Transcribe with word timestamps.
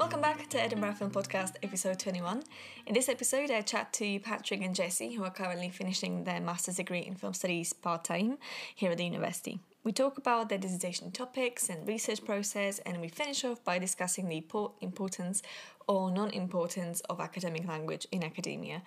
Welcome 0.00 0.22
back 0.22 0.48
to 0.48 0.58
Edinburgh 0.58 0.94
Film 0.94 1.10
Podcast, 1.10 1.56
episode 1.62 1.98
21. 1.98 2.42
In 2.86 2.94
this 2.94 3.10
episode, 3.10 3.50
I 3.50 3.60
chat 3.60 3.92
to 3.92 4.18
Patrick 4.20 4.62
and 4.62 4.74
Jessie, 4.74 5.12
who 5.12 5.24
are 5.24 5.30
currently 5.30 5.68
finishing 5.68 6.24
their 6.24 6.40
master's 6.40 6.76
degree 6.76 7.00
in 7.00 7.16
film 7.16 7.34
studies 7.34 7.74
part 7.74 8.02
time 8.04 8.38
here 8.74 8.92
at 8.92 8.96
the 8.96 9.04
university. 9.04 9.60
We 9.84 9.92
talk 9.92 10.16
about 10.16 10.48
their 10.48 10.56
dissertation 10.56 11.10
topics 11.10 11.68
and 11.68 11.86
research 11.86 12.24
process, 12.24 12.78
and 12.78 13.02
we 13.02 13.08
finish 13.08 13.44
off 13.44 13.62
by 13.62 13.78
discussing 13.78 14.30
the 14.30 14.42
importance 14.80 15.42
or 15.86 16.10
non 16.10 16.30
importance 16.30 17.00
of 17.10 17.20
academic 17.20 17.68
language 17.68 18.06
in 18.10 18.24
academia. 18.24 18.80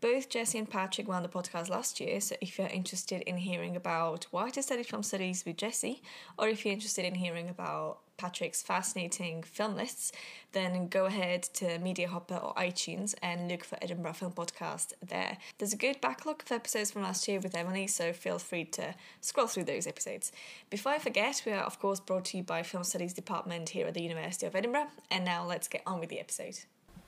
Both 0.00 0.30
Jessie 0.30 0.58
and 0.58 0.70
Patrick 0.70 1.08
were 1.08 1.14
on 1.14 1.24
the 1.24 1.28
podcast 1.28 1.70
last 1.70 1.98
year, 1.98 2.20
so 2.20 2.36
if 2.40 2.56
you're 2.56 2.68
interested 2.68 3.22
in 3.22 3.36
hearing 3.36 3.74
about 3.74 4.28
why 4.30 4.50
to 4.50 4.62
study 4.62 4.84
film 4.84 5.02
studies 5.02 5.44
with 5.44 5.56
Jessie, 5.56 6.02
or 6.38 6.48
if 6.48 6.64
you're 6.64 6.74
interested 6.74 7.04
in 7.04 7.16
hearing 7.16 7.48
about 7.48 7.98
Patrick's 8.22 8.62
fascinating 8.62 9.42
film 9.42 9.74
lists, 9.74 10.12
then 10.52 10.86
go 10.86 11.06
ahead 11.06 11.42
to 11.54 11.76
Media 11.80 12.06
Hopper 12.06 12.36
or 12.36 12.54
iTunes 12.54 13.16
and 13.20 13.48
look 13.50 13.64
for 13.64 13.76
Edinburgh 13.82 14.12
Film 14.12 14.30
Podcast 14.30 14.92
there. 15.04 15.38
There's 15.58 15.72
a 15.72 15.76
good 15.76 16.00
backlog 16.00 16.40
of 16.44 16.52
episodes 16.52 16.92
from 16.92 17.02
last 17.02 17.26
year 17.26 17.40
with 17.40 17.56
Emily, 17.56 17.88
so 17.88 18.12
feel 18.12 18.38
free 18.38 18.64
to 18.66 18.94
scroll 19.20 19.48
through 19.48 19.64
those 19.64 19.88
episodes. 19.88 20.30
Before 20.70 20.92
I 20.92 21.00
forget, 21.00 21.42
we 21.44 21.50
are 21.50 21.64
of 21.64 21.80
course 21.80 21.98
brought 21.98 22.26
to 22.26 22.36
you 22.36 22.44
by 22.44 22.62
Film 22.62 22.84
Studies 22.84 23.12
Department 23.12 23.70
here 23.70 23.88
at 23.88 23.94
the 23.94 24.02
University 24.02 24.46
of 24.46 24.54
Edinburgh, 24.54 24.86
and 25.10 25.24
now 25.24 25.44
let's 25.44 25.66
get 25.66 25.82
on 25.84 25.98
with 25.98 26.08
the 26.08 26.20
episode. 26.20 26.60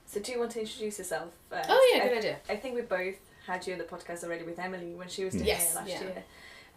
So, 0.07 0.19
do 0.19 0.33
you 0.33 0.39
want 0.39 0.51
to 0.51 0.59
introduce 0.59 0.97
yourself? 0.97 1.29
First? 1.49 1.69
Oh 1.71 1.93
yeah, 1.95 2.03
I, 2.03 2.07
good 2.09 2.17
idea. 2.17 2.37
I 2.49 2.57
think 2.57 2.75
we 2.75 2.81
both 2.81 3.15
had 3.47 3.65
you 3.65 3.71
on 3.71 3.79
the 3.79 3.85
podcast 3.85 4.25
already 4.25 4.43
with 4.43 4.59
Emily 4.59 4.93
when 4.95 5.07
she 5.07 5.23
was 5.23 5.33
doing 5.33 5.45
Yes, 5.45 5.71
it 5.71 5.75
last 5.77 5.87
yeah. 5.89 6.01
year. 6.01 6.23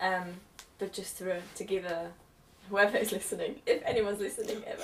Um, 0.00 0.24
but 0.78 0.92
just 0.92 1.18
to, 1.18 1.40
to 1.56 1.64
give 1.64 1.84
a 1.86 2.12
whoever 2.68 2.96
is 2.96 3.12
listening, 3.12 3.56
if 3.66 3.82
anyone's 3.84 4.20
listening 4.20 4.62
ever, 4.66 4.82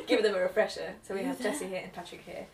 give 0.06 0.22
them 0.22 0.34
a 0.34 0.40
refresher. 0.40 0.94
So 1.02 1.14
we 1.14 1.22
have 1.22 1.40
Jessie 1.40 1.66
here 1.66 1.80
and 1.82 1.92
Patrick 1.92 2.22
here. 2.24 2.46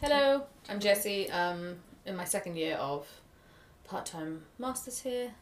Hello, 0.00 0.44
I'm 0.68 0.80
Jessie. 0.80 1.30
Um, 1.30 1.76
in 2.06 2.16
my 2.16 2.24
second 2.24 2.56
year 2.56 2.76
of 2.76 3.06
part-time 3.84 4.42
masters 4.58 5.00
here, 5.00 5.32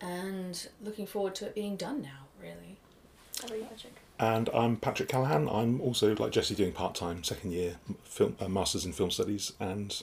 and 0.00 0.68
looking 0.82 1.06
forward 1.06 1.34
to 1.36 1.46
it 1.46 1.54
being 1.54 1.76
done 1.76 2.02
now. 2.02 2.26
Really. 2.40 2.78
How 3.40 3.46
about 3.46 3.58
you, 3.58 3.64
Patrick? 3.64 3.94
And 4.18 4.50
I'm 4.52 4.76
Patrick 4.76 5.08
Callaghan. 5.08 5.48
I'm 5.48 5.80
also, 5.80 6.14
like 6.16 6.32
Jessie, 6.32 6.54
doing 6.54 6.72
part 6.72 6.94
time 6.94 7.24
second 7.24 7.52
year 7.52 7.76
film 8.04 8.36
uh, 8.40 8.48
masters 8.48 8.84
in 8.84 8.92
film 8.92 9.10
studies, 9.10 9.52
and 9.58 10.02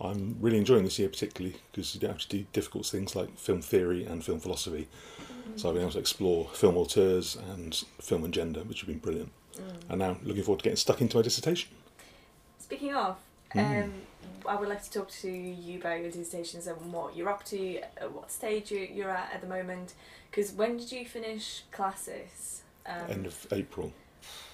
I'm 0.00 0.36
really 0.40 0.58
enjoying 0.58 0.84
this 0.84 0.98
year 0.98 1.08
particularly 1.08 1.56
because 1.72 1.94
you 1.94 2.00
don't 2.00 2.10
have 2.10 2.20
to 2.20 2.28
do 2.28 2.46
difficult 2.52 2.86
things 2.86 3.16
like 3.16 3.36
film 3.36 3.62
theory 3.62 4.04
and 4.04 4.24
film 4.24 4.40
philosophy. 4.40 4.88
So 5.56 5.68
I've 5.68 5.74
been 5.74 5.82
able 5.82 5.92
to 5.92 5.98
explore 5.98 6.48
film 6.52 6.76
auteurs 6.76 7.36
and 7.50 7.74
film 8.00 8.24
and 8.24 8.32
gender, 8.32 8.60
which 8.60 8.80
have 8.80 8.88
been 8.88 8.98
brilliant. 8.98 9.32
And 9.88 9.98
now 9.98 10.16
looking 10.22 10.42
forward 10.44 10.60
to 10.60 10.64
getting 10.64 10.76
stuck 10.76 11.00
into 11.00 11.16
my 11.16 11.22
dissertation. 11.22 11.70
Speaking 12.58 12.94
of, 12.94 13.16
um, 13.56 13.92
I 14.46 14.54
would 14.56 14.68
like 14.68 14.82
to 14.84 14.90
talk 14.90 15.10
to 15.10 15.30
you 15.30 15.78
about 15.78 16.00
your 16.00 16.10
dissertations 16.10 16.66
and 16.66 16.92
what 16.92 17.16
you're 17.16 17.28
up 17.28 17.44
to, 17.46 17.78
at 17.78 18.12
what 18.12 18.30
stage 18.30 18.70
you, 18.70 18.86
you're 18.92 19.10
at 19.10 19.32
at 19.34 19.40
the 19.40 19.46
moment. 19.48 19.94
Because 20.30 20.52
when 20.52 20.76
did 20.76 20.92
you 20.92 21.04
finish 21.04 21.64
classes? 21.72 22.62
Um, 22.86 23.10
End 23.10 23.26
of 23.26 23.46
April, 23.50 23.92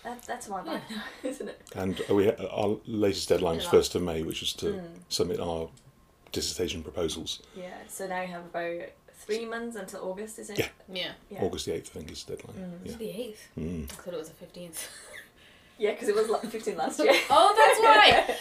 that, 0.03 0.23
that's 0.23 0.49
my 0.49 0.57
while 0.63 0.75
back 0.75 0.91
now, 0.91 1.03
isn't 1.23 1.49
it? 1.49 1.61
and 1.75 2.01
we 2.11 2.31
our 2.31 2.77
latest 2.87 3.29
deadline 3.29 3.57
was 3.57 3.65
Yeah. 3.65 3.71
first 3.71 3.95
of 3.95 4.03
May, 4.03 4.23
which 4.23 4.43
is 4.43 4.53
to 4.55 4.67
Mm. 4.67 4.85
submit 5.09 5.41
our 5.41 5.69
dissertation 6.33 6.83
proposals. 6.83 7.41
Yeah, 7.57 7.75
so 7.89 8.07
now 8.07 8.21
you 8.23 8.29
have 8.29 8.45
about 8.47 8.89
three 9.17 9.45
months 9.47 9.77
until 9.77 10.09
August, 10.11 10.39
is 10.39 10.51
it? 10.51 10.59
Yeah. 10.59 10.69
Yeah. 10.93 11.13
Yeah. 11.31 11.43
August 11.43 11.67
the 11.67 11.73
eighth, 11.75 11.91
I 11.97 12.01
think, 12.01 12.11
is 12.13 12.25
the 12.25 12.37
deadline. 12.37 12.57
Mm. 12.85 12.91
Yeah. 12.91 12.97
The 12.97 13.11
eighth. 13.11 13.49
Mm. 13.59 13.85
I 13.85 13.95
thought 13.95 14.15
it 14.15 14.19
was 14.19 14.29
the 14.29 14.35
fifteenth. 14.35 14.89
Yeah, 15.77 15.91
because 15.91 16.07
it 16.07 16.15
was 16.15 16.29
like 16.29 16.43
15 16.49 16.77
last 16.77 16.99
year. 17.03 17.13
Oh, 17.29 17.53
that's 17.57 17.81
why. 17.81 18.37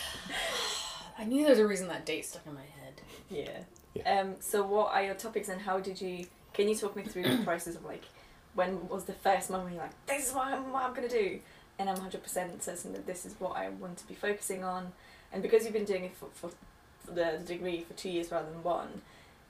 I 1.17 1.25
knew 1.25 1.41
there 1.41 1.49
was 1.49 1.57
a 1.59 1.65
reason 1.67 1.87
that 1.87 2.05
date 2.05 2.25
stuck 2.25 2.45
in 2.45 2.53
my 2.53 2.61
head. 2.61 3.01
yeah. 3.95 4.19
Um. 4.19 4.35
So, 4.39 4.63
what 4.63 4.93
are 4.93 5.03
your 5.03 5.15
topics, 5.15 5.49
and 5.49 5.59
how 5.61 5.79
did 5.79 5.99
you? 5.99 6.27
Can 6.53 6.67
you 6.69 6.75
talk 6.75 6.95
me 6.95 7.01
through 7.03 7.23
the 7.23 7.43
process 7.43 7.75
of 7.75 7.85
like, 7.85 8.03
when 8.55 8.87
was 8.87 9.05
the 9.05 9.13
first 9.13 9.49
moment 9.49 9.73
you're 9.73 9.81
like, 9.83 10.05
this 10.05 10.29
is 10.29 10.33
what 10.33 10.47
I'm, 10.47 10.71
what 10.71 10.83
I'm 10.83 10.93
gonna 10.93 11.09
do, 11.09 11.39
and 11.79 11.89
I'm 11.89 11.97
hundred 11.97 12.23
percent 12.23 12.61
certain 12.63 12.93
that 12.93 13.05
this 13.05 13.25
is 13.25 13.35
what 13.39 13.55
I 13.55 13.69
want 13.69 13.97
to 13.97 14.07
be 14.07 14.13
focusing 14.13 14.63
on, 14.63 14.91
and 15.31 15.41
because 15.41 15.63
you've 15.63 15.73
been 15.73 15.85
doing 15.85 16.05
it 16.05 16.15
for, 16.15 16.27
for, 16.33 16.49
for 17.05 17.11
the, 17.11 17.37
the 17.39 17.45
degree 17.45 17.81
for 17.87 17.93
two 17.93 18.09
years 18.09 18.31
rather 18.31 18.49
than 18.49 18.63
one, 18.63 19.01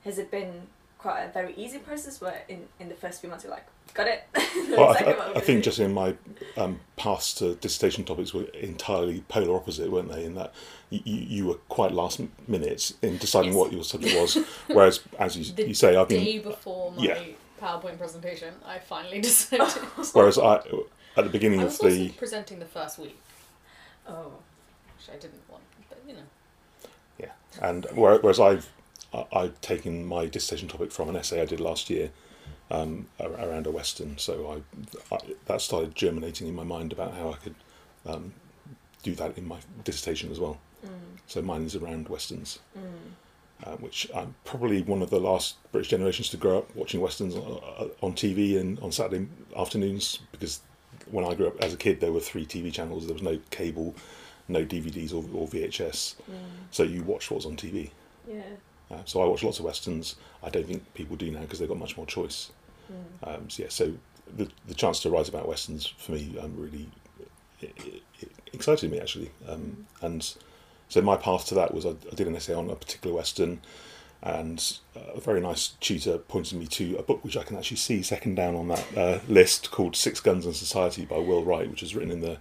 has 0.04 0.18
it 0.18 0.32
been 0.32 0.68
quite 0.98 1.24
a 1.24 1.32
very 1.34 1.54
easy 1.56 1.80
process 1.80 2.22
where 2.22 2.44
in, 2.48 2.66
in 2.80 2.88
the 2.88 2.96
first 2.96 3.20
few 3.20 3.30
months 3.30 3.44
you're 3.44 3.52
like, 3.52 3.66
got 3.94 4.08
it. 4.08 4.24
Well, 4.70 4.90
I, 4.90 4.92
Exactly 4.92 5.14
I, 5.14 5.16
I'm 5.16 5.22
I 5.22 5.34
gonna 5.34 5.40
think 5.42 5.64
just 5.64 5.80
in 5.80 5.94
my 5.94 6.16
um, 6.56 6.80
past 6.96 7.42
uh, 7.42 7.56
dissertation 7.56 8.06
topics 8.06 8.34
were 8.34 8.44
entirely 8.54 9.22
polar 9.28 9.56
opposite, 9.56 9.92
weren't 9.92 10.10
they? 10.12 10.24
In 10.24 10.36
that 10.36 10.54
you, 10.90 11.02
you 11.06 11.46
were 11.48 11.56
quite 11.70 11.92
last 11.92 12.22
minute 12.48 12.94
in 13.02 13.18
deciding 13.18 13.50
Yes. 13.52 13.58
what 13.58 13.74
your 13.74 13.84
subject 13.84 14.16
was, 14.16 14.36
whereas, 14.68 15.02
as 15.20 15.36
you, 15.38 15.66
you 15.68 15.74
say, 15.74 15.96
I've 15.96 16.08
been. 16.08 16.24
Day 16.24 16.40
before 16.40 16.92
my 16.94 17.04
Yeah. 17.04 17.20
PowerPoint 17.64 17.98
presentation, 17.98 18.54
I 18.66 18.80
finally 18.80 19.22
decided. 19.30 19.68
Whereas 20.14 20.38
I, 20.38 20.56
at 21.18 21.24
the 21.24 21.30
beginning 21.30 21.60
I 21.62 21.64
of 21.64 21.70
was 21.70 21.80
also 21.80 21.90
the 21.96 22.10
presenting 22.10 22.60
the 22.60 22.66
first 22.66 23.00
week, 23.00 23.18
Oh. 24.08 24.34
which 24.98 25.10
I 25.10 25.18
didn't 25.20 25.42
want, 25.50 25.64
but 25.90 26.00
you 26.08 26.14
know. 26.16 26.90
yeah, 27.20 27.32
and 27.62 27.88
whereas 27.94 28.40
I've 28.40 28.70
I've 29.32 29.60
taken 29.62 30.06
my 30.06 30.26
dissertation 30.26 30.68
topic 30.68 30.92
from 30.92 31.08
an 31.10 31.16
essay 31.16 31.42
I 31.42 31.46
did 31.46 31.60
last 31.60 31.90
year 31.90 32.10
um, 32.72 33.08
around 33.20 33.68
a 33.68 33.72
western, 33.72 34.18
so 34.18 34.62
I, 35.12 35.16
I 35.16 35.20
that 35.46 35.62
started 35.62 35.96
germinating 35.96 36.48
in 36.48 36.56
my 36.56 36.64
mind 36.64 36.92
about 36.92 37.14
how 37.14 37.32
I 37.32 37.36
could 37.38 37.56
um, 38.06 38.34
do 39.04 39.14
that 39.16 39.38
in 39.38 39.48
my 39.48 39.60
dissertation 39.84 40.32
as 40.32 40.40
well. 40.40 40.58
Mm. 40.86 40.90
So 41.28 41.42
mine 41.42 41.64
is 41.64 41.76
around 41.76 42.10
westerns. 42.10 42.60
Mm. 42.78 43.12
Uh, 43.66 43.76
which 43.78 44.08
I'm 44.14 44.36
probably 44.46 44.82
one 44.82 45.02
of 45.02 45.10
the 45.10 45.20
last 45.20 45.56
British 45.72 45.90
generations 45.90 46.30
to 46.30 46.38
grow 46.38 46.60
up 46.60 46.76
watching 46.76 47.02
westerns 47.02 47.36
on, 47.36 47.92
on 48.02 48.14
TV 48.14 48.60
and 48.60 48.80
on 48.80 48.92
Saturday 48.92 49.28
afternoons 49.56 50.20
because 50.32 50.62
when 51.12 51.26
I 51.26 51.34
grew 51.34 51.48
up 51.48 51.62
as 51.64 51.74
a 51.74 51.78
kid 51.78 52.00
there 52.00 52.12
were 52.12 52.20
three 52.20 52.46
TV 52.46 52.72
channels. 52.74 53.06
There 53.06 53.14
was 53.14 53.24
no 53.24 53.40
cable 53.52 53.96
no 54.50 54.66
DVDs 54.66 55.12
or, 55.14 55.24
or 55.38 55.48
VHS 55.48 56.16
Mm. 56.30 56.36
so 56.72 56.84
you 56.84 57.04
watched 57.04 57.32
what 57.32 57.38
was 57.38 57.46
on 57.46 57.56
TV 57.56 57.90
Yeah. 58.28 58.42
uh, 58.92 58.98
so 59.06 59.22
I 59.22 59.26
watch 59.26 59.44
lots 59.44 59.60
of 59.60 59.66
westerns. 59.66 60.16
I 60.44 60.50
don't 60.50 60.66
think 60.68 60.94
people 60.94 61.16
do 61.16 61.32
now 61.32 61.42
because 61.42 61.60
they've 61.60 61.70
got 61.70 61.78
much 61.78 61.96
more 61.98 62.06
choice. 62.06 62.52
Mm. 62.92 63.36
um, 63.36 63.50
so 63.50 63.64
yeah 63.64 63.70
so 63.70 63.94
the, 64.36 64.50
the 64.68 64.74
chance 64.74 65.00
to 65.02 65.10
write 65.10 65.30
about 65.30 65.48
westerns 65.48 65.86
for 65.98 66.12
me 66.14 66.36
um, 66.42 66.54
really 66.58 66.90
it, 67.62 67.72
it, 67.78 68.02
it 68.20 68.32
excited 68.52 68.92
me 68.92 69.00
actually. 69.00 69.32
Um, 69.48 69.86
and 70.02 70.36
so 70.94 71.02
my 71.02 71.18
path 71.18 71.48
to 71.48 71.56
that 71.56 71.74
was 71.74 71.88
I, 71.88 71.90
I 71.90 72.14
did 72.14 72.28
an 72.28 72.36
essay 72.36 72.54
on 72.54 72.70
a 72.70 72.76
particular 72.76 73.16
western, 73.16 73.62
and 74.22 74.78
uh, 74.96 75.14
a 75.16 75.20
very 75.20 75.42
nice 75.42 75.70
tutor 75.80 76.20
pointed 76.20 76.60
me 76.60 76.68
to 76.68 76.98
a 76.98 77.02
book 77.02 77.24
which 77.24 77.36
I 77.36 77.42
can 77.42 77.58
actually 77.58 77.78
see 77.78 78.04
second 78.04 78.36
down 78.36 78.56
on 78.56 78.68
that 78.68 78.86
uh, 78.96 79.20
list 79.28 79.72
called 79.72 79.94
Sixguns 79.96 80.46
and 80.46 80.56
Society 80.56 81.04
by 81.04 81.18
Will 81.18 81.44
Wright, 81.44 81.68
which 81.68 81.82
was 81.82 81.96
written 81.96 82.12
in 82.12 82.20
the 82.22 82.38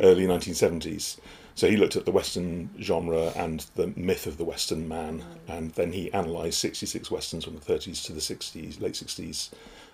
early 0.00 0.28
1970s. 0.28 1.18
So 1.56 1.68
he 1.68 1.76
looked 1.76 1.96
at 1.96 2.04
the 2.04 2.12
Western 2.12 2.70
genre 2.80 3.32
and 3.34 3.66
the 3.74 3.88
myth 3.96 4.28
of 4.28 4.38
the 4.38 4.44
Western 4.44 4.86
man, 4.86 5.24
and 5.48 5.72
then 5.72 5.90
he 5.90 6.08
analysed 6.10 6.60
66 6.60 7.10
Westerns 7.10 7.46
from 7.46 7.56
the 7.56 7.60
30s 7.60 8.06
to 8.06 8.12
the 8.12 8.20
60s, 8.20 8.80
late 8.80 8.94
60s, 8.94 9.50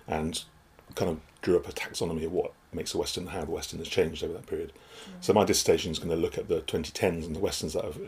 and 0.07 0.43
kind 0.93 1.09
of 1.09 1.19
drew 1.41 1.55
up 1.57 1.67
a 1.67 1.71
taxonomy 1.71 2.25
of 2.25 2.31
what 2.31 2.53
makes 2.73 2.93
a 2.93 2.97
Western 2.97 3.23
and 3.23 3.31
how 3.31 3.45
the 3.45 3.51
Western 3.51 3.79
has 3.79 3.87
changed 3.87 4.23
over 4.23 4.33
that 4.33 4.47
period. 4.47 4.73
So 5.21 5.33
my 5.33 5.45
dissertation 5.45 5.91
is 5.91 5.99
going 5.99 6.09
to 6.09 6.15
look 6.15 6.37
at 6.37 6.47
the 6.47 6.61
2010s 6.61 7.25
and 7.25 7.35
the 7.35 7.39
Westerns 7.39 7.73
that 7.73 7.83
have, 7.83 7.99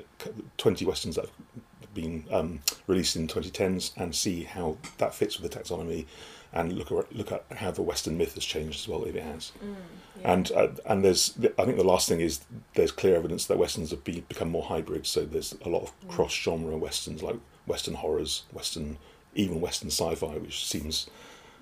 20 0.58 0.86
Westerns 0.86 1.16
that 1.16 1.26
have 1.26 1.94
been 1.94 2.26
um, 2.32 2.60
released 2.86 3.16
in 3.16 3.28
2010s 3.28 3.92
and 3.98 4.14
see 4.14 4.44
how 4.44 4.78
that 4.98 5.14
fits 5.14 5.40
with 5.40 5.52
the 5.52 5.60
taxonomy 5.60 6.06
and 6.54 6.74
look 6.74 6.92
at, 6.92 7.16
look 7.16 7.31
at 7.31 7.46
how 7.57 7.72
the 7.72 7.81
Western 7.81 8.18
myth 8.18 8.36
has 8.36 8.46
changed 8.46 8.81
as 8.81 8.88
well, 8.88 9.04
if 9.04 9.16
it 9.16 9.24
has. 9.24 9.51
Mm. 9.63 9.75
Yeah. 10.22 10.31
And 10.34 10.51
uh, 10.54 10.68
and 10.86 11.06
there's 11.06 11.38
I 11.60 11.66
think 11.66 11.78
the 11.78 11.84
last 11.84 12.10
thing 12.10 12.22
is 12.22 12.42
there's 12.74 12.92
clear 12.92 13.16
evidence 13.16 13.46
that 13.46 13.57
westerns 13.57 13.92
have 13.92 14.04
be, 14.04 14.22
become 14.22 14.50
more 14.50 14.63
hybrid. 14.63 15.06
So 15.06 15.25
there's 15.25 15.56
a 15.63 15.69
lot 15.69 15.84
of 15.84 16.07
cross 16.07 16.34
genre 16.34 16.75
westerns 16.78 17.22
like 17.22 17.36
western 17.68 17.96
horrors, 17.96 18.44
western 18.51 18.98
even 19.36 19.62
western 19.62 19.90
sci-fi, 19.90 20.38
which 20.38 20.66
seems 20.66 21.07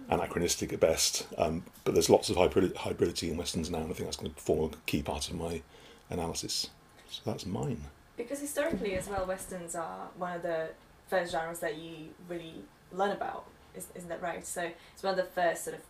anachronistic 0.09 0.73
at 0.73 0.79
best. 0.79 1.27
Um, 1.37 1.63
but 1.83 1.93
there's 1.93 2.09
lots 2.09 2.29
of 2.29 2.35
hybrid 2.37 2.73
hybridity 2.75 3.31
in 3.31 3.37
westerns 3.37 3.69
now, 3.69 3.79
and 3.79 3.89
I 3.91 3.93
think 3.93 4.07
that's 4.07 4.17
going 4.17 4.33
to 4.33 4.39
form 4.41 4.71
a 4.73 4.77
key 4.85 5.01
part 5.01 5.29
of 5.29 5.35
my 5.35 5.61
analysis. 6.09 6.69
So 7.09 7.21
that's 7.25 7.45
mine. 7.45 7.81
Because 8.17 8.39
historically, 8.39 8.95
as 8.95 9.07
well, 9.09 9.25
westerns 9.25 9.75
are 9.75 10.07
one 10.17 10.35
of 10.37 10.41
the 10.41 10.69
first 11.07 11.31
genres 11.31 11.59
that 11.59 11.77
you 11.77 12.09
really 12.29 12.55
learn 12.91 13.11
about. 13.11 13.45
Is, 13.75 13.87
isn't 13.95 14.09
that 14.09 14.21
right? 14.21 14.45
So 14.45 14.69
it's 14.93 15.03
one 15.03 15.11
of 15.11 15.17
the 15.17 15.31
first 15.31 15.65
sort 15.65 15.75
of 15.75 15.81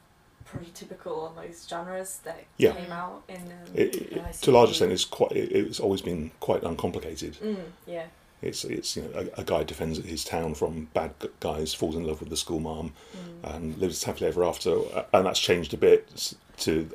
prototypical 0.47 1.17
almost 1.17 1.69
genres 1.69 2.19
that 2.23 2.43
Yeah. 2.57 2.73
came 2.73 2.91
out 2.91 3.23
in. 3.27 3.37
Um, 3.37 3.73
It, 3.75 3.95
it, 3.95 4.33
to 4.41 4.51
a 4.51 4.53
large 4.53 4.69
extent, 4.69 4.91
it's 4.91 5.05
quite. 5.05 5.31
It, 5.33 5.51
it's 5.51 5.79
always 5.79 6.01
been 6.01 6.31
quite 6.39 6.63
uncomplicated. 6.63 7.35
mm, 7.41 7.57
yeah. 7.85 8.05
It's 8.41 8.63
it's 8.65 8.95
you 8.95 9.03
know 9.03 9.27
a, 9.37 9.41
a 9.41 9.43
guy 9.43 9.63
defends 9.63 9.97
his 9.99 10.23
town 10.23 10.53
from 10.55 10.89
bad 10.93 11.11
guys, 11.39 11.73
falls 11.73 11.95
in 11.95 12.05
love 12.05 12.19
with 12.19 12.29
the 12.29 12.37
school 12.37 12.59
mom, 12.59 12.93
Mm. 13.43 13.55
and 13.55 13.77
lives 13.77 14.03
happily 14.03 14.27
ever 14.27 14.43
after. 14.43 14.77
And 15.13 15.25
that's 15.25 15.39
changed 15.39 15.73
a 15.73 15.77
bit 15.77 16.35
to 16.59 16.89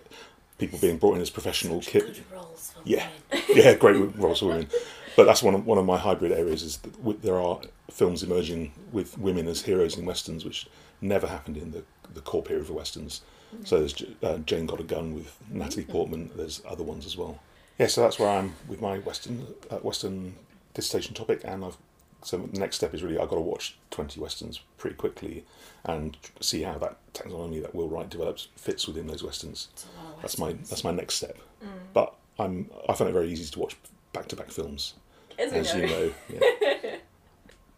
people 0.58 0.78
being 0.78 0.98
brought 0.98 1.16
in 1.16 1.22
as 1.22 1.31
professional 1.31 1.81
kit. 1.81 2.06
Good 2.06 2.25
roles 2.32 2.72
for 2.75 2.81
Yeah. 2.84 3.08
yeah, 3.48 3.75
great 3.75 3.96
roles 4.16 4.40
for 4.40 4.46
women. 4.46 4.69
But 5.16 5.25
that's 5.25 5.42
one 5.42 5.54
of, 5.54 5.66
one 5.66 5.78
of 5.78 5.84
my 5.87 5.96
hybrid 5.98 6.31
areas 6.32 6.62
is 6.62 6.76
that 6.78 7.22
there 7.22 7.40
are 7.40 7.60
films 7.90 8.22
emerging 8.22 8.72
with 8.92 9.19
women 9.19 9.48
as 9.48 9.62
heroes 9.62 9.96
in 9.98 10.04
westerns, 10.06 10.44
which 10.44 10.69
never 11.00 11.26
happened 11.26 11.56
in 11.56 11.72
the, 11.72 11.82
the 12.14 12.20
core 12.20 12.42
period 12.42 12.62
of 12.69 12.70
westerns. 12.70 13.22
So 13.64 13.78
there's 13.81 14.00
uh, 14.22 14.38
Jane 14.38 14.66
Got 14.66 14.78
a 14.81 14.84
Gun 14.84 15.14
with 15.14 15.37
Natalie 15.50 15.84
Portman. 15.84 16.31
There's 16.37 16.62
other 16.69 16.84
ones 16.84 17.04
as 17.06 17.16
well. 17.16 17.40
Yeah, 17.78 17.88
so 17.88 18.02
that's 18.02 18.19
where 18.19 18.28
I 18.28 18.37
am 18.37 18.54
with 18.69 18.81
my 18.81 18.98
western 18.98 19.46
uh, 19.70 19.76
western 19.78 20.37
dissertation 20.80 21.14
topic, 21.14 21.42
and 21.44 21.64
I've 21.64 21.76
so 22.22 22.36
the 22.36 22.58
next 22.60 22.76
step 22.76 22.92
is 22.92 23.02
really 23.02 23.18
I've 23.18 23.28
got 23.28 23.36
to 23.36 23.40
watch 23.40 23.78
twenty 23.90 24.20
westerns 24.20 24.60
pretty 24.78 24.96
quickly 24.96 25.44
and 25.84 26.16
see 26.40 26.62
how 26.62 26.76
that 26.78 26.98
taxonomy 27.14 27.62
that 27.62 27.74
Will 27.74 27.88
Wright 27.88 28.08
develops 28.08 28.48
fits 28.56 28.86
within 28.86 29.06
those 29.06 29.22
westerns. 29.22 29.68
It's 29.72 29.84
a 29.86 30.04
lot 30.04 30.14
of 30.16 30.22
That's 30.22 30.38
my 30.38 30.52
that's 30.52 30.84
my 30.84 30.90
next 30.90 31.14
step. 31.14 31.38
Mm. 31.64 31.68
But 31.94 32.14
I'm 32.38 32.70
I 32.88 32.94
find 32.94 33.08
it 33.08 33.12
very 33.14 33.30
easy 33.30 33.50
to 33.50 33.58
watch 33.58 33.76
back 34.12 34.28
to 34.28 34.36
back 34.36 34.50
films, 34.50 34.94
As 35.38 35.52
as 35.52 35.74
know. 35.74 35.80
you 35.80 35.86
know. 35.88 36.12
Yeah. 36.28 36.96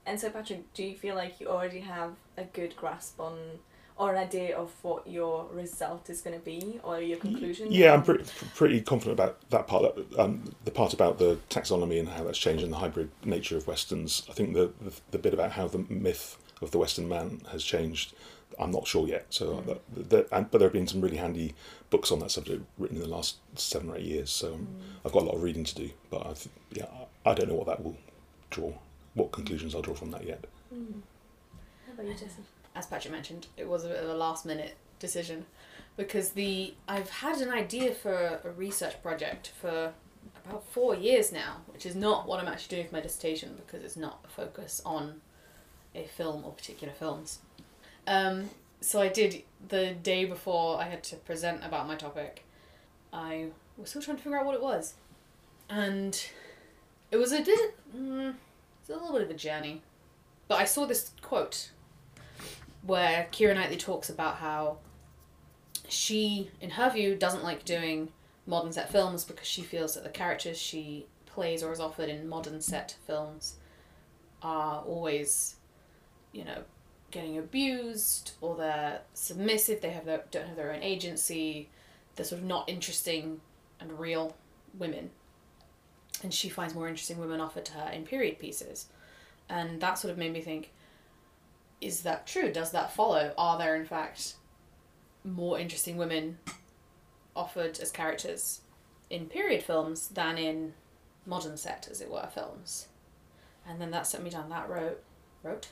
And 0.04 0.18
so, 0.18 0.30
Patrick, 0.30 0.72
do 0.74 0.82
you 0.82 0.96
feel 0.96 1.14
like 1.14 1.40
you 1.40 1.46
already 1.48 1.78
have 1.80 2.14
a 2.36 2.42
good 2.44 2.74
grasp 2.74 3.20
on 3.20 3.38
or 3.96 4.12
an 4.12 4.18
idea 4.18 4.56
of 4.56 4.72
what 4.82 5.06
your 5.06 5.46
result 5.52 6.10
is 6.10 6.22
going 6.22 6.38
to 6.38 6.44
be 6.44 6.80
or 6.82 7.00
your 7.00 7.18
conclusion? 7.18 7.68
Yeah, 7.70 7.92
I'm 7.92 8.02
pretty 8.02 8.24
pretty 8.54 8.80
confident 8.80 9.18
about 9.18 9.48
that 9.50 9.66
part. 9.66 9.96
Um, 10.18 10.54
the 10.64 10.70
part 10.70 10.92
about 10.92 11.18
the 11.18 11.38
taxonomy 11.50 12.00
and 12.00 12.08
how 12.08 12.24
that's 12.24 12.38
changed 12.38 12.64
and 12.64 12.72
the 12.72 12.78
hybrid 12.78 13.10
nature 13.24 13.56
of 13.56 13.66
westerns. 13.66 14.26
I 14.28 14.32
think 14.32 14.54
the, 14.54 14.72
the 14.80 14.92
the 15.12 15.18
bit 15.18 15.34
about 15.34 15.52
how 15.52 15.68
the 15.68 15.84
myth 15.88 16.36
of 16.60 16.70
the 16.70 16.78
Western 16.78 17.08
man 17.08 17.42
has 17.50 17.62
changed. 17.64 18.14
I'm 18.58 18.70
not 18.70 18.86
sure 18.86 19.08
yet. 19.08 19.26
So, 19.30 19.62
that, 19.66 20.10
that, 20.10 20.28
and, 20.30 20.50
but 20.50 20.58
there 20.58 20.68
have 20.68 20.74
been 20.74 20.86
some 20.86 21.00
really 21.00 21.16
handy 21.16 21.54
books 21.88 22.12
on 22.12 22.18
that 22.20 22.30
subject 22.30 22.62
written 22.78 22.98
in 22.98 23.02
the 23.02 23.08
last 23.08 23.36
seven 23.54 23.88
or 23.88 23.96
eight 23.96 24.04
years. 24.04 24.30
So 24.30 24.54
um, 24.54 24.68
I've 25.06 25.12
got 25.12 25.22
a 25.22 25.24
lot 25.24 25.36
of 25.36 25.42
reading 25.42 25.64
to 25.64 25.74
do. 25.74 25.90
But 26.10 26.26
I 26.26 26.32
th- 26.34 26.48
yeah, 26.70 26.86
I 27.24 27.32
don't 27.32 27.48
know 27.48 27.54
what 27.54 27.66
that 27.68 27.82
will 27.82 27.96
draw, 28.50 28.72
what 29.14 29.32
conclusions 29.32 29.74
I'll 29.74 29.80
draw 29.80 29.94
from 29.94 30.10
that 30.10 30.26
yet. 30.26 30.44
How 31.86 31.94
about 31.94 32.06
you, 32.06 32.12
Jessie? 32.12 32.42
As 32.74 32.86
Patrick 32.86 33.12
mentioned, 33.12 33.46
it 33.56 33.68
was 33.68 33.84
a 33.84 33.88
bit 33.88 34.02
of 34.02 34.08
a 34.08 34.14
last 34.14 34.46
minute 34.46 34.76
decision 34.98 35.46
because 35.96 36.30
the 36.30 36.74
I've 36.88 37.10
had 37.10 37.40
an 37.40 37.50
idea 37.50 37.92
for 37.92 38.40
a 38.44 38.50
research 38.50 39.02
project 39.02 39.52
for 39.60 39.92
about 40.46 40.64
four 40.66 40.94
years 40.94 41.32
now, 41.32 41.58
which 41.66 41.86
is 41.86 41.94
not 41.94 42.26
what 42.26 42.40
I'm 42.40 42.48
actually 42.48 42.76
doing 42.76 42.88
for 42.88 42.96
my 42.96 43.00
dissertation 43.00 43.54
because 43.56 43.84
it's 43.84 43.96
not 43.96 44.24
a 44.24 44.28
focus 44.28 44.80
on 44.84 45.20
a 45.94 46.04
film 46.04 46.44
or 46.44 46.52
particular 46.52 46.92
films. 46.92 47.40
Um, 48.06 48.50
so 48.80 49.00
I 49.00 49.08
did 49.08 49.42
the 49.68 49.94
day 50.02 50.24
before 50.24 50.80
I 50.80 50.84
had 50.84 51.02
to 51.04 51.16
present 51.16 51.64
about 51.64 51.86
my 51.86 51.94
topic. 51.94 52.44
I 53.12 53.48
was 53.76 53.90
still 53.90 54.02
trying 54.02 54.16
to 54.16 54.22
figure 54.22 54.38
out 54.38 54.46
what 54.46 54.54
it 54.54 54.62
was, 54.62 54.94
and 55.68 56.20
it 57.10 57.16
was 57.16 57.32
a 57.32 57.44
did 57.44 57.72
mm, 57.94 58.34
it's 58.80 58.90
a 58.90 58.94
little 58.94 59.12
bit 59.12 59.22
of 59.22 59.30
a 59.30 59.34
journey. 59.34 59.82
But 60.48 60.58
I 60.58 60.64
saw 60.64 60.86
this 60.86 61.12
quote 61.20 61.70
where 62.82 63.28
Keira 63.32 63.54
Knightley 63.54 63.76
talks 63.76 64.10
about 64.10 64.36
how 64.36 64.78
she, 65.88 66.50
in 66.60 66.70
her 66.70 66.90
view, 66.90 67.14
doesn't 67.14 67.44
like 67.44 67.64
doing 67.64 68.08
modern 68.46 68.72
set 68.72 68.90
films 68.90 69.24
because 69.24 69.46
she 69.46 69.62
feels 69.62 69.94
that 69.94 70.04
the 70.04 70.10
characters 70.10 70.58
she 70.58 71.06
plays 71.26 71.62
or 71.62 71.72
is 71.72 71.80
offered 71.80 72.08
in 72.08 72.28
modern 72.28 72.60
set 72.60 72.96
films 73.06 73.56
are 74.42 74.82
always, 74.82 75.56
you 76.32 76.44
know, 76.44 76.62
getting 77.10 77.38
abused 77.38 78.32
or 78.40 78.56
they're 78.56 79.00
submissive. 79.14 79.80
They 79.80 79.90
have 79.90 80.04
their, 80.04 80.24
don't 80.30 80.48
have 80.48 80.56
their 80.56 80.72
own 80.72 80.82
agency. 80.82 81.68
They're 82.16 82.26
sort 82.26 82.40
of 82.40 82.46
not 82.46 82.68
interesting 82.68 83.40
and 83.80 83.98
real 83.98 84.36
women. 84.76 85.10
And 86.22 86.32
she 86.32 86.48
finds 86.48 86.74
more 86.74 86.88
interesting 86.88 87.18
women 87.18 87.40
offered 87.40 87.64
to 87.66 87.72
her 87.74 87.90
in 87.90 88.04
period 88.04 88.38
pieces. 88.38 88.86
And 89.48 89.80
that 89.80 89.98
sort 89.98 90.10
of 90.10 90.18
made 90.18 90.32
me 90.32 90.40
think 90.40 90.72
is 91.82 92.02
that 92.02 92.26
true? 92.26 92.52
Does 92.52 92.70
that 92.72 92.94
follow? 92.94 93.32
Are 93.36 93.58
there, 93.58 93.74
in 93.74 93.84
fact, 93.84 94.34
more 95.24 95.58
interesting 95.58 95.96
women 95.96 96.38
offered 97.34 97.78
as 97.80 97.90
characters 97.90 98.60
in 99.10 99.26
period 99.26 99.62
films 99.62 100.08
than 100.08 100.38
in 100.38 100.74
modern 101.26 101.56
set, 101.56 101.88
as 101.90 102.00
it 102.00 102.10
were, 102.10 102.28
films? 102.32 102.88
And 103.68 103.80
then 103.80 103.90
that 103.90 104.06
sent 104.06 104.24
me 104.24 104.30
down 104.30 104.48
that 104.50 104.68
road. 104.68 104.96
Road? 105.42 105.66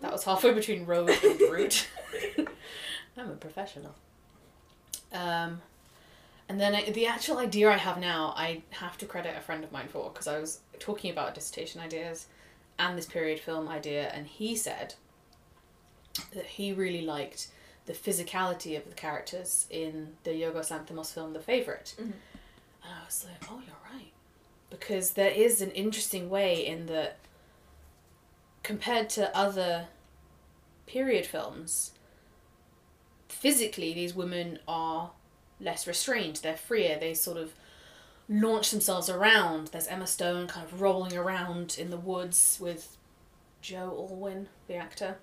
That 0.00 0.12
was 0.12 0.24
halfway 0.24 0.52
between 0.52 0.84
road 0.84 1.10
and 1.10 1.40
route. 1.40 1.88
I'm 3.16 3.30
a 3.30 3.34
professional. 3.34 3.94
Um, 5.12 5.62
and 6.48 6.60
then 6.60 6.74
I, 6.74 6.90
the 6.90 7.06
actual 7.06 7.38
idea 7.38 7.70
I 7.70 7.76
have 7.76 7.98
now, 7.98 8.34
I 8.36 8.62
have 8.70 8.98
to 8.98 9.06
credit 9.06 9.34
a 9.36 9.40
friend 9.40 9.64
of 9.64 9.72
mine 9.72 9.88
for 9.88 10.10
because 10.10 10.26
I 10.26 10.38
was 10.38 10.60
talking 10.78 11.10
about 11.10 11.34
dissertation 11.34 11.80
ideas 11.80 12.26
and 12.78 12.96
this 12.96 13.06
period 13.06 13.40
film 13.40 13.68
idea, 13.68 14.08
and 14.08 14.26
he 14.26 14.54
said 14.54 14.94
that 16.34 16.44
he 16.46 16.72
really 16.72 17.02
liked 17.02 17.48
the 17.86 17.92
physicality 17.92 18.76
of 18.76 18.88
the 18.88 18.94
characters 18.94 19.66
in 19.70 20.14
the 20.24 20.30
Yorgos 20.30 20.70
Lanthimos 20.70 21.12
film 21.14 21.32
The 21.32 21.40
Favourite. 21.40 21.94
Mhm. 21.98 22.12
And 22.82 22.94
I 23.00 23.04
was 23.04 23.24
like, 23.24 23.50
oh, 23.50 23.60
you're 23.66 23.76
right. 23.92 24.12
Because 24.70 25.12
there 25.12 25.30
is 25.30 25.60
an 25.62 25.70
interesting 25.70 26.28
way 26.28 26.66
in 26.66 26.86
that, 26.86 27.18
compared 28.62 29.08
to 29.10 29.36
other 29.36 29.86
period 30.86 31.26
films, 31.26 31.92
physically 33.28 33.92
these 33.92 34.14
women 34.14 34.58
are 34.66 35.12
less 35.60 35.86
restrained, 35.86 36.36
they're 36.36 36.56
freer, 36.56 36.98
they 36.98 37.14
sort 37.14 37.36
of 37.36 37.54
launch 38.28 38.70
themselves 38.70 39.08
around. 39.08 39.68
There's 39.68 39.86
Emma 39.86 40.06
Stone 40.06 40.48
kind 40.48 40.66
of 40.66 40.80
rolling 40.80 41.16
around 41.16 41.76
in 41.78 41.90
the 41.90 41.96
woods 41.96 42.58
with 42.60 42.96
Joe 43.62 44.06
Alwyn, 44.10 44.48
the 44.66 44.74
actor, 44.74 45.18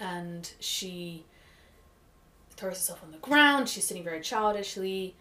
and 0.00 0.52
she 0.60 1.24
throws 2.56 2.74
herself 2.74 3.02
on 3.02 3.12
the 3.12 3.18
ground. 3.18 3.68
She's 3.68 3.84
sitting 3.84 4.04
very 4.04 4.20
childishly. 4.20 5.14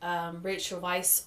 Um, 0.00 0.40
Rachel 0.42 0.80
Weisz 0.80 1.24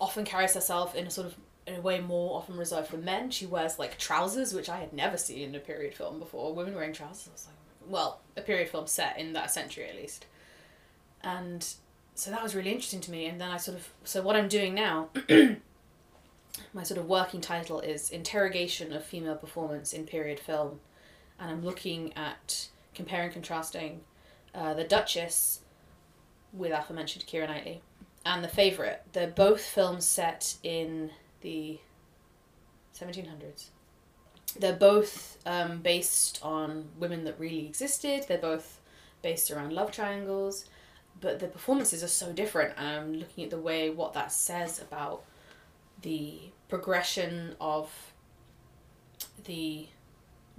often 0.00 0.24
carries 0.24 0.54
herself 0.54 0.94
in 0.94 1.06
a 1.06 1.10
sort 1.10 1.26
of 1.26 1.34
in 1.66 1.76
a 1.76 1.80
way 1.80 2.00
more 2.00 2.36
often 2.38 2.56
reserved 2.56 2.88
for 2.88 2.96
men. 2.96 3.30
She 3.30 3.46
wears 3.46 3.78
like 3.78 3.98
trousers, 3.98 4.52
which 4.52 4.68
I 4.68 4.78
had 4.78 4.92
never 4.92 5.16
seen 5.16 5.50
in 5.50 5.54
a 5.54 5.60
period 5.60 5.94
film 5.94 6.18
before. 6.18 6.54
Women 6.54 6.74
wearing 6.74 6.92
trousers. 6.92 7.28
I 7.28 7.32
was 7.32 7.46
like, 7.46 7.90
well, 7.90 8.20
a 8.36 8.40
period 8.40 8.68
film 8.68 8.86
set 8.86 9.18
in 9.18 9.32
that 9.34 9.50
century 9.50 9.88
at 9.88 9.96
least. 9.96 10.26
And 11.22 11.66
so 12.14 12.30
that 12.30 12.42
was 12.42 12.54
really 12.54 12.70
interesting 12.70 13.00
to 13.02 13.10
me. 13.10 13.26
And 13.26 13.40
then 13.40 13.50
I 13.50 13.58
sort 13.58 13.76
of 13.76 13.88
so 14.04 14.22
what 14.22 14.36
I'm 14.36 14.48
doing 14.48 14.74
now. 14.74 15.10
my 16.74 16.82
sort 16.82 16.98
of 16.98 17.06
working 17.06 17.40
title 17.40 17.80
is 17.80 18.10
interrogation 18.10 18.92
of 18.92 19.04
female 19.04 19.36
performance 19.36 19.92
in 19.92 20.04
period 20.04 20.38
film, 20.38 20.80
and 21.40 21.50
I'm 21.50 21.64
looking 21.64 22.12
at 22.16 22.68
comparing 22.94 23.32
contrasting 23.32 24.02
uh, 24.54 24.74
the 24.74 24.84
Duchess 24.84 25.60
with 26.52 26.72
aforementioned 26.72 27.26
Keira 27.26 27.48
Knightley 27.48 27.82
and 28.26 28.44
the 28.44 28.48
Favorite. 28.48 29.02
They're 29.12 29.28
both 29.28 29.62
films 29.62 30.04
set 30.04 30.56
in 30.62 31.10
the 31.40 31.78
1700s. 32.94 33.70
They're 34.58 34.72
both 34.74 35.38
um, 35.46 35.78
based 35.78 36.40
on 36.42 36.88
women 36.98 37.24
that 37.24 37.38
really 37.38 37.66
existed. 37.66 38.24
They're 38.28 38.38
both 38.38 38.80
based 39.22 39.50
around 39.50 39.72
love 39.72 39.92
triangles, 39.92 40.66
but 41.20 41.38
the 41.38 41.46
performances 41.46 42.02
are 42.02 42.08
so 42.08 42.32
different. 42.32 42.78
I'm 42.78 43.14
looking 43.14 43.44
at 43.44 43.50
the 43.50 43.58
way 43.58 43.90
what 43.90 44.12
that 44.14 44.32
says 44.32 44.80
about 44.80 45.24
the 46.02 46.40
progression 46.68 47.54
of 47.60 47.90
the 49.44 49.86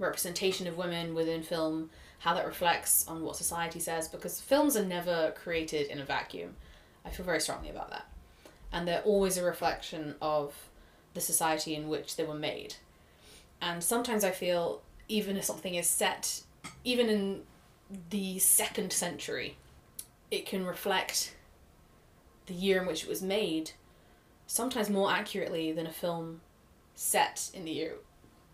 representation 0.02 0.66
of 0.66 0.76
women 0.76 1.14
within 1.14 1.42
film, 1.42 1.90
how 2.20 2.34
that 2.34 2.46
reflects 2.46 3.06
on 3.08 3.22
what 3.22 3.36
society 3.36 3.80
says, 3.80 4.08
because 4.08 4.40
films 4.40 4.76
are 4.76 4.84
never 4.84 5.32
created 5.36 5.88
in 5.88 6.00
a 6.00 6.04
vacuum. 6.04 6.56
I 7.04 7.10
feel 7.10 7.26
very 7.26 7.40
strongly 7.40 7.70
about 7.70 7.90
that. 7.90 8.06
And 8.72 8.86
they're 8.86 9.02
always 9.02 9.36
a 9.36 9.44
reflection 9.44 10.14
of 10.22 10.54
the 11.14 11.20
society 11.20 11.74
in 11.74 11.88
which 11.88 12.16
they 12.16 12.24
were 12.24 12.34
made. 12.34 12.76
And 13.60 13.82
sometimes 13.82 14.24
I 14.24 14.30
feel, 14.30 14.82
even 15.08 15.36
if 15.36 15.44
something 15.44 15.74
is 15.74 15.88
set, 15.88 16.42
even 16.84 17.08
in 17.08 17.42
the 18.10 18.38
second 18.38 18.92
century, 18.92 19.56
it 20.30 20.46
can 20.46 20.64
reflect 20.64 21.34
the 22.46 22.54
year 22.54 22.80
in 22.80 22.86
which 22.86 23.04
it 23.04 23.08
was 23.08 23.22
made 23.22 23.72
sometimes 24.46 24.90
more 24.90 25.10
accurately 25.10 25.72
than 25.72 25.86
a 25.86 25.92
film 25.92 26.40
set 26.94 27.50
in 27.54 27.64
the 27.64 27.70
year 27.70 27.94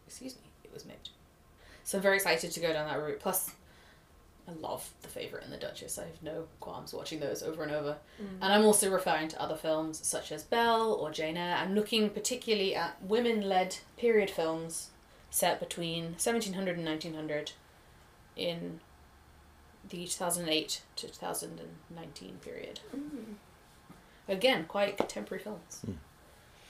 excuse 0.07 0.35
me 0.37 0.43
it 0.63 0.73
was 0.73 0.85
made 0.85 1.09
so 1.89 1.97
i'm 1.97 2.03
very 2.03 2.17
excited 2.17 2.51
to 2.51 2.61
go 2.61 2.71
down 2.71 2.87
that 2.87 3.03
route. 3.03 3.19
Plus 3.19 3.51
i 4.47 4.53
love 4.61 4.91
the 5.01 5.09
favorite 5.09 5.43
and 5.43 5.51
the 5.51 5.57
duchess. 5.57 5.99
I 5.99 6.03
have 6.05 6.23
no 6.23 6.45
qualms 6.61 6.93
watching 6.93 7.19
those 7.19 7.43
over 7.43 7.63
and 7.63 7.73
over. 7.73 7.97
Mm. 8.21 8.43
And 8.43 8.53
i'm 8.53 8.67
also 8.67 8.91
referring 8.91 9.29
to 9.29 9.41
other 9.41 9.57
films 9.57 9.99
such 10.07 10.31
as 10.31 10.43
belle 10.43 10.93
or 10.93 11.11
jane 11.11 11.39
eyre. 11.39 11.57
I'm 11.57 11.75
looking 11.75 12.11
particularly 12.11 12.75
at 12.75 13.03
women-led 13.03 13.79
period 13.97 14.29
films 14.29 14.91
set 15.31 15.61
between 15.61 16.13
1700 16.13 16.77
and 16.77 16.85
1900 16.85 17.53
in 18.37 18.81
the 19.89 20.05
2008 20.05 20.83
to 20.97 21.07
2019 21.07 22.35
period. 22.45 22.81
Mm. 22.95 23.37
Again, 24.29 24.67
quite 24.69 24.99
contemporary 24.99 25.43
films. 25.43 25.81
Hmm. 25.87 25.93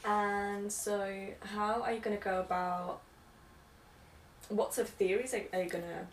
And 0.08 0.72
so, 0.72 1.12
how 1.40 1.82
are 1.82 1.92
you 1.92 1.98
going 1.98 2.16
to 2.16 2.22
go 2.22 2.38
about? 2.38 3.00
What 4.48 4.74
sort 4.74 4.88
of 4.88 4.94
theories 4.94 5.34
are, 5.34 5.42
are 5.52 5.62
you 5.62 5.68
going 5.68 5.84
to 5.84 6.06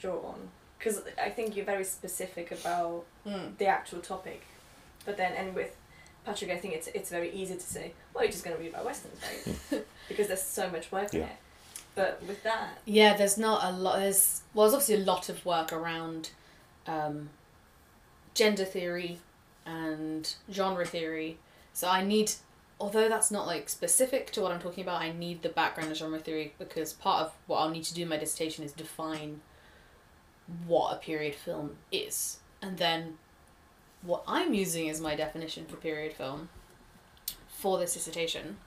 draw 0.00 0.16
on? 0.20 0.48
Because 0.78 1.02
I 1.22 1.30
think 1.30 1.56
you're 1.56 1.64
very 1.64 1.84
specific 1.84 2.50
about 2.52 3.04
Mm. 3.26 3.56
the 3.56 3.66
actual 3.66 4.00
topic, 4.00 4.42
but 5.06 5.16
then 5.16 5.32
and 5.32 5.54
with 5.54 5.74
Patrick, 6.26 6.50
I 6.50 6.58
think 6.58 6.74
it's 6.74 6.88
it's 6.88 7.08
very 7.10 7.30
easy 7.32 7.54
to 7.54 7.60
say, 7.60 7.92
well, 8.12 8.22
you're 8.24 8.30
just 8.32 8.44
going 8.44 8.54
to 8.56 8.62
read 8.62 8.70
about 8.72 8.84
westerns, 8.84 9.18
right? 9.72 9.84
because 10.08 10.26
there's 10.28 10.42
so 10.42 10.68
much 10.70 10.92
work 10.92 11.14
in 11.14 11.22
it. 11.22 11.36
But 11.94 12.22
with 12.26 12.42
that, 12.42 12.78
Yeah, 12.84 13.16
there's 13.16 13.38
not 13.38 13.64
a 13.64 13.70
lot. 13.72 13.98
There's 14.00 14.42
well, 14.52 14.64
there's 14.66 14.74
obviously 14.74 15.02
a 15.02 15.06
lot 15.06 15.28
of 15.30 15.44
work 15.46 15.72
around 15.72 16.30
um, 16.86 17.30
gender 18.34 18.64
theory 18.64 19.18
and 19.64 20.34
genre 20.52 20.84
theory. 20.84 21.38
So 21.72 21.88
I 21.88 22.04
need, 22.04 22.32
although 22.80 23.08
that's 23.08 23.30
not 23.30 23.46
like 23.46 23.68
specific 23.68 24.30
to 24.32 24.40
what 24.40 24.52
I'm 24.52 24.60
talking 24.60 24.82
about, 24.82 25.00
I 25.00 25.12
need 25.12 25.42
the 25.42 25.48
background 25.48 25.90
of 25.90 25.96
genre 25.96 26.18
theory 26.18 26.54
because 26.58 26.92
part 26.92 27.26
of 27.26 27.32
what 27.46 27.58
I'll 27.58 27.70
need 27.70 27.84
to 27.84 27.94
do 27.94 28.02
in 28.02 28.08
my 28.08 28.16
dissertation 28.16 28.64
is 28.64 28.72
define 28.72 29.40
what 30.66 30.94
a 30.94 30.98
period 30.98 31.34
film 31.34 31.76
is, 31.90 32.38
and 32.60 32.76
then 32.78 33.18
what 34.02 34.22
I'm 34.26 34.52
using 34.52 34.90
as 34.90 35.00
my 35.00 35.14
definition 35.14 35.64
for 35.66 35.76
period 35.76 36.12
film 36.12 36.50
for 37.48 37.78
this 37.78 37.94
dissertation 37.94 38.58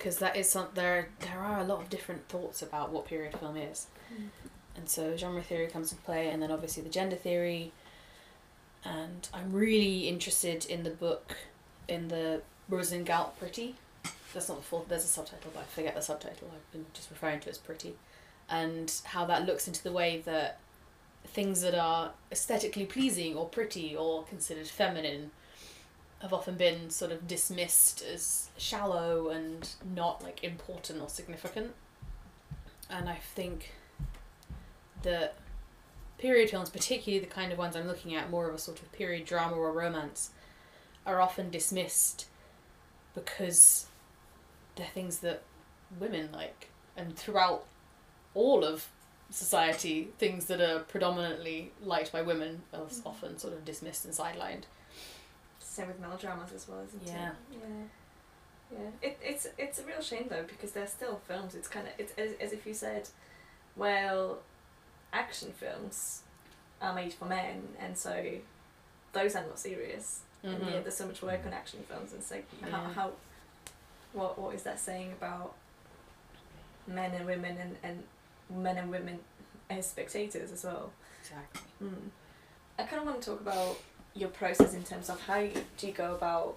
because 0.00 0.18
that 0.18 0.34
is 0.34 0.48
some 0.48 0.68
there 0.74 1.10
there 1.20 1.38
are 1.38 1.60
a 1.60 1.64
lot 1.64 1.80
of 1.80 1.90
different 1.90 2.26
thoughts 2.28 2.62
about 2.62 2.90
what 2.90 3.04
period 3.06 3.36
film 3.38 3.56
is. 3.56 3.86
Hmm. 4.08 4.24
And 4.76 4.88
so 4.88 5.14
genre 5.16 5.42
theory 5.42 5.66
comes 5.66 5.92
into 5.92 6.02
play 6.04 6.30
and 6.30 6.40
then 6.42 6.50
obviously 6.50 6.82
the 6.82 6.88
gender 6.88 7.16
theory. 7.16 7.72
And 8.82 9.28
i'm 9.34 9.52
really 9.52 10.08
interested 10.08 10.64
in 10.64 10.84
the 10.84 10.90
book 10.90 11.36
in 11.90 12.08
the 12.08 12.42
Rosalind 12.68 13.06
Galt 13.06 13.38
pretty. 13.38 13.76
That's 14.32 14.48
not 14.48 14.58
the 14.58 14.62
full 14.62 14.86
there's 14.88 15.04
a 15.04 15.08
subtitle 15.08 15.50
but 15.52 15.60
i 15.60 15.64
forget 15.64 15.94
the 15.94 16.00
subtitle. 16.00 16.50
I've 16.54 16.72
been 16.72 16.86
just 16.92 17.10
referring 17.10 17.40
to 17.40 17.50
as 17.50 17.58
pretty. 17.58 17.94
And 18.48 18.92
how 19.04 19.24
that 19.26 19.46
looks 19.46 19.66
into 19.66 19.82
the 19.82 19.92
way 19.92 20.22
that 20.24 20.58
things 21.26 21.60
that 21.62 21.74
are 21.74 22.12
aesthetically 22.32 22.86
pleasing 22.86 23.36
or 23.36 23.46
pretty 23.46 23.94
or 23.94 24.24
considered 24.24 24.66
feminine 24.66 25.30
have 26.20 26.32
often 26.32 26.56
been 26.56 26.90
sort 26.90 27.12
of 27.12 27.26
dismissed 27.26 28.02
as 28.02 28.50
shallow 28.58 29.28
and 29.28 29.70
not 29.94 30.22
like 30.22 30.44
important 30.44 31.00
or 31.00 31.08
significant. 31.08 31.72
And 32.90 33.08
I 33.08 33.16
think 33.16 33.72
that 35.02 35.34
period 36.18 36.50
films, 36.50 36.68
particularly 36.68 37.24
the 37.24 37.32
kind 37.32 37.52
of 37.52 37.58
ones 37.58 37.74
I'm 37.74 37.86
looking 37.86 38.14
at, 38.14 38.30
more 38.30 38.48
of 38.48 38.54
a 38.54 38.58
sort 38.58 38.82
of 38.82 38.92
period 38.92 39.24
drama 39.24 39.56
or 39.56 39.72
romance, 39.72 40.30
are 41.06 41.20
often 41.20 41.50
dismissed 41.50 42.26
because 43.14 43.86
they're 44.76 44.86
things 44.86 45.18
that 45.20 45.42
women 45.98 46.30
like. 46.32 46.68
And 46.96 47.16
throughout 47.16 47.64
all 48.34 48.64
of 48.64 48.88
society, 49.30 50.08
things 50.18 50.46
that 50.46 50.60
are 50.60 50.80
predominantly 50.80 51.72
liked 51.82 52.12
by 52.12 52.22
women 52.22 52.62
are 52.72 52.80
mm-hmm. 52.80 53.08
often 53.08 53.38
sort 53.38 53.54
of 53.54 53.64
dismissed 53.64 54.04
and 54.04 54.14
sidelined. 54.14 54.62
same 55.58 55.86
with 55.86 56.00
melodramas 56.00 56.52
as 56.52 56.68
well, 56.68 56.80
isn't 56.86 57.06
Yeah. 57.06 57.30
it? 57.30 57.34
Yeah. 57.52 57.58
Yeah. 58.72 58.90
It, 59.02 59.18
it's 59.22 59.46
it's 59.58 59.78
a 59.80 59.84
real 59.84 60.00
shame 60.00 60.26
though 60.28 60.44
because 60.44 60.70
they're 60.72 60.86
still 60.86 61.20
films. 61.26 61.54
It's 61.56 61.66
kind 61.66 61.88
of 61.88 61.92
it's 61.98 62.12
as, 62.16 62.32
as 62.40 62.52
if 62.52 62.66
you 62.66 62.74
said, 62.74 63.08
well, 63.76 64.38
action 65.12 65.52
films 65.52 66.22
are 66.80 66.94
made 66.94 67.12
for 67.12 67.24
men, 67.24 67.68
and 67.80 67.96
so 67.98 68.24
those 69.12 69.34
are 69.34 69.42
not 69.42 69.58
serious. 69.58 70.20
And 70.42 70.56
Mhm. 70.62 70.72
yeah, 70.72 70.80
there's 70.80 70.96
so 70.96 71.06
much 71.06 71.22
work 71.22 71.44
on 71.46 71.52
action 71.52 71.82
films, 71.88 72.12
and 72.12 72.20
it's 72.22 72.30
like 72.30 72.46
how, 72.62 72.68
Yeah. 72.68 72.92
how 72.92 73.12
what 74.12 74.38
what 74.38 74.54
is 74.54 74.62
that 74.64 74.80
saying 74.80 75.12
about 75.12 75.54
men 76.86 77.12
and 77.14 77.26
women 77.26 77.56
and, 77.58 77.76
and 77.82 78.04
men 78.62 78.76
and 78.78 78.90
women 78.90 79.20
as 79.68 79.88
spectators 79.90 80.50
as 80.50 80.64
well? 80.64 80.92
Exactly. 81.22 81.60
Mm. 81.82 82.10
I 82.78 82.84
kind 82.84 83.00
of 83.02 83.06
want 83.06 83.22
to 83.22 83.30
talk 83.30 83.40
about 83.40 83.78
your 84.14 84.30
process 84.30 84.74
in 84.74 84.82
terms 84.82 85.08
of 85.10 85.20
how 85.22 85.38
you, 85.38 85.52
do 85.76 85.86
you 85.86 85.92
go 85.92 86.14
about 86.14 86.56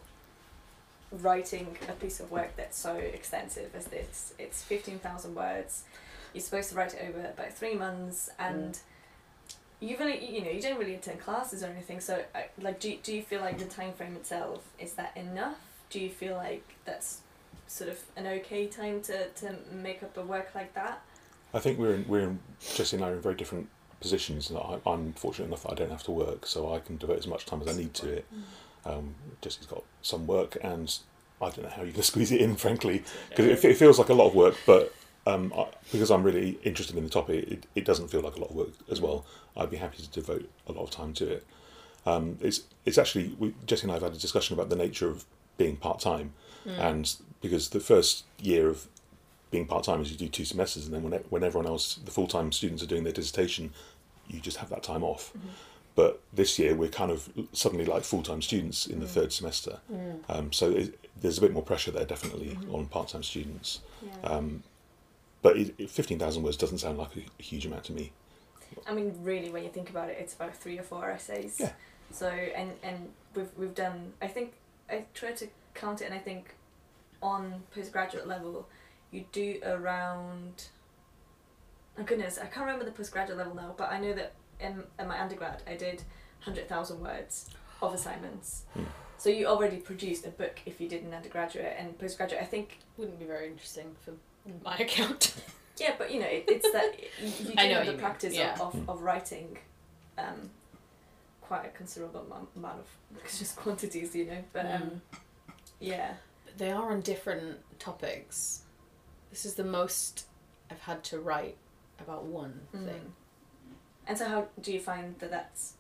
writing 1.12 1.78
a 1.88 1.92
piece 1.94 2.20
of 2.20 2.32
work 2.32 2.56
that's 2.56 2.78
so 2.78 2.96
extensive 2.96 3.76
as 3.76 3.86
this. 3.86 4.34
It's 4.40 4.64
15,000 4.64 5.36
words. 5.36 5.84
You're 6.34 6.42
supposed 6.42 6.70
to 6.72 6.76
write 6.76 6.96
it 6.96 7.08
over 7.08 7.20
about 7.28 7.54
three 7.54 7.76
months 7.76 8.30
and 8.40 8.80
you've 9.84 10.02
only, 10.02 10.26
you 10.26 10.44
know, 10.44 10.50
you 10.52 10.62
don't 10.62 10.80
really 10.80 10.96
attend 10.96 11.20
classes 11.20 11.64
or 11.64 11.68
anything. 11.68 12.00
So, 12.00 12.24
like, 12.62 12.80
do, 12.80 12.92
you- 12.92 13.00
do 13.04 13.14
you 13.14 13.22
feel 13.22 13.42
like 13.42 13.58
the 13.60 13.66
time 13.66 13.94
frame 13.94 14.16
itself, 14.16 14.64
is 14.80 14.94
that 14.94 15.16
enough? 15.16 15.58
Do 15.90 16.00
you 16.00 16.10
feel 16.10 16.36
like 16.36 16.64
that's 16.86 17.20
sort 17.68 17.90
of 17.90 18.00
an 18.16 18.26
okay 18.28 18.68
time 18.68 19.02
to, 19.04 19.28
to 19.30 19.56
make 19.72 20.02
up 20.04 20.18
a 20.18 20.22
work 20.22 20.50
like 20.56 20.74
that? 20.74 21.02
I 21.54 21.60
think 21.60 21.78
we're 21.78 21.96
in, 21.96 22.06
we're 22.08 22.22
in, 22.22 22.40
Jessie 22.76 22.96
and 22.98 23.06
I 23.06 23.10
are 23.10 23.14
in 23.14 23.22
very 23.22 23.36
different 23.36 23.68
positions. 24.00 24.50
And 24.50 24.58
I, 24.58 24.80
I'm 24.88 25.14
fortunate 25.14 25.48
enough 25.48 25.64
that 25.64 25.72
I 25.74 25.76
don't 25.76 25.92
have 25.92 26.04
to 26.04 26.12
work, 26.12 26.46
so 26.48 26.74
I 26.74 26.80
can 26.80 26.98
devote 26.98 27.20
as 27.20 27.28
much 27.28 27.46
time 27.46 27.62
as 27.62 27.68
I 27.68 27.74
need 27.80 27.94
to 27.96 28.10
it. 28.10 28.26
Um, 28.86 29.16
Jessie's 29.42 29.66
got 29.68 29.84
some 30.02 30.26
work, 30.28 30.58
and 30.62 30.94
I 31.42 31.50
don't 31.50 31.64
know 31.64 31.70
how 31.70 31.84
you 31.84 31.92
can 31.94 32.04
squeeze 32.12 32.32
it 32.32 32.42
in, 32.42 32.56
frankly, 32.56 33.04
because 33.30 33.46
it, 33.64 33.66
it 33.72 33.78
feels 33.78 34.00
like 34.00 34.10
a 34.10 34.14
lot 34.14 34.28
of 34.28 34.36
work. 34.36 34.56
But 34.66 34.94
um, 35.26 35.54
I, 35.56 35.68
because 35.92 36.12
I'm 36.12 36.24
really 36.24 36.60
interested 36.64 36.98
in 36.98 37.04
the 37.04 37.10
topic, 37.10 37.48
it, 37.48 37.66
it 37.76 37.86
doesn't 37.86 38.10
feel 38.10 38.22
like 38.22 38.36
a 38.36 38.40
lot 38.40 38.50
of 38.50 38.56
work 38.56 38.70
as 38.92 39.00
well. 39.00 39.26
I'd 39.56 39.70
be 39.70 39.78
happy 39.78 40.02
to 40.04 40.10
devote 40.10 40.50
a 40.68 40.72
lot 40.72 40.84
of 40.84 40.92
time 40.92 41.14
to 41.14 41.32
it. 41.34 41.46
Um, 42.06 42.38
it's 42.42 42.62
it's 42.86 42.98
actually 42.98 43.36
we, 43.40 43.54
Jessie 43.66 43.84
and 43.84 43.92
I 43.92 43.96
have 43.96 44.04
had 44.04 44.14
a 44.14 44.18
discussion 44.20 44.54
about 44.54 44.70
the 44.70 44.76
nature 44.76 45.08
of 45.10 45.26
being 45.58 45.78
part 45.78 46.00
time, 46.00 46.34
and 46.78 47.16
because 47.42 47.70
the 47.70 47.80
first 47.80 48.26
year 48.42 48.68
of 48.70 48.88
being 49.52 49.66
part 49.66 49.84
time 49.86 50.02
is 50.02 50.12
you 50.12 50.18
do 50.18 50.28
two 50.28 50.44
semesters, 50.46 50.86
and 50.86 50.94
then 50.94 51.04
when 51.04 51.14
when 51.30 51.44
everyone 51.44 51.68
else, 51.68 51.96
the 51.96 52.12
full 52.12 52.28
time 52.28 52.52
students, 52.52 52.84
are 52.84 52.88
doing 52.88 53.04
their 53.04 53.14
dissertation, 53.14 53.72
you 54.28 54.42
just 54.42 54.58
have 54.58 54.70
that 54.70 54.84
time 54.84 55.04
off. 55.04 55.32
But 55.96 56.22
this 56.34 56.58
year 56.58 56.76
we're 56.76 56.90
kind 56.90 57.12
of 57.12 57.30
suddenly 57.54 57.86
like 57.86 58.04
full 58.04 58.24
time 58.24 58.42
students 58.42 58.88
in 58.88 59.00
the 59.00 59.08
third 59.08 59.32
semester, 59.32 59.80
um, 60.28 60.52
so 60.52 60.72
it, 60.72 61.00
there's 61.22 61.38
a 61.38 61.42
bit 61.42 61.54
more 61.54 61.64
pressure 61.64 61.92
there 61.92 62.06
definitely 62.06 62.58
on 62.72 62.88
part 62.88 63.10
time 63.10 63.24
students. 63.24 63.80
Yeah. 64.02 64.30
Um, 64.30 64.64
but 65.44 65.58
it, 65.58 65.76
it, 65.78 65.92
fifteen 65.92 66.18
thousand 66.18 66.42
words 66.42 66.58
doesn't 66.58 66.80
sound 66.80 66.98
like 66.98 67.12
a 67.16 67.44
huge 67.44 67.68
amount 67.68 67.84
to 67.84 67.94
me. 67.94 68.12
I 68.88 68.94
mean, 68.94 69.14
really, 69.22 69.52
when 69.52 69.64
you 69.64 69.70
think 69.70 69.92
about 69.92 70.10
it, 70.10 70.18
it's 70.20 70.34
about 70.34 70.56
three 70.56 70.80
or 70.80 70.84
four 70.84 71.12
essays. 71.12 71.58
Yeah. 71.60 71.74
So 72.12 72.28
and 72.28 72.72
and 72.82 73.10
we've 73.36 73.52
we've 73.56 73.76
done. 73.76 74.14
I 74.22 74.28
think 74.28 74.54
I 74.90 75.06
tried 75.14 75.38
to 75.38 75.48
count 75.76 76.02
it, 76.02 76.06
and 76.06 76.14
I 76.16 76.18
think 76.18 76.56
on 77.22 77.62
postgraduate 77.76 78.28
level, 78.28 78.68
you 79.12 79.26
do 79.32 79.60
around. 79.64 80.70
Oh 82.00 82.04
goodness, 82.04 82.40
I 82.40 82.48
can't 82.48 82.66
remember 82.66 82.86
the 82.86 82.92
postgraduate 82.92 83.38
level 83.38 83.54
now, 83.54 83.76
but 83.78 83.92
I 83.92 84.00
know 84.00 84.14
that 84.14 84.34
in, 84.60 84.84
in 84.98 85.08
my 85.08 85.22
undergrad 85.22 85.62
I 85.68 85.76
did 85.76 86.02
hundred 86.40 86.68
thousand 86.68 87.02
words 87.02 87.52
of 87.82 87.94
assignments. 87.94 88.64
Hmm. 88.74 88.84
So 89.18 89.30
you 89.30 89.46
already 89.46 89.78
produced 89.78 90.26
a 90.26 90.32
book 90.32 90.60
if 90.66 90.82
you 90.82 90.90
did 90.90 91.04
an 91.04 91.14
undergraduate 91.14 91.76
and 91.78 91.98
postgraduate. 91.98 92.42
I 92.42 92.46
think 92.46 92.80
Wouldn't 92.98 93.20
be 93.20 93.26
very 93.26 93.48
interesting 93.48 93.96
for 94.04 94.14
my 94.64 94.76
account. 94.86 95.34
yeah, 95.78 95.96
but 95.98 96.12
you 96.12 96.20
know, 96.20 96.28
it, 96.28 96.46
it's 96.48 96.72
that 96.72 96.96
you, 97.22 97.28
you 97.40 97.46
do 97.48 97.54
I 97.58 97.68
know 97.68 97.76
have 97.76 97.86
the 97.86 97.92
you 97.94 97.98
practice 97.98 98.34
yeah. 98.36 98.54
of, 98.56 98.62
of, 98.62 98.74
Mm. 98.76 98.90
of 98.90 99.02
writing 99.02 99.58
um, 100.18 100.50
quite 101.42 101.66
a 101.66 101.70
considerable 101.70 102.22
amount, 102.22 102.50
amount 102.56 102.80
of 102.80 102.88
just 103.38 103.56
quantities, 103.56 104.16
you 104.16 104.26
know. 104.26 104.44
But 104.54 104.66
um, 104.66 105.02
yeah, 105.80 106.14
they 106.58 106.72
are 106.72 106.92
on 106.92 107.02
different 107.02 107.58
topics. 107.80 108.62
This 109.32 109.46
is 109.46 109.56
the 109.56 109.64
most 109.64 110.26
I've 110.70 110.80
had 110.82 111.04
to 111.06 111.20
write 111.20 111.58
about 112.00 112.24
one 112.26 112.62
Mm. 112.76 112.86
thing. 112.86 113.14
and 114.08 114.18
so 114.18 114.28
how 114.28 114.48
do 114.62 114.72
you 114.74 114.80
find 114.80 115.16
that 115.20 115.32
that's 115.32 115.74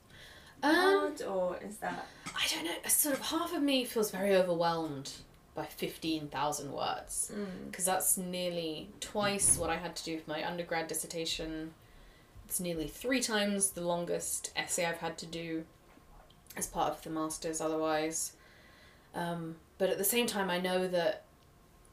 Um, 0.64 0.74
hard, 0.76 1.22
or 1.24 1.58
is 1.62 1.78
that 1.78 2.08
I 2.26 2.48
don't 2.54 2.64
know. 2.66 2.76
Sort 2.88 3.16
of 3.16 3.22
half 3.22 3.54
of 3.54 3.62
me 3.62 3.84
feels 3.86 4.12
very 4.12 4.34
overwhelmed 4.36 5.12
by 5.56 5.66
fifteen 5.66 6.28
thousand 6.28 6.72
words 6.72 7.32
mm, 7.34 7.46
because 7.70 7.86
that's 7.86 8.18
nearly 8.18 8.90
twice 9.00 9.58
what 9.58 9.70
I 9.70 9.78
had 9.78 9.96
to 9.98 10.04
do 10.04 10.20
for 10.20 10.30
my 10.32 10.48
undergrad 10.48 10.88
dissertation. 10.88 11.74
It's 12.46 12.60
nearly 12.60 12.88
three 12.88 13.22
times 13.22 13.72
the 13.72 13.82
longest 13.82 14.52
essay 14.56 14.86
I've 14.86 14.98
had 14.98 15.18
to 15.20 15.26
do 15.26 15.66
as 16.58 16.68
part 16.68 16.94
of 16.94 17.02
the 17.04 17.10
masters. 17.10 17.62
Otherwise, 17.62 18.34
um, 19.16 19.56
but 19.78 19.90
at 19.90 19.98
the 19.98 20.04
same 20.04 20.28
time, 20.28 20.50
I 20.50 20.60
know 20.60 20.88
that 20.88 21.24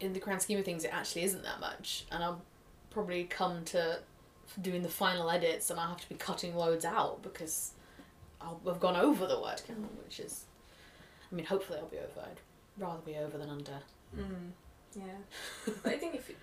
in 0.01 0.13
the 0.13 0.21
grand 0.21 0.43
scheme 0.43 0.59
of 0.59 0.65
things, 0.65 0.85
it 0.85 0.93
actually 0.93 1.23
isn't 1.25 1.45
that 1.45 1.61
much, 1.61 2.07
and 2.11 2.25
I'll 2.25 2.43
probably 2.91 3.25
come 3.25 3.65
to 3.67 4.01
doing 4.61 4.83
the 4.83 4.89
final 4.89 5.31
edits, 5.31 5.71
and 5.71 5.79
I'll 5.79 5.89
have 5.89 6.01
to 6.01 6.09
be 6.09 6.15
cutting 6.15 6.57
loads 6.57 6.85
out 6.85 7.23
because 7.23 7.73
I'll 8.41 8.61
have 8.67 8.81
gone 8.81 8.97
over 8.97 9.27
the 9.27 9.41
word 9.41 9.63
count, 9.67 10.03
which 10.05 10.19
is, 10.19 10.45
I 11.31 11.35
mean, 11.35 11.47
hopefully 11.47 11.79
I'll 11.79 11.87
be 11.87 11.99
over. 11.99 12.27
I'd 12.27 12.41
rather 12.81 13.01
be 13.03 13.17
over 13.17 13.39
than 13.39 13.49
under. 13.51 13.79
mm, 14.17 14.51
yeah. 14.97 15.03
but 15.83 15.93
I 15.93 15.97
think 15.97 16.15
if 16.17 16.29
you, 16.29 16.35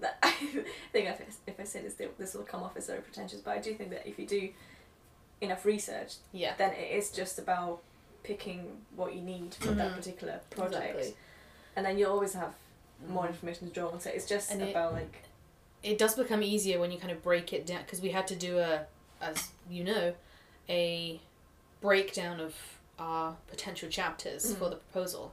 that 0.00 0.18
I 0.22 0.30
think 0.92 1.08
if 1.08 1.20
I, 1.20 1.24
if 1.46 1.60
I 1.60 1.64
say 1.64 1.82
this, 1.82 1.94
this 2.18 2.34
will 2.34 2.42
come 2.42 2.62
off 2.62 2.76
as 2.76 2.86
very 2.88 3.00
pretentious. 3.00 3.40
But 3.40 3.56
I 3.56 3.60
do 3.60 3.74
think 3.74 3.90
that 3.90 4.06
if 4.08 4.18
you 4.18 4.26
do 4.26 4.48
enough 5.40 5.64
research, 5.64 6.14
Yeah. 6.32 6.54
then 6.58 6.72
it 6.72 6.90
is 6.96 7.10
just 7.10 7.38
about 7.38 7.80
picking 8.24 8.66
what 8.96 9.14
you 9.14 9.20
need 9.20 9.54
for 9.54 9.68
that 9.72 9.92
Mhm. 9.92 9.96
particular 9.96 10.40
project, 10.50 10.96
Exactly. 10.96 11.16
and 11.76 11.84
then 11.86 11.98
you 11.98 12.06
always 12.08 12.34
have 12.34 12.54
more 13.08 13.26
information 13.26 13.66
to 13.68 13.72
draw 13.74 13.88
on. 13.90 14.00
So 14.00 14.10
it's 14.10 14.26
just 14.28 14.50
And 14.52 14.62
it- 14.62 14.70
about 14.70 14.92
like 14.94 15.24
it 15.82 15.98
does 15.98 16.14
become 16.14 16.42
easier 16.44 16.78
when 16.78 16.92
you 16.92 16.98
kind 16.98 17.10
of 17.10 17.20
break 17.24 17.52
it 17.52 17.66
down 17.66 17.82
because 17.82 18.00
we 18.00 18.10
had 18.10 18.28
to 18.28 18.36
do 18.36 18.58
a 18.58 18.86
as 19.20 19.48
you 19.68 19.82
know 19.82 20.14
a 20.68 21.20
breakdown 21.80 22.38
of 22.40 22.54
our 23.02 23.36
potential 23.48 23.88
chapters 23.88 24.42
Mm. 24.52 24.58
for 24.58 24.68
the 24.70 24.76
proposal 24.76 25.32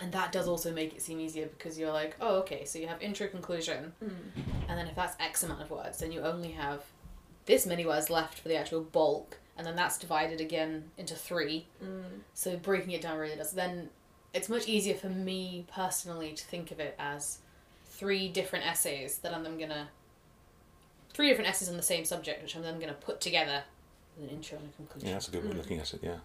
and 0.00 0.12
that 0.12 0.32
does 0.32 0.46
also 0.48 0.72
make 0.72 0.94
it 0.94 1.02
seem 1.02 1.20
easier 1.20 1.46
because 1.46 1.78
you're 1.78 1.92
like 1.92 2.16
oh 2.20 2.36
okay 2.42 2.64
so 2.64 2.78
you 2.78 2.86
have 2.86 3.00
intro 3.02 3.26
conclusion 3.28 3.92
and 4.68 4.74
then 4.78 4.86
if 4.86 4.94
that's 4.94 5.16
x 5.20 5.42
amount 5.42 5.60
of 5.60 5.70
words 5.70 5.98
then 5.98 6.10
you 6.12 6.20
only 6.20 6.52
have 6.52 6.80
this 7.46 7.66
many 7.66 7.84
words 7.84 8.08
left 8.08 8.38
for 8.38 8.48
the 8.48 8.56
actual 8.56 8.80
bulk 8.80 9.38
and 9.58 9.66
then 9.66 9.76
that's 9.76 9.98
divided 9.98 10.40
again 10.40 10.84
into 10.96 11.14
three 11.14 11.66
mm, 11.84 12.02
so 12.34 12.56
breaking 12.56 12.92
it 12.92 13.02
down 13.02 13.18
really 13.18 13.36
does 13.36 13.52
then 13.52 13.90
it's 14.32 14.48
much 14.48 14.66
easier 14.68 14.94
for 14.94 15.08
me 15.10 15.66
personally 15.74 16.32
to 16.32 16.44
think 16.44 16.70
of 16.70 16.78
it 16.80 16.94
as 16.98 17.38
three 17.98 18.28
different 18.28 18.64
essays 18.66 19.18
that 19.18 19.34
I'm 19.34 19.42
then 19.42 19.58
gonna 19.58 19.88
three 21.12 21.28
different 21.28 21.50
essays 21.50 21.68
on 21.68 21.76
the 21.76 21.82
same 21.82 22.04
subject 22.04 22.40
which 22.42 22.54
I'm 22.56 22.62
then 22.62 22.78
gonna 22.80 22.94
put 22.94 23.20
together 23.20 23.64
with 24.16 24.30
an 24.30 24.36
intro 24.36 24.58
and 24.58 24.68
a 24.68 24.76
conclusion. 24.76 25.08
Yeah, 25.08 25.14
that's 25.14 25.28
a 25.28 25.30
good 25.32 25.42
way 25.44 25.50
of 25.50 25.54
Mm. 25.56 25.58
looking 25.58 25.78
at 25.80 25.92
it. 25.94 26.00
Yeah. 26.02 26.18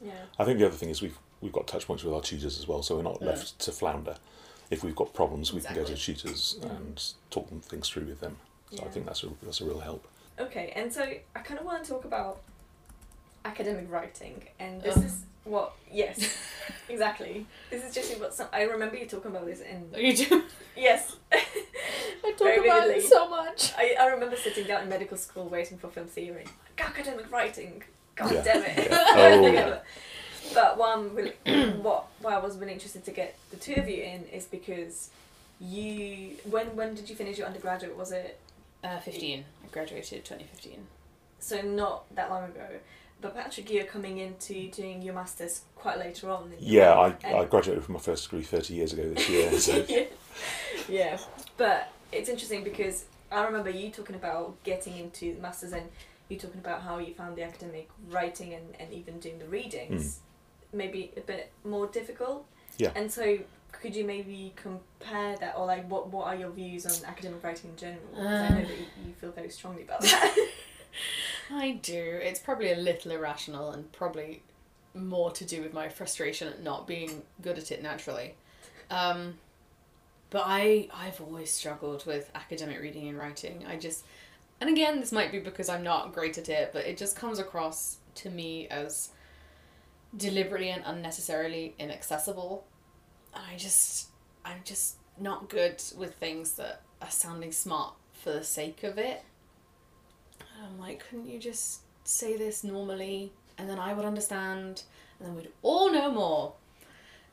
Yeah. 0.00 0.12
I 0.38 0.44
think 0.44 0.58
the 0.58 0.66
other 0.66 0.76
thing 0.76 0.90
is 0.90 1.02
we've 1.02 1.18
we've 1.40 1.52
got 1.52 1.66
touch 1.66 1.86
points 1.86 2.02
with 2.04 2.12
our 2.14 2.20
tutors 2.20 2.58
as 2.58 2.66
well, 2.68 2.82
so 2.82 2.96
we're 2.96 3.02
not 3.02 3.20
Mm. 3.20 3.26
left 3.26 3.58
to 3.60 3.72
flounder. 3.72 4.16
If 4.70 4.84
we've 4.84 4.94
got 4.96 5.14
problems, 5.14 5.52
we 5.52 5.60
can 5.60 5.74
go 5.74 5.84
to 5.84 5.92
Exactly. 5.92 6.14
tutors 6.14 6.58
and 6.62 7.02
talk 7.30 7.48
them 7.48 7.60
things 7.60 7.88
through 7.88 8.04
with 8.04 8.20
them. 8.20 8.36
So 8.74 8.84
I 8.84 8.88
think 8.88 9.06
that's 9.06 9.22
a 9.24 9.28
that's 9.42 9.60
a 9.60 9.64
real 9.64 9.80
help. 9.80 10.06
Okay, 10.38 10.72
and 10.76 10.92
so 10.92 11.02
I 11.02 11.38
kind 11.40 11.58
of 11.58 11.64
want 11.66 11.82
to 11.84 11.90
talk 11.90 12.04
about 12.04 12.40
academic 13.44 13.90
writing, 13.90 14.42
and 14.58 14.82
this 14.82 14.96
Ugh. 14.96 15.04
is 15.04 15.24
what 15.44 15.72
yes, 15.90 16.36
exactly. 16.88 17.46
This 17.70 17.82
is 17.84 17.94
just 17.94 18.18
what 18.20 18.34
some. 18.34 18.48
I 18.52 18.62
remember 18.62 18.96
you 18.96 19.06
talking 19.06 19.30
about 19.30 19.46
this 19.46 19.60
in 19.60 19.88
You 19.96 20.14
do. 20.16 20.44
yes. 20.76 21.16
I 21.32 22.32
talk 22.32 22.38
Very 22.40 22.68
about 22.68 22.82
vividly. 22.82 23.04
it 23.04 23.08
so 23.08 23.28
much. 23.28 23.72
I, 23.76 23.94
I 23.98 24.06
remember 24.08 24.36
sitting 24.36 24.66
down 24.66 24.82
in 24.82 24.88
medical 24.88 25.16
school 25.16 25.48
waiting 25.48 25.78
for 25.78 25.88
film 25.88 26.08
theory. 26.08 26.44
Like, 26.76 26.88
academic 26.90 27.30
writing. 27.32 27.82
God 28.18 28.32
Yeah. 28.32 28.42
damn 28.42 28.62
it. 28.64 28.88
Yeah. 28.90 29.04
Oh. 29.16 29.44
Together. 29.46 29.80
But 30.54 30.78
one, 30.78 31.14
really, 31.14 31.32
what 31.82 32.06
why 32.20 32.34
I 32.34 32.38
was 32.38 32.56
really 32.56 32.72
interested 32.72 33.04
to 33.04 33.10
get 33.10 33.36
the 33.50 33.56
two 33.56 33.74
of 33.74 33.88
you 33.88 34.02
in 34.02 34.24
is 34.26 34.44
because 34.46 35.10
you 35.60 36.36
when 36.44 36.74
when 36.76 36.94
did 36.94 37.08
you 37.10 37.16
finish 37.16 37.38
your 37.38 37.46
undergraduate? 37.46 37.96
Was 37.96 38.12
it 38.12 38.38
Uh, 38.84 38.98
fifteen. 39.00 39.44
I 39.64 39.68
graduated 39.72 40.24
twenty 40.24 40.44
fifteen. 40.44 40.86
so 41.40 41.60
not 41.62 42.12
that 42.14 42.30
long 42.30 42.44
ago? 42.44 42.66
But 43.20 43.34
Patrick, 43.34 43.68
you're 43.70 43.84
coming 43.84 44.18
into 44.18 44.70
doing 44.70 45.02
your 45.02 45.12
masters 45.14 45.62
quite 45.74 45.98
later 45.98 46.30
on. 46.30 46.52
Yeah, 46.60 46.92
I, 46.94 47.06
and- 47.24 47.36
I 47.36 47.44
graduated 47.46 47.84
from 47.84 47.94
my 47.94 48.00
first 48.00 48.24
degree 48.24 48.42
thirty 48.44 48.74
years 48.74 48.92
ago 48.92 49.08
this 49.12 49.28
year. 49.28 49.52
So 49.58 49.84
yeah. 49.88 50.04
yeah, 50.88 51.18
but 51.56 51.90
it's 52.12 52.28
interesting 52.28 52.62
because 52.64 53.04
I 53.32 53.44
remember 53.44 53.70
you 53.70 53.90
talking 53.90 54.14
about 54.16 54.62
getting 54.62 54.96
into 54.96 55.34
the 55.34 55.40
masters 55.42 55.72
and 55.72 55.88
you 56.28 56.36
talking 56.38 56.60
about 56.60 56.82
how 56.82 56.98
you 56.98 57.14
found 57.14 57.36
the 57.36 57.42
academic 57.42 57.88
writing 58.10 58.54
and, 58.54 58.64
and 58.78 58.92
even 58.92 59.18
doing 59.18 59.38
the 59.38 59.46
readings 59.46 60.20
maybe 60.72 61.10
a 61.16 61.20
bit 61.20 61.50
more 61.64 61.86
difficult. 61.86 62.44
Yeah. 62.76 62.90
And 62.94 63.10
so 63.10 63.38
could 63.72 63.94
you 63.96 64.04
maybe 64.04 64.52
compare 64.56 65.36
that 65.38 65.54
or 65.56 65.66
like 65.66 65.88
what 65.90 66.08
what 66.08 66.26
are 66.26 66.34
your 66.36 66.50
views 66.50 66.84
on 66.86 67.08
academic 67.08 67.42
writing 67.42 67.70
in 67.70 67.76
general? 67.76 68.00
'Cause 68.14 68.20
I 68.26 68.48
know 68.50 68.56
Um. 68.56 68.62
that 68.64 68.70
you, 68.78 68.86
you 69.06 69.14
feel 69.14 69.30
very 69.32 69.50
strongly 69.50 69.82
about 69.82 70.00
that. 70.02 70.48
I 71.50 71.72
do. 71.82 72.20
It's 72.22 72.40
probably 72.40 72.72
a 72.72 72.76
little 72.76 73.12
irrational 73.12 73.70
and 73.70 73.90
probably 73.92 74.42
more 74.94 75.30
to 75.32 75.44
do 75.44 75.62
with 75.62 75.72
my 75.72 75.88
frustration 75.88 76.48
at 76.48 76.62
not 76.62 76.86
being 76.86 77.22
good 77.40 77.56
at 77.58 77.70
it 77.70 77.82
naturally. 77.82 78.34
Um, 78.90 79.38
but 80.30 80.42
I 80.44 80.88
I've 80.92 81.20
always 81.20 81.50
struggled 81.50 82.04
with 82.04 82.30
academic 82.34 82.80
reading 82.80 83.08
and 83.08 83.16
writing. 83.18 83.64
I 83.66 83.76
just 83.76 84.04
and 84.60 84.70
again 84.70 85.00
this 85.00 85.12
might 85.12 85.32
be 85.32 85.38
because 85.38 85.68
I'm 85.68 85.82
not 85.82 86.12
great 86.12 86.38
at 86.38 86.48
it, 86.48 86.70
but 86.72 86.86
it 86.86 86.96
just 86.96 87.16
comes 87.16 87.38
across 87.38 87.98
to 88.16 88.30
me 88.30 88.68
as 88.68 89.10
deliberately 90.16 90.70
and 90.70 90.82
unnecessarily 90.84 91.74
inaccessible. 91.78 92.66
And 93.34 93.44
I 93.50 93.56
just 93.56 94.08
I'm 94.44 94.60
just 94.64 94.96
not 95.20 95.48
good 95.48 95.82
with 95.96 96.14
things 96.14 96.52
that 96.52 96.82
are 97.02 97.10
sounding 97.10 97.52
smart 97.52 97.94
for 98.12 98.32
the 98.32 98.44
sake 98.44 98.84
of 98.84 98.98
it. 98.98 99.22
And 100.40 100.66
I'm 100.66 100.78
like, 100.78 101.04
couldn't 101.08 101.28
you 101.28 101.38
just 101.38 101.80
say 102.04 102.36
this 102.36 102.64
normally 102.64 103.32
and 103.58 103.68
then 103.68 103.78
I 103.78 103.92
would 103.92 104.04
understand 104.04 104.82
and 105.18 105.28
then 105.28 105.36
we'd 105.36 105.50
all 105.62 105.92
know 105.92 106.10
more. 106.10 106.54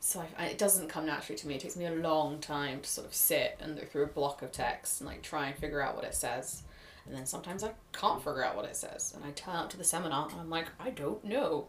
So 0.00 0.20
I, 0.20 0.44
I, 0.44 0.46
it 0.48 0.58
doesn't 0.58 0.88
come 0.88 1.06
naturally 1.06 1.38
to 1.38 1.48
me. 1.48 1.54
It 1.54 1.60
takes 1.60 1.76
me 1.76 1.86
a 1.86 1.94
long 1.94 2.38
time 2.38 2.80
to 2.80 2.88
sort 2.88 3.06
of 3.06 3.14
sit 3.14 3.56
and 3.60 3.76
look 3.76 3.90
through 3.90 4.04
a 4.04 4.08
block 4.08 4.42
of 4.42 4.52
text 4.52 5.00
and 5.00 5.08
like 5.08 5.22
try 5.22 5.46
and 5.46 5.56
figure 5.56 5.80
out 5.80 5.96
what 5.96 6.04
it 6.04 6.14
says. 6.14 6.62
And 7.06 7.16
then 7.16 7.26
sometimes 7.26 7.62
I 7.62 7.70
can't 7.92 8.18
figure 8.18 8.44
out 8.44 8.56
what 8.56 8.64
it 8.64 8.76
says. 8.76 9.12
And 9.14 9.24
I 9.24 9.30
turn 9.30 9.56
up 9.56 9.70
to 9.70 9.76
the 9.76 9.84
seminar 9.84 10.28
and 10.28 10.40
I'm 10.40 10.50
like, 10.50 10.66
I 10.80 10.90
don't 10.90 11.24
know. 11.24 11.68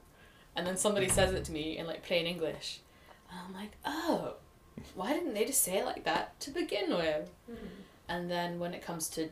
And 0.56 0.66
then 0.66 0.78
somebody 0.78 1.08
says 1.08 1.34
it 1.34 1.46
to 1.46 1.52
me 1.52 1.78
in 1.78 1.86
like 1.86 2.04
plain 2.04 2.26
English. 2.26 2.80
And 3.30 3.40
I'm 3.46 3.54
like, 3.54 3.78
oh, 3.86 4.36
why 4.96 5.14
didn't 5.14 5.34
they 5.34 5.46
just 5.46 5.64
say 5.64 5.78
it 5.78 5.86
like 5.86 6.04
that 6.06 6.40
to 6.42 6.52
begin 6.52 6.90
with? 6.90 7.30
Hmm. 7.46 7.68
And 8.10 8.32
then 8.32 8.60
when 8.60 8.74
it 8.74 8.82
comes 8.82 9.10
to 9.10 9.30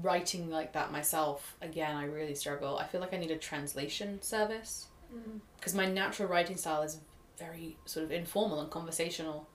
writing 0.00 0.50
like 0.50 0.72
that 0.72 0.92
myself, 0.92 1.56
again, 1.60 1.96
I 1.96 2.04
really 2.04 2.34
struggle. 2.34 2.78
I 2.78 2.86
feel 2.86 3.00
like 3.00 3.12
I 3.12 3.18
need 3.18 3.30
a 3.30 3.36
translation 3.36 4.22
service 4.22 4.86
hmm. 5.12 5.38
because 5.56 5.74
my 5.74 5.86
natural 5.86 6.28
writing 6.28 6.56
style 6.56 6.82
is 6.82 6.98
very 7.38 7.76
sort 7.84 8.04
of 8.04 8.12
informal 8.12 8.60
and 8.60 8.70
conversational. 8.70 9.48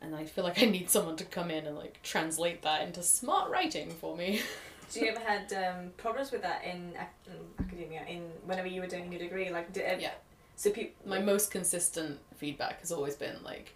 And 0.00 0.14
I 0.14 0.26
feel 0.26 0.44
like 0.44 0.62
I 0.62 0.66
need 0.66 0.90
someone 0.90 1.16
to 1.16 1.24
come 1.24 1.50
in 1.50 1.66
and 1.66 1.76
like 1.76 2.00
translate 2.02 2.62
that 2.62 2.82
into 2.82 3.02
smart 3.02 3.50
writing 3.50 3.90
for 3.90 4.16
me. 4.16 4.42
Do 4.92 5.00
you 5.00 5.08
ever 5.10 5.20
had 5.20 5.52
um, 5.52 5.90
problems 5.96 6.30
with 6.32 6.42
that 6.42 6.64
in, 6.64 6.92
ac- 6.96 7.30
in 7.30 7.64
academia? 7.64 8.02
In 8.08 8.22
whenever 8.46 8.68
you 8.68 8.80
were 8.80 8.86
doing 8.86 9.10
your 9.12 9.20
degree, 9.20 9.50
like 9.50 9.72
did 9.72 9.82
ev- 9.84 10.00
Yeah. 10.00 10.12
So 10.56 10.70
people 10.70 10.94
My 11.08 11.20
most 11.20 11.50
consistent 11.50 12.18
feedback 12.36 12.80
has 12.80 12.90
always 12.90 13.14
been 13.14 13.36
like 13.44 13.74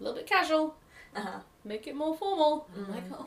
a 0.00 0.02
little 0.02 0.16
bit 0.16 0.26
casual, 0.26 0.74
uh-huh. 1.14 1.40
make 1.64 1.86
it 1.86 1.94
more 1.94 2.16
formal. 2.16 2.66
I'm 2.76 2.84
Mm. 2.86 2.90
like, 2.94 3.04
oh, 3.12 3.26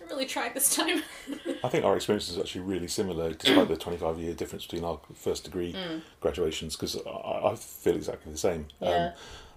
I 0.00 0.04
really 0.04 0.26
tried 0.26 0.54
this 0.54 0.74
time. 0.76 1.02
I 1.64 1.68
think 1.68 1.84
our 1.84 1.96
experience 1.96 2.28
is 2.28 2.38
actually 2.38 2.60
really 2.62 2.88
similar, 2.88 3.32
despite 3.32 3.68
the 3.68 3.76
twenty-five 3.76 4.18
year 4.18 4.34
difference 4.34 4.64
between 4.64 4.84
our 4.84 5.00
first 5.14 5.44
degree 5.44 5.72
Mm. 5.72 6.02
graduations. 6.20 6.76
Because 6.76 6.96
I, 7.06 7.50
I 7.50 7.54
feel 7.56 7.96
exactly 7.96 8.30
the 8.32 8.38
same. 8.38 8.66
Yeah. 8.80 8.88
Um, 9.08 9.12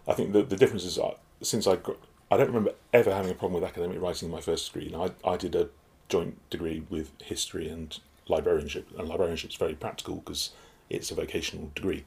I 0.08 0.14
think 0.14 0.34
the 0.34 0.42
the 0.44 0.56
difference 0.58 0.86
is 0.86 0.98
uh, 0.98 1.14
since 1.42 1.68
I 1.68 1.76
gr- 1.76 2.02
I 2.32 2.38
don't 2.38 2.48
remember 2.48 2.74
ever 2.94 3.14
having 3.14 3.32
a 3.32 3.36
problem 3.36 3.62
with 3.62 3.70
academic 3.70 4.02
writing 4.02 4.28
in 4.30 4.34
my 4.36 4.42
first 4.42 4.74
degree. 4.74 4.92
And 4.92 4.96
I 5.26 5.30
I 5.30 5.38
did 5.38 5.56
a 5.56 5.70
joint 6.10 6.38
degree 6.50 6.84
with 6.90 7.12
history 7.22 7.70
and 7.70 8.00
librarianship, 8.28 8.88
and 8.98 9.08
librarianship 9.08 9.52
is 9.52 9.56
very 9.56 9.76
practical 9.76 10.16
because 10.16 10.52
it's 10.90 11.12
a 11.12 11.16
vocational 11.16 11.72
degree. 11.76 12.04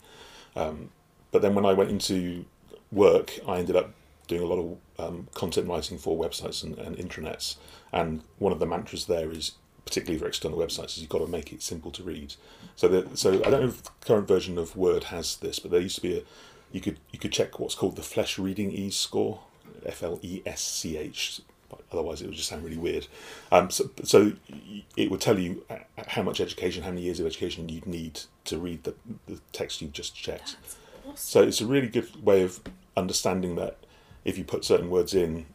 Um, 0.55 0.91
but 1.31 1.43
then 1.43 1.55
when 1.55 1.65
I 1.65 1.73
went 1.73 1.91
into 1.91 2.45
work, 2.91 3.39
I 3.49 3.59
ended 3.59 3.77
up 3.77 3.95
doing 4.27 4.43
a 4.43 4.47
lot 4.47 4.59
of 4.59 5.05
um, 5.05 5.29
content 5.35 5.69
writing 5.69 5.99
for 5.99 6.17
websites 6.17 6.63
and, 6.63 6.79
and 6.79 6.97
intranets. 6.97 7.57
And 7.93 8.23
one 8.39 8.53
of 8.53 8.59
the 8.59 8.67
mantras 8.67 9.07
there 9.07 9.31
is, 9.31 9.53
particularly 9.85 10.19
for 10.19 10.27
external 10.27 10.59
websites, 10.59 10.97
is 10.97 11.01
you've 11.01 11.09
got 11.09 11.19
to 11.19 11.27
make 11.27 11.53
it 11.53 11.63
simple 11.63 11.91
to 11.93 12.03
read. 12.03 12.35
So 12.77 12.89
the, 12.89 13.17
so 13.17 13.35
I 13.45 13.51
don't 13.51 13.63
know 13.63 13.69
if 13.69 13.83
the 13.83 13.91
current 14.05 14.29
version 14.29 14.59
of 14.59 14.77
Word 14.77 15.05
has 15.05 15.37
this, 15.37 15.59
but 15.59 15.71
there 15.71 15.81
used 15.81 15.97
to 15.97 16.03
be 16.03 16.19
a 16.19 16.23
you 16.73 16.81
could 16.81 16.99
you 17.13 17.19
could 17.19 17.33
check 17.33 17.61
what's 17.61 17.75
called 17.75 17.97
the 17.97 18.03
Flesch 18.03 18.39
Reading 18.39 18.73
Ease 18.73 18.97
score, 18.97 19.41
F 19.85 20.03
L 20.03 20.19
E 20.23 20.43
S 20.47 20.63
C 20.63 20.97
H. 20.97 21.43
Otherwise, 21.93 22.23
it 22.23 22.27
would 22.27 22.35
just 22.35 22.49
sound 22.49 22.65
really 22.65 22.79
weird. 22.79 23.07
Um, 23.51 23.71
so, 23.71 23.91
so 24.03 24.33
it 24.97 25.11
would 25.11 25.21
tell 25.21 25.39
you 25.39 25.65
uh, 25.71 25.77
how 26.09 26.23
much 26.23 26.41
education, 26.41 26.83
how 26.83 26.91
many 26.91 27.03
years 27.03 27.21
of 27.21 27.27
education 27.27 27.69
you'd 27.69 27.87
need 27.87 28.21
to 28.45 28.59
read 28.59 28.85
the, 28.85 28.95
the 29.27 29.41
text 29.53 29.83
you 29.83 29.89
just 29.89 30.15
checked. 30.15 30.57
Awesome. 31.05 31.17
So 31.17 31.43
it's 31.43 31.61
a 31.61 31.67
really 31.67 31.89
good 31.89 32.25
way 32.25 32.43
of 32.43 32.61
understanding 32.97 33.57
that 33.57 33.79
if 34.25 34.39
you 34.39 34.45
put 34.45 34.65
certain 34.65 34.91
words 34.91 35.15
in, 35.15 35.47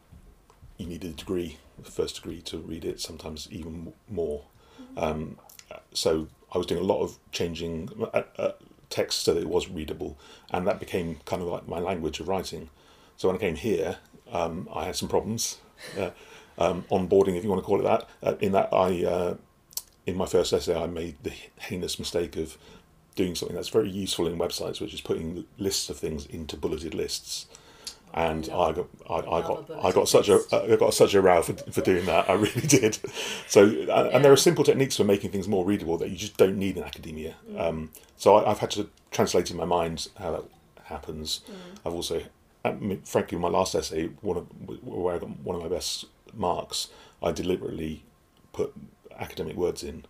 you 0.76 0.86
need 0.86 1.04
a 1.04 1.08
degree, 1.08 1.56
a 1.84 1.90
first 1.90 2.16
degree 2.16 2.40
to 2.42 2.58
read 2.58 2.84
it. 2.84 3.00
Sometimes 3.00 3.48
even 3.50 3.92
more. 4.08 4.44
Um, 4.96 5.38
so 5.92 6.28
I 6.52 6.58
was 6.58 6.66
doing 6.66 6.80
a 6.80 6.84
lot 6.84 7.02
of 7.02 7.18
changing 7.32 7.90
uh, 8.14 8.22
uh, 8.38 8.52
text 8.90 9.20
so 9.20 9.34
that 9.34 9.40
it 9.40 9.48
was 9.48 9.68
readable, 9.68 10.18
and 10.50 10.66
that 10.66 10.80
became 10.80 11.20
kind 11.24 11.42
of 11.42 11.48
like 11.48 11.68
my 11.68 11.78
language 11.78 12.20
of 12.20 12.28
writing. 12.28 12.70
So 13.16 13.28
when 13.28 13.36
I 13.36 13.40
came 13.40 13.56
here, 13.56 13.98
um, 14.30 14.68
I 14.72 14.84
had 14.84 14.96
some 14.96 15.08
problems. 15.08 15.58
Uh, 15.98 16.10
um, 16.60 16.84
onboarding, 16.90 17.36
if 17.36 17.44
you 17.44 17.48
want 17.50 17.62
to 17.62 17.66
call 17.66 17.78
it 17.80 17.84
that. 17.84 18.08
Uh, 18.20 18.34
in 18.40 18.50
that, 18.52 18.68
I 18.72 19.04
uh, 19.04 19.36
in 20.06 20.16
my 20.16 20.26
first 20.26 20.52
essay, 20.52 20.74
I 20.74 20.86
made 20.88 21.16
the 21.22 21.32
heinous 21.60 21.98
mistake 22.00 22.36
of 22.36 22.58
doing 23.14 23.34
something 23.36 23.54
that's 23.54 23.68
very 23.68 23.88
useful 23.88 24.26
in 24.26 24.38
websites, 24.38 24.80
which 24.80 24.92
is 24.92 25.00
putting 25.00 25.44
lists 25.56 25.88
of 25.88 25.98
things 25.98 26.26
into 26.26 26.56
bulleted 26.56 26.94
lists. 26.94 27.46
and 28.14 28.48
I 28.48 28.72
got 28.72 28.86
I, 29.08 29.14
I 29.16 29.42
got 29.42 29.70
I 29.84 29.92
got 29.92 30.08
such 30.08 30.28
a. 30.28 30.40
I 30.52 30.76
got 30.76 30.94
such 30.94 31.14
a 31.14 31.20
row 31.20 31.42
for, 31.42 31.52
for 31.70 31.80
doing 31.80 32.06
that. 32.06 32.28
I 32.28 32.32
really 32.34 32.60
did. 32.66 32.98
So 33.46 33.64
and, 33.64 33.90
and 33.90 34.24
there 34.24 34.32
are 34.32 34.36
simple 34.36 34.64
techniques 34.64 34.96
for 34.96 35.04
making 35.04 35.30
things 35.30 35.46
more 35.46 35.64
readable 35.64 35.96
that 35.98 36.10
you 36.10 36.16
just 36.16 36.36
don't 36.36 36.58
need 36.58 36.76
in 36.76 36.82
academia. 36.82 37.34
Um, 37.56 37.90
so 38.16 38.36
I, 38.36 38.50
I've 38.50 38.58
had 38.58 38.70
to 38.72 38.88
translate 39.10 39.50
in 39.50 39.56
my 39.56 39.64
mind 39.64 40.08
how 40.18 40.30
that 40.32 40.44
happens. 40.84 41.42
I've 41.84 41.92
also, 41.92 42.22
I 42.64 42.72
mean, 42.72 43.00
frankly, 43.02 43.38
my 43.38 43.48
last 43.48 43.74
essay, 43.74 44.06
one 44.20 44.36
of 44.36 44.46
where 44.82 45.14
I 45.14 45.18
got 45.18 45.30
one 45.40 45.56
of 45.56 45.62
my 45.62 45.68
best 45.68 46.06
marks, 46.34 46.88
I 47.22 47.32
deliberately 47.32 48.04
put 48.52 48.74
academic 49.18 49.56
words 49.56 49.82
in 49.82 50.04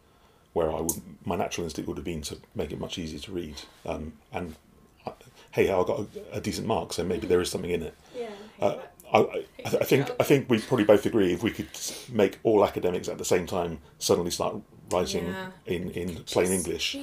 where 0.53 0.71
I 0.71 0.81
would 0.81 1.03
my 1.25 1.37
natural 1.37 1.65
instinct 1.65 1.89
would 1.89 1.99
have 1.99 2.05
been 2.05 2.23
to 2.23 2.39
make 2.55 2.73
it 2.73 2.81
much 2.81 2.99
easier 2.99 3.21
to 3.21 3.33
read. 3.33 3.63
Um, 3.87 4.15
and 4.33 4.57
I, 5.07 5.13
hey, 5.53 5.71
I 5.71 5.85
got 5.85 6.01
a, 6.01 6.07
a 6.39 6.41
decent 6.41 6.67
mark, 6.67 6.93
so 6.93 7.05
maybe 7.05 7.27
there 7.27 7.41
is 7.41 7.51
something 7.51 7.71
in 7.71 7.83
it. 7.83 7.95
Yeah. 8.17 8.31
Uh, 8.61 8.77
I, 9.13 9.19
I, 9.21 9.45
I 9.65 9.85
think 9.85 10.11
I 10.21 10.25
think 10.25 10.51
we 10.51 10.59
probably 10.59 10.85
both 10.85 11.07
agree 11.07 11.33
if 11.33 11.43
we 11.43 11.51
could 11.51 11.69
make 12.11 12.39
all 12.43 12.65
academics 12.65 13.09
at 13.09 13.19
the 13.19 13.25
same 13.25 13.47
time 13.47 13.79
suddenly 13.99 14.31
start 14.31 14.57
writing 14.91 15.29
Yeah. 15.29 15.51
in, 15.67 15.91
in 15.91 16.17
plain 16.25 16.51
English 16.51 16.97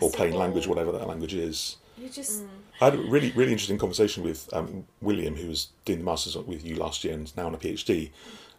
or 0.00 0.10
plain 0.10 0.34
language, 0.34 0.66
whatever 0.66 0.92
that 0.92 1.06
language 1.06 1.34
is. 1.34 1.76
You 2.02 2.08
just 2.08 2.42
I 2.80 2.86
had 2.86 2.94
a 2.94 2.98
really 2.98 3.30
really 3.30 3.52
interesting 3.52 3.78
conversation 3.78 4.24
with 4.24 4.52
um, 4.52 4.86
William, 5.00 5.36
who 5.36 5.46
was 5.46 5.68
doing 5.84 6.00
the 6.00 6.04
masters 6.04 6.36
with 6.36 6.66
you 6.66 6.74
last 6.74 7.04
year 7.04 7.14
and 7.14 7.24
is 7.24 7.36
now 7.36 7.46
on 7.46 7.54
a 7.54 7.58
PhD, 7.58 8.10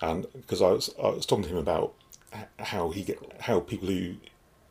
and 0.01 0.25
because 0.33 0.61
I 0.61 0.71
was 0.71 0.95
I 0.97 1.09
was 1.09 1.25
talking 1.25 1.43
to 1.43 1.49
him 1.49 1.57
about 1.57 1.93
how 2.59 2.91
he 2.91 3.03
get 3.03 3.19
how 3.41 3.59
people 3.59 3.89
who 3.89 4.15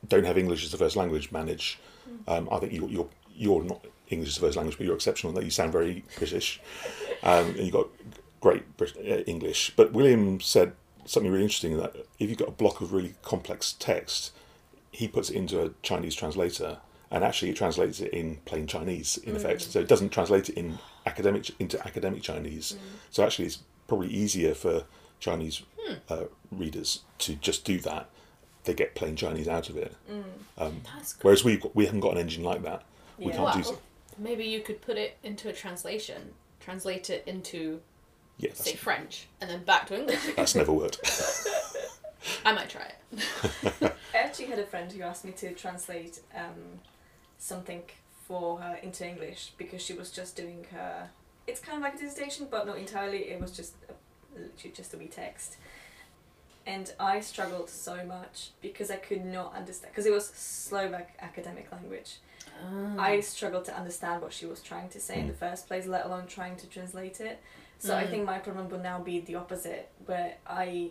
don't 0.09 0.25
have 0.25 0.39
English 0.39 0.65
as 0.65 0.71
the 0.71 0.79
first 0.79 0.97
language 0.97 1.31
manage. 1.31 1.79
Um, 2.27 2.49
I 2.51 2.59
think 2.61 2.73
you, 2.73 2.89
you're 2.89 3.09
you're 3.35 3.63
not 3.63 3.85
English 4.09 4.31
as 4.31 4.35
the 4.37 4.47
first 4.47 4.57
language, 4.57 4.79
but 4.79 4.87
you're 4.87 4.95
exceptional 4.95 5.31
in 5.31 5.35
that 5.35 5.45
you 5.45 5.51
sound 5.51 5.71
very 5.71 6.03
British, 6.17 6.59
um, 7.23 7.49
and 7.49 7.59
you've 7.59 7.73
got 7.73 7.89
great 8.41 8.77
Brit- 8.79 8.97
uh, 8.97 9.23
English. 9.27 9.75
But 9.77 9.93
William 9.93 10.41
said 10.41 10.73
something 11.05 11.31
really 11.31 11.45
interesting 11.45 11.77
that 11.77 11.95
if 12.19 12.31
you've 12.31 12.39
got 12.39 12.49
a 12.49 12.53
block 12.53 12.81
of 12.81 12.95
really 12.95 13.15
complex 13.21 13.75
text, 13.79 14.33
he 14.91 15.09
puts 15.09 15.29
it 15.29 15.37
into 15.37 15.63
a 15.63 15.71
Chinese 15.83 16.15
translator, 16.15 16.79
and 17.13 17.23
actually 17.23 17.51
it 17.51 17.57
translates 17.57 18.01
it 18.01 18.13
in 18.13 18.39
plain 18.47 18.67
Chinese 18.67 19.19
in 19.19 19.37
effect. 19.37 19.61
Mm. 19.61 19.71
So 19.71 19.81
it 19.81 19.89
doesn't 19.89 20.09
translate 20.09 20.49
it 20.49 20.57
in 20.57 20.79
academic 21.05 21.51
into 21.61 21.79
academic 21.87 22.23
Chinese. 22.23 22.73
Mm. 22.73 22.79
So 23.11 23.23
actually, 23.23 23.45
it's 23.45 23.59
probably 23.87 24.09
easier 24.09 24.55
for 24.55 24.85
Chinese 25.21 25.63
hmm. 25.79 25.95
uh, 26.09 26.25
readers 26.51 27.03
to 27.19 27.35
just 27.35 27.65
do 27.65 27.79
that. 27.81 28.09
They 28.65 28.73
get 28.73 28.95
plain 28.95 29.15
Chinese 29.15 29.47
out 29.47 29.69
of 29.69 29.77
it. 29.77 29.95
Mm. 30.11 30.25
Um, 30.57 30.81
that's 30.97 31.13
good. 31.13 31.25
Whereas 31.25 31.45
we 31.45 31.63
we 31.75 31.85
haven't 31.85 32.01
got 32.01 32.13
an 32.13 32.19
engine 32.19 32.43
like 32.43 32.63
that. 32.63 32.83
We 33.19 33.27
can't 33.27 33.53
do 33.53 33.61
Well, 33.61 33.63
so. 33.63 33.79
maybe 34.19 34.45
you 34.45 34.61
could 34.61 34.81
put 34.81 34.97
it 34.97 35.19
into 35.23 35.51
a 35.51 35.53
translation, 35.53 36.33
translate 36.61 37.11
it 37.11 37.25
into 37.27 37.83
Yeah, 38.39 38.55
say 38.55 38.75
French, 38.75 39.29
and 39.41 39.51
then 39.51 39.65
back 39.65 39.87
to 39.89 39.99
English. 39.99 40.21
that's 40.37 40.55
never 40.55 40.73
worked. 40.73 40.99
I 42.45 42.53
might 42.53 42.71
try 42.71 42.91
it. 43.13 43.93
I 44.15 44.19
actually 44.19 44.47
had 44.47 44.61
a 44.61 44.67
friend 44.67 44.91
who 44.91 45.03
asked 45.03 45.25
me 45.25 45.33
to 45.33 45.53
translate 45.53 46.21
um, 46.35 46.81
something 47.43 47.83
for 48.29 48.59
her 48.61 48.77
into 48.83 49.07
English 49.07 49.53
because 49.59 49.83
she 49.83 49.95
was 49.95 50.11
just 50.11 50.37
doing 50.37 50.65
her. 50.73 51.11
It's 51.47 51.61
kind 51.61 51.77
of 51.79 51.83
like 51.83 51.95
a 51.97 51.99
dissertation, 51.99 52.47
but 52.49 52.67
not 52.67 52.79
entirely. 52.79 53.31
It 53.31 53.41
was 53.41 53.51
just 53.51 53.75
a, 53.89 53.95
literally 54.39 54.73
just 54.75 54.95
a 54.95 54.97
wee 54.97 55.09
text, 55.09 55.57
and 56.67 56.93
I 57.01 57.21
struggled 57.21 57.69
so 57.69 58.05
much 58.05 58.51
because 58.63 58.91
I 58.91 58.97
could 58.97 59.25
not 59.25 59.55
understand 59.57 59.93
because 59.93 60.07
it 60.07 60.13
was 60.13 60.27
Slovak 60.29 61.15
academic 61.19 61.71
language. 61.73 62.19
I 62.99 63.21
struggled 63.21 63.65
to 63.67 63.75
understand 63.77 64.23
what 64.23 64.33
she 64.33 64.47
was 64.47 64.61
trying 64.61 64.89
to 64.91 65.01
say 65.01 65.19
in 65.21 65.27
the 65.27 65.33
first 65.35 65.67
place, 65.67 65.87
let 65.87 66.05
alone 66.05 66.27
trying 66.27 66.57
to 66.57 66.67
translate 66.67 67.21
it. 67.21 67.41
So 67.79 67.97
I 67.97 68.05
Mm. 68.05 68.11
think 68.11 68.25
my 68.25 68.39
problem 68.39 68.69
will 68.69 68.79
now 68.93 69.01
be 69.01 69.21
the 69.21 69.35
opposite, 69.35 69.89
where 70.07 70.37
I 70.47 70.91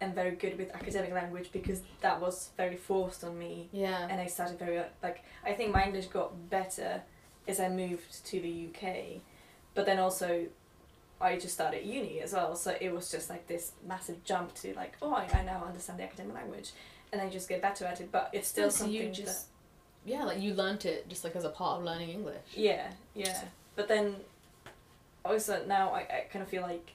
am 0.00 0.12
very 0.14 0.32
good 0.32 0.56
with 0.58 0.74
academic 0.74 1.12
language 1.12 1.50
because 1.52 1.82
that 2.00 2.20
was 2.20 2.50
very 2.56 2.76
forced 2.76 3.24
on 3.24 3.38
me, 3.38 3.68
yeah. 3.72 4.06
and 4.08 4.20
I 4.20 4.26
started 4.26 4.58
very 4.58 4.82
like 5.02 5.24
I 5.44 5.52
think 5.52 5.72
my 5.72 5.84
English 5.84 6.06
got 6.06 6.50
better 6.50 7.02
as 7.46 7.60
I 7.60 7.68
moved 7.68 8.24
to 8.26 8.40
the 8.40 8.68
UK, 8.68 9.20
but 9.74 9.86
then 9.86 9.98
also 9.98 10.46
I 11.20 11.36
just 11.36 11.54
started 11.54 11.84
uni 11.84 12.20
as 12.20 12.32
well, 12.32 12.56
so 12.56 12.76
it 12.80 12.92
was 12.92 13.10
just 13.10 13.28
like 13.28 13.46
this 13.46 13.72
massive 13.86 14.24
jump 14.24 14.54
to 14.56 14.74
like 14.74 14.96
oh 15.02 15.14
I, 15.14 15.28
I 15.32 15.42
now 15.42 15.64
understand 15.66 15.98
the 15.98 16.04
academic 16.04 16.34
language, 16.34 16.72
and 17.12 17.20
I 17.20 17.28
just 17.28 17.48
get 17.48 17.60
better 17.60 17.84
at 17.84 18.00
it, 18.00 18.10
but 18.10 18.30
it's 18.32 18.48
still 18.48 18.70
so 18.70 18.84
something 18.84 18.94
you 18.94 19.06
that 19.06 19.14
just 19.14 19.46
yeah, 20.04 20.24
like 20.24 20.40
you 20.40 20.54
learnt 20.54 20.86
it 20.86 21.08
just 21.08 21.24
like 21.24 21.36
as 21.36 21.44
a 21.44 21.50
part 21.50 21.78
of 21.78 21.84
learning 21.84 22.10
English. 22.10 22.36
Yeah, 22.54 22.90
yeah. 23.14 23.44
But 23.76 23.88
then 23.88 24.16
also 25.24 25.62
now 25.66 25.90
I, 25.90 26.00
I 26.00 26.26
kind 26.32 26.42
of 26.42 26.48
feel 26.48 26.62
like 26.62 26.92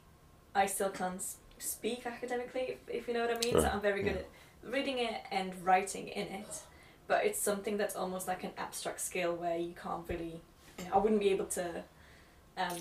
I 0.55 0.65
still 0.65 0.89
can't 0.89 1.21
speak 1.57 2.05
academically, 2.05 2.61
if, 2.61 2.77
if 2.87 3.07
you 3.07 3.13
know 3.13 3.25
what 3.25 3.35
I 3.35 3.39
mean. 3.39 3.53
So 3.53 3.67
I'm 3.67 3.81
very 3.81 4.03
good 4.03 4.15
yeah. 4.15 4.69
at 4.69 4.73
reading 4.73 4.99
it 4.99 5.21
and 5.31 5.53
writing 5.63 6.07
in 6.07 6.27
it. 6.27 6.59
But 7.07 7.25
it's 7.25 7.39
something 7.39 7.77
that's 7.77 7.95
almost 7.95 8.27
like 8.27 8.43
an 8.43 8.51
abstract 8.57 8.99
skill 9.01 9.35
where 9.35 9.57
you 9.57 9.73
can't 9.81 10.03
really. 10.09 10.41
You 10.79 10.85
know, 10.85 10.95
I 10.95 10.97
wouldn't 10.97 11.21
be 11.21 11.29
able 11.29 11.45
to 11.45 11.83
um, 12.57 12.77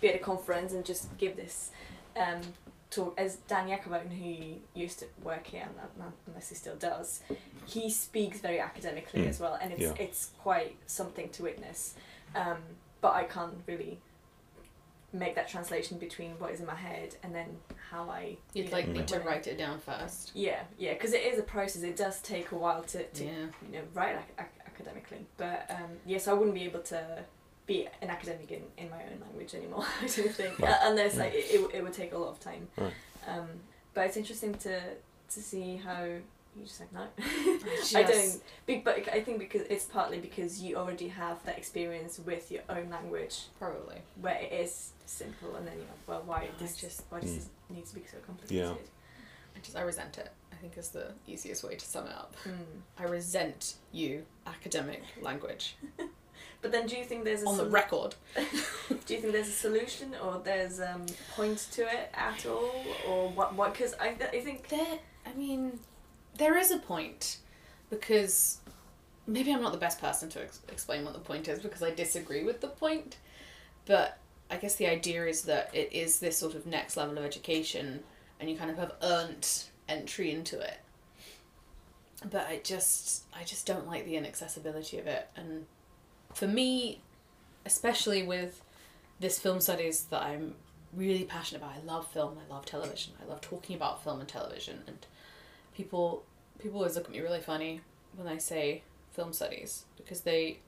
be 0.00 0.08
at 0.08 0.14
a 0.14 0.18
conference 0.18 0.72
and 0.72 0.84
just 0.84 1.16
give 1.18 1.36
this 1.36 1.70
um, 2.16 2.40
talk. 2.90 3.14
As 3.18 3.36
Dan 3.46 3.68
Yacavone, 3.68 4.10
who 4.10 4.56
used 4.80 5.00
to 5.00 5.06
work 5.22 5.46
here, 5.46 5.62
and 5.62 6.12
unless 6.26 6.48
he 6.48 6.54
still 6.54 6.76
does, 6.76 7.20
he 7.66 7.90
speaks 7.90 8.40
very 8.40 8.60
academically 8.60 9.22
Mm, 9.22 9.28
as 9.28 9.40
well, 9.40 9.58
and 9.60 9.72
it's 9.72 9.82
yeah. 9.82 9.92
it's 9.98 10.30
quite 10.38 10.76
something 10.86 11.28
to 11.30 11.42
witness. 11.42 11.94
Um, 12.34 12.58
but 13.00 13.14
I 13.14 13.24
can't 13.24 13.54
really 13.66 13.98
make 15.12 15.34
that 15.34 15.48
translation 15.48 15.98
between 15.98 16.32
what 16.38 16.52
is 16.52 16.60
in 16.60 16.66
my 16.66 16.74
head 16.74 17.16
and 17.22 17.34
then 17.34 17.46
how 17.90 18.10
I. 18.10 18.36
You'd 18.52 18.66
you 18.66 18.70
know, 18.70 18.76
like 18.76 18.88
me 18.88 18.94
when 18.98 19.06
to 19.06 19.20
write 19.20 19.46
it 19.46 19.56
down 19.58 19.78
first. 19.78 20.32
Yeah, 20.34 20.60
yeah, 20.78 20.92
because 20.92 21.12
it 21.14 21.22
is 21.24 21.38
a 21.38 21.42
process. 21.42 21.82
It 21.82 21.96
does 21.96 22.20
take 22.20 22.52
a 22.52 22.56
while 22.56 22.82
to, 22.84 23.04
to 23.04 23.24
Yeah. 23.24 23.30
you 23.66 23.72
know 23.72 23.80
write 23.94 24.16
ac- 24.16 24.24
ac- 24.38 24.48
academically. 24.66 25.26
But 25.36 25.66
um, 25.70 25.90
yes, 26.04 26.28
I 26.28 26.32
wouldn't 26.34 26.54
be 26.54 26.64
able 26.64 26.80
to 26.80 27.24
be 27.66 27.86
an 28.02 28.10
academic 28.10 28.50
in, 28.50 28.62
in 28.76 28.90
my 28.90 29.02
own 29.02 29.20
language 29.20 29.54
anymore. 29.54 29.84
I 30.02 30.06
don't 30.06 30.30
think 30.34 30.58
Right. 30.58 30.70
uh, 30.72 30.76
unless 30.82 31.16
like 31.16 31.32
it, 31.34 31.46
it, 31.54 31.70
it 31.76 31.82
would 31.82 31.92
take 31.94 32.12
a 32.12 32.18
lot 32.18 32.28
of 32.30 32.40
time. 32.40 32.68
Right. 32.76 32.92
Um, 33.26 33.46
but 33.94 34.06
it's 34.06 34.16
interesting 34.16 34.54
to 34.54 34.80
to 35.30 35.40
see 35.42 35.76
how 35.76 36.06
you 36.58 36.66
just 36.66 36.80
like 36.80 36.92
no. 36.92 37.06
Just, 37.76 37.94
I 37.96 38.02
don't. 38.02 38.42
Be, 38.66 38.76
but 38.78 39.08
I 39.12 39.20
think 39.20 39.38
because 39.38 39.62
it's 39.70 39.84
partly 39.84 40.18
because 40.18 40.60
you 40.62 40.76
already 40.76 41.08
have 41.08 41.42
that 41.44 41.56
experience 41.58 42.18
with 42.18 42.50
your 42.50 42.62
own 42.68 42.90
language 42.90 43.44
Probably. 43.58 43.96
where 44.20 44.36
it 44.38 44.52
is 44.52 44.90
simple, 45.06 45.54
and 45.56 45.66
then 45.66 45.74
you're 45.76 45.82
like, 45.86 46.06
well, 46.08 46.22
why 46.26 46.36
I 46.42 46.48
this 46.58 46.76
just- 46.76 47.02
why 47.10 47.20
does 47.20 47.30
Mm. 47.30 47.34
this 47.36 47.48
need 47.70 47.86
to 47.86 47.94
be 47.94 48.02
so 48.10 48.18
complicated? 48.26 48.56
yeah. 48.56 48.72
I 49.56 49.60
just 49.62 49.76
I 49.76 49.82
resent 49.82 50.18
it. 50.18 50.30
I 50.52 50.56
think 50.56 50.76
is 50.76 50.88
the 50.90 51.12
easiest 51.26 51.62
way 51.64 51.76
to 51.76 51.84
sum 51.86 52.06
it 52.06 52.12
up. 52.12 52.34
Mm. 52.44 52.52
I 52.98 53.04
resent 53.04 53.74
you, 53.92 54.24
academic 54.46 55.02
language. 55.22 55.76
But 56.60 56.72
then, 56.72 56.88
do 56.88 56.96
you 56.96 57.04
think 57.04 57.22
there's 57.22 57.44
a 57.44 57.46
On 57.46 57.56
the 57.56 57.66
record. 57.66 58.16
Do 58.34 59.14
you 59.14 59.20
think 59.20 59.32
there's 59.32 59.46
a 59.48 59.52
solution 59.52 60.12
or 60.20 60.40
there's 60.44 60.80
um 60.80 61.06
point 61.36 61.58
to 61.72 61.82
it 61.82 62.10
at 62.14 62.44
all 62.46 62.72
or 63.08 63.28
what? 63.30 63.54
What? 63.54 63.74
Because 63.74 63.94
I 63.94 64.08
th- 64.14 64.30
I 64.32 64.40
think 64.40 64.66
There, 64.68 64.98
I 65.24 65.32
mean, 65.34 65.78
there 66.38 66.56
is 66.56 66.70
a 66.70 66.78
point 66.78 67.38
because 67.90 68.58
maybe 69.26 69.52
I'm 69.52 69.62
not 69.62 69.72
the 69.72 69.78
best 69.78 70.00
person 70.00 70.28
to 70.30 70.42
ex- 70.42 70.60
explain 70.68 71.04
what 71.04 71.12
the 71.12 71.20
point 71.20 71.48
is 71.48 71.60
because 71.60 71.82
I 71.82 71.90
disagree 71.90 72.44
with 72.44 72.60
the 72.60 72.68
point. 72.68 73.16
But 73.84 74.18
I 74.50 74.56
guess 74.56 74.76
the 74.76 74.86
idea 74.86 75.26
is 75.26 75.42
that 75.42 75.70
it 75.74 75.92
is 75.92 76.18
this 76.18 76.38
sort 76.38 76.54
of 76.54 76.66
next 76.66 76.96
level 76.96 77.18
of 77.18 77.24
education 77.24 78.02
and 78.40 78.48
you 78.48 78.56
kind 78.56 78.70
of 78.70 78.78
have 78.78 78.92
earned 79.02 79.46
entry 79.88 80.30
into 80.30 80.58
it. 80.58 80.78
But 82.30 82.46
I 82.48 82.60
just 82.64 83.24
I 83.34 83.44
just 83.44 83.66
don't 83.66 83.86
like 83.86 84.04
the 84.04 84.16
inaccessibility 84.16 84.98
of 84.98 85.06
it 85.06 85.28
and 85.36 85.66
for 86.34 86.46
me 86.46 87.00
especially 87.64 88.22
with 88.22 88.62
this 89.20 89.38
film 89.38 89.60
studies 89.60 90.04
that 90.04 90.22
I'm 90.22 90.54
really 90.94 91.24
passionate 91.24 91.62
about. 91.62 91.74
I 91.76 91.84
love 91.84 92.06
film, 92.08 92.38
I 92.38 92.52
love 92.52 92.64
television, 92.64 93.12
I 93.22 93.28
love 93.28 93.40
talking 93.40 93.76
about 93.76 94.02
film 94.02 94.20
and 94.20 94.28
television 94.28 94.82
and 94.86 95.06
people 95.78 96.24
people 96.58 96.78
always 96.78 96.96
look 96.96 97.04
at 97.04 97.10
me 97.12 97.20
really 97.20 97.40
funny 97.40 97.80
when 98.16 98.26
I 98.26 98.36
say 98.38 98.82
film 99.12 99.32
studies 99.32 99.84
because 99.96 100.22
they 100.22 100.58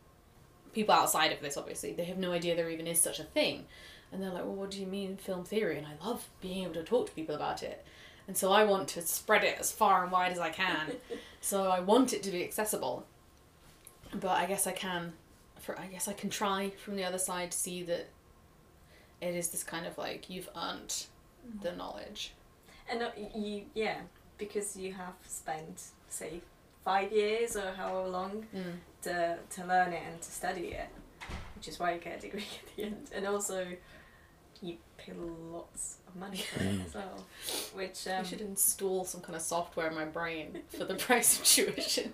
people 0.73 0.95
outside 0.95 1.33
of 1.33 1.41
this 1.41 1.57
obviously 1.57 1.93
they 1.93 2.05
have 2.05 2.17
no 2.17 2.31
idea 2.33 2.55
there 2.55 2.71
even 2.71 2.87
is 2.87 3.01
such 3.01 3.19
a 3.19 3.25
thing. 3.25 3.67
And 4.13 4.23
they're 4.23 4.31
like 4.31 4.45
well 4.45 4.55
what 4.55 4.71
do 4.71 4.81
you 4.81 4.87
mean 4.87 5.17
film 5.17 5.45
theory? 5.45 5.77
And 5.77 5.87
I 5.87 6.07
love 6.07 6.29
being 6.41 6.63
able 6.63 6.75
to 6.75 6.85
talk 6.85 7.09
to 7.09 7.13
people 7.13 7.35
about 7.35 7.63
it. 7.63 7.85
And 8.29 8.37
so 8.37 8.53
I 8.53 8.63
want 8.63 8.87
to 8.91 9.03
spread 9.03 9.43
it 9.43 9.59
as 9.59 9.73
far 9.73 10.05
and 10.05 10.13
wide 10.13 10.33
as 10.33 10.39
I 10.39 10.51
can. 10.51 10.93
So 11.43 11.71
I 11.71 11.81
want 11.81 12.13
it 12.13 12.23
to 12.25 12.31
be 12.31 12.45
accessible. 12.45 13.07
But 14.13 14.37
I 14.37 14.45
guess 14.45 14.67
I 14.67 14.73
can 14.73 15.15
for 15.59 15.79
I 15.79 15.87
guess 15.87 16.07
I 16.07 16.13
can 16.13 16.31
try 16.31 16.71
from 16.85 16.97
the 16.97 17.05
other 17.05 17.19
side 17.19 17.51
to 17.53 17.59
see 17.59 17.83
that 17.85 18.09
it 19.23 19.35
is 19.35 19.49
this 19.49 19.65
kind 19.65 19.87
of 19.87 19.97
like 19.97 20.29
you've 20.29 20.51
earned 20.55 21.07
the 21.63 21.73
knowledge. 21.73 22.35
And 22.91 23.03
uh, 23.03 23.11
you 23.35 23.63
yeah 23.73 24.03
because 24.41 24.77
you 24.77 24.93
have 24.95 25.15
spent 25.29 25.91
say 26.09 26.41
five 26.85 27.13
years 27.13 27.57
or 27.57 27.71
however 27.77 28.09
long 28.09 28.47
mm. 28.53 28.63
to 29.03 29.39
to 29.51 29.67
learn 29.67 29.93
it 29.93 30.03
and 30.11 30.21
to 30.21 30.31
study 30.33 30.69
it, 30.69 30.89
which 31.55 31.69
is 31.69 31.79
why 31.79 31.95
you 31.95 32.01
get 32.01 32.19
a 32.19 32.21
degree 32.21 32.47
at 32.67 32.77
the 32.77 32.83
end. 32.85 33.11
And 33.15 33.27
also, 33.27 33.69
you 34.61 34.77
pay 34.97 35.13
lots 35.53 35.99
of 36.09 36.17
money 36.17 36.39
for 36.39 36.65
it 36.65 36.81
as 36.87 36.95
well. 36.95 37.25
Which 37.75 38.09
um, 38.09 38.21
I 38.21 38.23
should 38.25 38.41
install 38.41 39.05
some 39.05 39.21
kind 39.21 39.37
of 39.37 39.43
software 39.43 39.87
in 39.87 39.95
my 39.95 40.07
brain 40.07 40.63
for 40.77 40.85
the 40.85 40.95
price 41.07 41.39
of 41.39 41.45
tuition. 41.45 42.13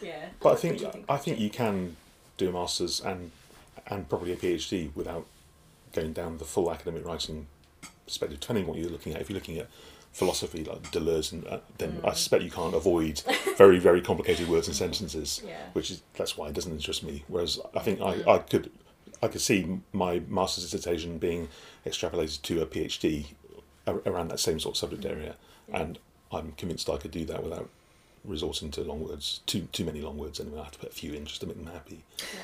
yeah. 0.00 0.28
But 0.40 0.48
I 0.48 0.52
What 0.52 0.60
think 0.60 0.80
you 0.80 1.04
I 1.08 1.16
think 1.18 1.38
you 1.40 1.50
can 1.50 1.96
do 2.38 2.48
a 2.48 2.52
masters 2.52 3.00
and 3.00 3.32
and 3.88 4.08
probably 4.08 4.32
a 4.32 4.36
PhD 4.36 4.94
without 4.94 5.26
going 5.92 6.12
down 6.12 6.38
the 6.38 6.44
full 6.44 6.70
academic 6.70 7.04
writing 7.04 7.48
perspective. 8.06 8.40
Depending 8.40 8.64
on 8.64 8.70
what 8.70 8.78
you're 8.78 8.90
looking 8.90 9.12
at. 9.14 9.20
If 9.20 9.28
you're 9.28 9.38
looking 9.38 9.58
at 9.58 9.68
philosophy 10.12 10.62
like 10.64 10.82
Deleuze, 10.92 11.32
and 11.32 11.46
uh, 11.46 11.60
then 11.78 12.00
I 12.04 12.10
Mm. 12.10 12.14
suspect 12.16 12.44
you 12.44 12.50
can't 12.50 12.74
avoid 12.74 13.22
very 13.56 13.78
very 13.78 14.00
complicated 14.00 14.48
words 14.48 14.68
and 14.68 14.76
sentences. 14.76 15.40
Yeah. 15.46 15.56
Which 15.72 15.90
is 15.90 16.02
that's 16.14 16.36
why 16.36 16.48
it 16.48 16.54
doesn't 16.54 16.72
interest 16.72 17.02
me. 17.02 17.24
Whereas 17.28 17.58
I 17.74 17.80
think 17.80 18.00
I, 18.00 18.14
Mm. 18.18 18.28
I 18.28 18.38
could 18.38 18.70
I 19.22 19.28
could 19.28 19.40
see 19.40 19.80
my 19.92 20.20
master's 20.28 20.64
dissertation 20.64 21.18
being 21.18 21.48
extrapolated 21.86 22.42
to 22.42 22.60
a 22.62 22.66
PhD 22.66 23.26
around 23.86 24.28
that 24.28 24.38
same 24.40 24.60
sort 24.60 24.74
of 24.74 24.78
subject 24.78 25.04
area, 25.04 25.36
Yeah. 25.68 25.80
and 25.82 25.98
I'm 26.30 26.52
convinced 26.52 26.88
I 26.90 26.96
could 26.98 27.10
do 27.10 27.24
that 27.26 27.42
without 27.42 27.68
resorting 28.24 28.70
to 28.72 28.82
long 28.82 29.00
words, 29.08 29.40
too 29.46 29.62
too 29.72 29.84
many 29.84 30.00
long 30.00 30.18
words. 30.18 30.38
Anyway, 30.40 30.60
I 30.60 30.64
have 30.64 30.72
to 30.72 30.78
put 30.78 30.90
a 30.90 30.94
few 30.94 31.12
in 31.14 31.24
just 31.24 31.40
to 31.40 31.46
make 31.46 31.56
them 31.56 31.66
happy. 31.72 32.04
Yeah. 32.18 32.40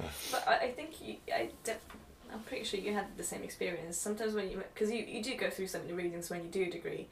Yeah. 0.00 0.08
But 0.32 0.48
I, 0.48 0.54
I 0.66 0.70
think 0.72 0.90
you, 1.02 1.16
I 1.32 1.50
def- 1.64 1.84
I'm 2.32 2.40
pretty 2.40 2.64
sure 2.64 2.80
you 2.80 2.92
had 2.94 3.06
the 3.16 3.22
same 3.22 3.42
experience. 3.42 3.96
Sometimes 3.96 4.34
when 4.34 4.50
you, 4.50 4.62
because 4.74 4.90
you, 4.90 5.04
you 5.04 5.22
do 5.22 5.36
go 5.36 5.50
through 5.50 5.66
some 5.66 5.82
of 5.82 5.88
the 5.88 5.94
readings 5.94 6.30
when 6.30 6.42
you 6.42 6.48
do 6.50 6.62
a 6.62 6.70
degree, 6.70 7.08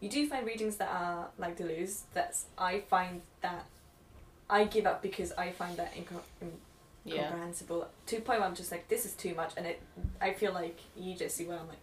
you 0.00 0.08
do 0.08 0.28
find 0.28 0.46
readings 0.46 0.76
that 0.76 0.90
are 0.90 1.28
like 1.38 1.56
Deleuze. 1.58 2.02
That's 2.12 2.46
I 2.58 2.80
find 2.80 3.22
that 3.40 3.64
I 4.50 4.64
give 4.64 4.86
up 4.86 5.02
because 5.02 5.32
I 5.32 5.50
find 5.50 5.76
that 5.76 5.94
inco- 5.94 6.22
Yeah. 7.04 7.14
incomprehensible 7.22 7.88
to 8.06 8.16
a 8.16 8.20
point 8.20 8.40
where 8.40 8.48
I'm 8.48 8.54
just 8.54 8.70
like 8.72 8.88
this 8.88 9.06
is 9.06 9.12
too 9.14 9.34
much, 9.34 9.52
and 9.56 9.66
it 9.66 9.80
I 10.20 10.32
feel 10.32 10.52
like 10.52 10.78
you 10.96 11.14
just 11.14 11.36
see 11.36 11.44
where 11.44 11.58
I'm 11.58 11.68
like. 11.68 11.78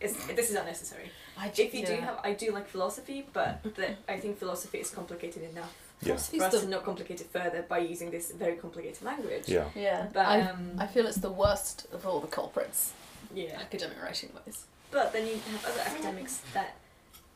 It's, 0.00 0.26
this 0.26 0.50
is 0.50 0.56
unnecessary. 0.56 1.12
I 1.38 1.52
If 1.56 1.72
you 1.72 1.86
do 1.86 1.94
have, 1.94 2.18
I 2.24 2.32
do 2.32 2.50
like 2.50 2.66
philosophy, 2.66 3.24
but 3.32 3.62
the, 3.76 3.94
I 4.08 4.18
think 4.18 4.36
philosophy 4.36 4.78
is 4.78 4.90
complicated 4.90 5.44
enough 5.44 5.72
Yeah. 6.02 6.16
Philosophy's 6.16 6.40
for 6.40 6.46
us 6.46 6.52
the- 6.54 6.60
to 6.62 6.68
not 6.68 6.84
complicate 6.84 7.20
it 7.20 7.28
further 7.32 7.62
by 7.68 7.78
using 7.78 8.10
this 8.10 8.32
very 8.32 8.56
complicated 8.56 9.02
language. 9.04 9.48
Yeah. 9.48 9.68
Yeah, 9.74 10.08
But 10.12 10.26
I, 10.26 10.40
um, 10.40 10.72
I 10.78 10.86
feel 10.86 11.06
it's 11.06 11.18
the 11.18 11.30
worst 11.30 11.86
of 11.92 12.04
all 12.06 12.20
the 12.20 12.26
culprits, 12.26 12.92
yeah. 13.34 13.60
academic 13.60 14.02
writing 14.02 14.30
wise. 14.34 14.64
But 14.90 15.12
then 15.12 15.26
you 15.26 15.34
have 15.52 15.64
other 15.66 15.80
academics 15.80 16.42
that 16.54 16.76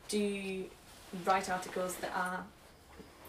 do 0.09 0.65
write 1.25 1.49
articles 1.49 1.95
that 1.95 2.11
are 2.13 2.43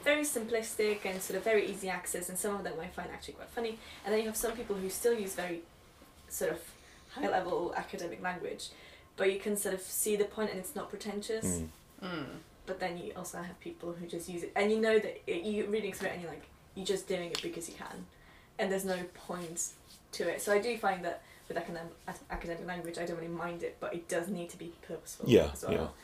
very 0.05 0.23
simplistic 0.23 1.05
and 1.05 1.21
sort 1.23 1.37
of 1.37 1.45
very 1.45 1.67
easy 1.67 1.89
access, 1.89 2.29
and 2.29 2.39
some 2.39 2.55
of 2.57 2.65
them 2.65 2.75
I 2.81 2.89
find 2.89 3.09
actually 3.13 3.35
quite 3.35 3.49
funny. 3.51 3.79
And 4.05 4.13
then 4.13 4.21
you 4.21 4.27
have 4.27 4.37
some 4.37 4.53
people 4.53 4.77
who 4.77 4.89
still 4.91 5.17
use 5.19 5.35
very 5.35 5.61
sort 6.29 6.51
of 6.53 6.59
high 7.11 7.29
level 7.29 7.73
academic 7.77 8.21
language, 8.23 8.69
but 9.17 9.33
you 9.33 9.39
can 9.41 9.57
sort 9.57 9.75
of 9.75 9.81
see 9.83 10.17
the 10.17 10.25
point 10.25 10.51
and 10.51 10.59
it's 10.59 10.75
not 10.75 10.89
pretentious. 10.91 11.47
Mm. 11.47 11.69
Mm. 12.03 12.27
But 12.69 12.79
then 12.79 12.97
you 12.99 13.13
also 13.17 13.39
have 13.39 13.59
people 13.61 13.93
who 13.99 14.07
just 14.07 14.29
use 14.29 14.43
it, 14.45 14.53
and 14.55 14.71
you 14.71 14.79
know 14.81 14.99
that 14.99 15.15
it, 15.27 15.45
you're 15.45 15.67
reading 15.67 15.93
through 15.93 16.09
it 16.11 16.13
and 16.15 16.23
you're 16.23 16.31
like, 16.31 16.47
you're 16.77 16.87
just 16.87 17.09
doing 17.09 17.31
it 17.33 17.43
because 17.43 17.69
you 17.69 17.75
can, 17.75 18.07
and 18.59 18.71
there's 18.71 18.85
no 18.85 18.99
point 19.27 19.59
to 20.13 20.29
it. 20.29 20.41
So 20.43 20.53
I 20.53 20.59
do 20.61 20.77
find 20.79 21.05
that 21.05 21.23
with 21.49 21.57
academic, 21.57 21.93
academic 22.31 22.67
language, 22.67 22.99
I 22.99 23.07
don't 23.07 23.17
really 23.17 23.29
mind 23.47 23.63
it, 23.63 23.77
but 23.81 23.95
it 23.95 24.07
does 24.09 24.29
need 24.29 24.51
to 24.51 24.59
be 24.59 24.73
purposeful 24.87 25.29
Yeah, 25.29 25.49
as 25.53 25.65
well. 25.67 25.95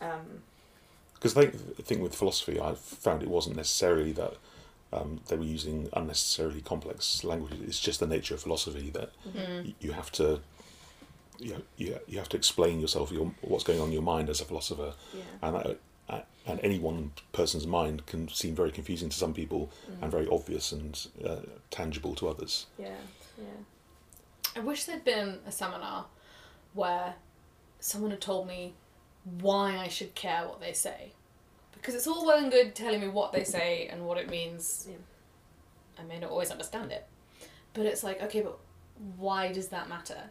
Um, 0.00 0.42
Because 1.14 1.36
I 1.36 1.40
think 1.46 1.76
the 1.76 1.82
thing 1.82 2.00
with 2.02 2.14
philosophy, 2.14 2.60
I 2.60 2.74
found 2.74 3.22
it 3.22 3.28
wasn't 3.28 3.56
necessarily 3.56 4.12
that 4.12 4.34
um, 4.92 5.20
they 5.28 5.36
were 5.36 5.44
using 5.44 5.88
unnecessarily 5.92 6.60
complex 6.62 7.22
language. 7.24 7.54
It's 7.66 7.80
just 7.80 8.00
the 8.00 8.06
nature 8.06 8.34
of 8.34 8.40
philosophy 8.42 8.90
that 8.90 9.10
Mm. 9.36 9.64
y- 9.66 9.74
you 9.80 9.92
have 9.92 10.10
to. 10.12 10.40
You, 11.40 11.52
know, 11.54 11.62
you, 11.76 11.98
you 12.08 12.18
have 12.18 12.28
to 12.30 12.36
explain 12.36 12.80
yourself 12.80 13.12
your 13.12 13.30
what's 13.42 13.62
going 13.62 13.78
on 13.80 13.86
in 13.88 13.92
your 13.92 14.02
mind 14.02 14.28
as 14.28 14.40
a 14.40 14.44
philosopher 14.44 14.94
yeah. 15.14 15.22
and 15.42 15.54
that, 15.54 15.78
and 16.46 16.58
any 16.62 16.78
one 16.78 17.12
person's 17.32 17.66
mind 17.66 18.06
can 18.06 18.26
seem 18.28 18.54
very 18.54 18.70
confusing 18.70 19.10
to 19.10 19.16
some 19.16 19.34
people 19.34 19.70
Mm. 19.90 20.02
and 20.02 20.10
very 20.10 20.26
obvious 20.28 20.72
and 20.72 21.06
uh, 21.24 21.36
tangible 21.70 22.14
to 22.14 22.28
others. 22.28 22.66
Yeah. 22.78 22.94
Yeah. 23.36 23.44
I 24.56 24.60
wish 24.60 24.84
there'd 24.84 25.04
been 25.04 25.40
a 25.46 25.52
seminar 25.52 26.06
where 26.72 27.14
someone 27.80 28.10
had 28.10 28.20
told 28.22 28.48
me 28.48 28.74
why 29.40 29.76
I 29.76 29.88
should 29.88 30.14
care 30.14 30.48
what 30.48 30.60
they 30.60 30.72
say. 30.72 31.12
Because 31.72 31.94
it's 31.94 32.06
all 32.06 32.24
well 32.26 32.38
and 32.38 32.50
good 32.50 32.74
telling 32.74 33.00
me 33.00 33.08
what 33.08 33.32
they 33.32 33.44
say 33.56 33.86
and 33.88 34.06
what 34.06 34.16
it 34.16 34.30
means. 34.30 34.86
Yeah. 34.88 34.96
I 35.98 36.04
may 36.04 36.18
not 36.18 36.30
always 36.30 36.50
understand 36.50 36.92
it. 36.92 37.06
But 37.74 37.84
it's 37.86 38.02
like, 38.02 38.22
okay, 38.22 38.40
but 38.40 38.58
why 39.18 39.52
does 39.52 39.68
that 39.68 39.88
matter? 39.88 40.30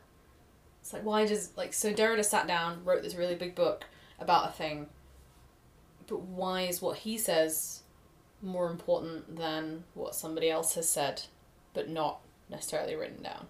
It's 0.81 0.93
like, 0.93 1.03
why 1.05 1.25
does, 1.27 1.51
like, 1.55 1.73
so 1.73 1.93
Derrida 1.93 2.25
sat 2.25 2.47
down, 2.47 2.83
wrote 2.83 3.03
this 3.03 3.15
really 3.15 3.35
big 3.35 3.53
book 3.55 3.85
about 4.19 4.49
a 4.49 4.51
thing, 4.53 4.87
but 6.07 6.21
why 6.21 6.61
is 6.61 6.81
what 6.81 6.97
he 6.99 7.17
says 7.17 7.81
more 8.41 8.69
important 8.69 9.37
than 9.37 9.83
what 9.93 10.15
somebody 10.15 10.49
else 10.49 10.75
has 10.75 10.87
said, 10.89 11.23
but 11.73 11.89
not 11.89 12.19
necessarily 12.49 12.95
written 12.95 13.21
down? 13.23 13.47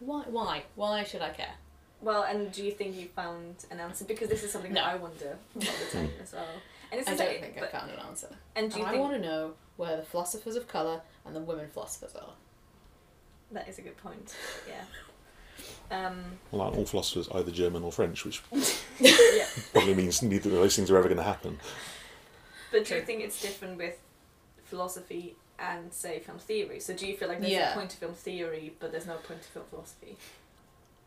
Why? 0.00 0.24
Why? 0.28 0.62
Why 0.74 1.04
should 1.04 1.22
I 1.22 1.30
care? 1.30 1.54
Well, 2.00 2.24
and 2.24 2.50
do 2.50 2.64
you 2.64 2.72
think 2.72 2.96
you 2.96 3.06
found 3.14 3.64
an 3.70 3.78
answer? 3.78 4.04
Because 4.04 4.28
this 4.28 4.42
is 4.42 4.50
something 4.50 4.72
that 4.74 4.84
I 4.84 4.96
wonder 4.96 5.36
all 5.54 5.60
the 5.60 5.96
time 5.96 6.10
as 6.20 6.32
well. 6.32 6.44
And 6.90 7.00
I 7.00 7.04
don't 7.04 7.18
like- 7.18 7.40
think 7.40 7.56
I 7.56 7.60
but- 7.60 7.70
found 7.72 7.90
an 7.92 8.00
answer. 8.00 8.28
And 8.56 8.70
do 8.72 8.80
And 8.82 8.88
you 8.92 8.96
I 8.96 8.98
want 9.00 9.12
to 9.14 9.20
know 9.20 9.54
where 9.76 9.96
the 9.96 10.02
philosophers 10.02 10.56
of 10.56 10.66
colour 10.66 11.00
and 11.24 11.34
the 11.36 11.40
women 11.40 11.68
philosophers 11.68 12.14
are. 12.16 12.34
that 13.52 13.68
is 13.68 13.78
a 13.78 13.82
good 13.82 13.96
point? 13.98 14.34
Yeah. 14.66 14.82
Um, 15.92 16.22
Well, 16.50 16.62
aren't 16.62 16.76
all 16.76 16.86
philosophers 16.86 17.28
either 17.34 17.50
German 17.50 17.82
or 17.84 17.92
French, 17.92 18.24
which 18.24 18.42
yeah. 19.00 19.46
probably 19.72 19.94
means 19.94 20.22
neither 20.22 20.48
of 20.50 20.56
those 20.56 20.74
things 20.76 20.90
are 20.90 20.96
ever 20.96 21.08
going 21.08 21.18
to 21.18 21.22
happen. 21.22 21.58
But 22.70 22.86
do 22.86 22.94
you 22.94 23.02
think 23.02 23.20
it's 23.22 23.40
different 23.40 23.76
with 23.76 23.98
philosophy 24.64 25.36
and 25.58 25.92
say 25.92 26.18
film 26.20 26.38
theory? 26.38 26.80
So 26.80 26.94
do 26.94 27.06
you 27.06 27.16
feel 27.16 27.28
like 27.28 27.40
there's 27.40 27.52
Yeah. 27.52 27.72
a 27.72 27.74
point 27.74 27.90
to 27.90 27.96
film 27.96 28.14
theory, 28.14 28.74
but 28.80 28.90
there's 28.90 29.06
no 29.06 29.16
point 29.16 29.42
to 29.42 29.48
film 29.48 29.66
philosophy? 29.68 30.16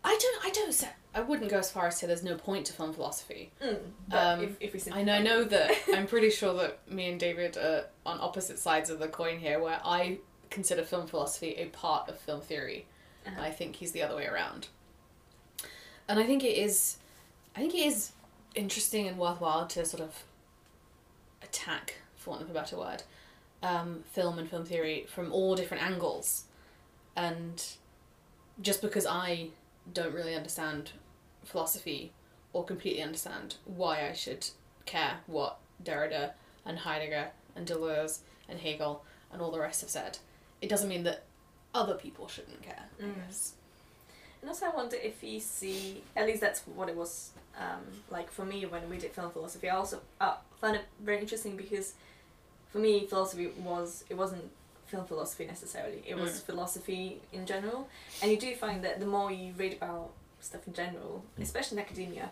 I 0.03 0.15
don't. 0.21 0.45
I 0.45 0.49
don't. 0.51 0.71
Say, 0.71 0.89
I 1.15 1.21
wouldn't 1.21 1.49
go 1.49 1.57
as 1.57 1.71
far 1.71 1.87
as 1.87 1.95
to 1.95 1.99
say 2.01 2.07
there's 2.07 2.21
no 2.23 2.35
point 2.35 2.67
to 2.67 2.73
film 2.73 2.93
philosophy. 2.93 3.51
Mm, 3.63 3.79
Um, 4.11 4.43
if, 4.43 4.75
if 4.75 4.85
we 4.85 4.91
I 4.91 5.01
know, 5.01 5.13
I 5.15 5.19
know 5.21 5.43
that 5.45 5.71
I'm 5.95 6.05
pretty 6.05 6.29
sure 6.29 6.53
that 6.53 6.79
me 6.91 7.09
and 7.09 7.19
David 7.19 7.57
are 7.57 7.85
on 8.05 8.19
opposite 8.21 8.59
sides 8.59 8.91
of 8.91 8.99
the 8.99 9.07
coin 9.07 9.39
here, 9.39 9.59
where 9.59 9.81
I 9.83 10.19
consider 10.51 10.83
film 10.83 11.07
philosophy 11.07 11.55
a 11.57 11.65
part 11.65 12.07
of 12.07 12.19
film 12.19 12.41
theory. 12.41 12.85
Uh-huh. 13.25 13.41
I 13.41 13.49
think 13.49 13.77
he's 13.77 13.93
the 13.93 14.03
other 14.03 14.15
way 14.15 14.27
around. 14.27 14.67
And 16.07 16.19
I 16.19 16.23
think 16.23 16.43
it 16.43 16.57
is, 16.57 16.97
I 17.55 17.59
think 17.59 17.73
it 17.73 17.85
is 17.85 18.11
interesting 18.53 19.07
and 19.07 19.17
worthwhile 19.17 19.67
to 19.67 19.85
sort 19.85 20.03
of 20.03 20.23
attack, 21.41 21.95
for 22.15 22.31
want 22.31 22.43
of 22.43 22.49
a 22.49 22.53
better 22.53 22.77
word, 22.77 23.03
um, 23.63 24.03
film 24.11 24.37
and 24.37 24.49
film 24.49 24.65
theory 24.65 25.05
from 25.07 25.31
all 25.31 25.55
different 25.55 25.83
angles. 25.83 26.45
And 27.15 27.63
just 28.61 28.81
because 28.81 29.05
I 29.05 29.47
don't 29.93 30.13
really 30.13 30.35
understand 30.35 30.91
philosophy 31.43 32.11
or 32.53 32.63
completely 32.63 33.01
understand 33.01 33.55
why 33.65 34.07
I 34.07 34.13
should 34.13 34.47
care 34.85 35.17
what 35.27 35.57
Derrida 35.83 36.31
and 36.65 36.79
Heidegger 36.79 37.29
and 37.55 37.67
Deleuze 37.67 38.19
and 38.47 38.59
Hegel 38.59 39.03
and 39.31 39.41
all 39.41 39.51
the 39.51 39.59
rest 39.59 39.81
have 39.81 39.89
said, 39.89 40.19
it 40.61 40.69
doesn't 40.69 40.89
mean 40.89 41.03
that 41.03 41.23
other 41.73 41.95
people 41.95 42.27
shouldn't 42.27 42.61
care. 42.61 42.85
I 42.99 43.03
Mm. 43.03 43.13
And 44.45 44.51
also, 44.51 44.67
I 44.67 44.75
wonder 44.75 44.95
if 44.95 45.23
you 45.23 45.39
see, 45.39 46.03
at 46.15 46.27
least 46.27 46.39
that's 46.39 46.61
what 46.67 46.87
it 46.87 46.95
was 46.95 47.31
um, 47.57 47.81
like 48.11 48.29
for 48.29 48.45
me 48.45 48.63
when 48.67 48.87
we 48.91 48.99
did 48.99 49.11
film 49.11 49.31
philosophy. 49.31 49.67
I 49.71 49.75
also 49.75 50.01
uh, 50.21 50.35
found 50.61 50.75
it 50.75 50.83
very 50.99 51.19
interesting 51.19 51.57
because 51.57 51.93
for 52.71 52.77
me, 52.77 53.07
philosophy 53.07 53.47
was, 53.63 54.03
it 54.07 54.13
wasn't 54.15 54.43
film 54.85 55.03
philosophy 55.07 55.47
necessarily, 55.47 56.03
it 56.05 56.15
was 56.15 56.33
Mm. 56.33 56.43
philosophy 56.43 57.21
in 57.33 57.47
general. 57.47 57.89
And 58.21 58.29
you 58.29 58.37
do 58.37 58.53
find 58.53 58.83
that 58.83 58.99
the 58.99 59.07
more 59.07 59.31
you 59.31 59.51
read 59.57 59.73
about 59.73 60.11
stuff 60.41 60.67
in 60.67 60.73
general, 60.73 61.23
Mm. 61.39 61.41
especially 61.41 61.79
in 61.79 61.83
academia, 61.83 62.29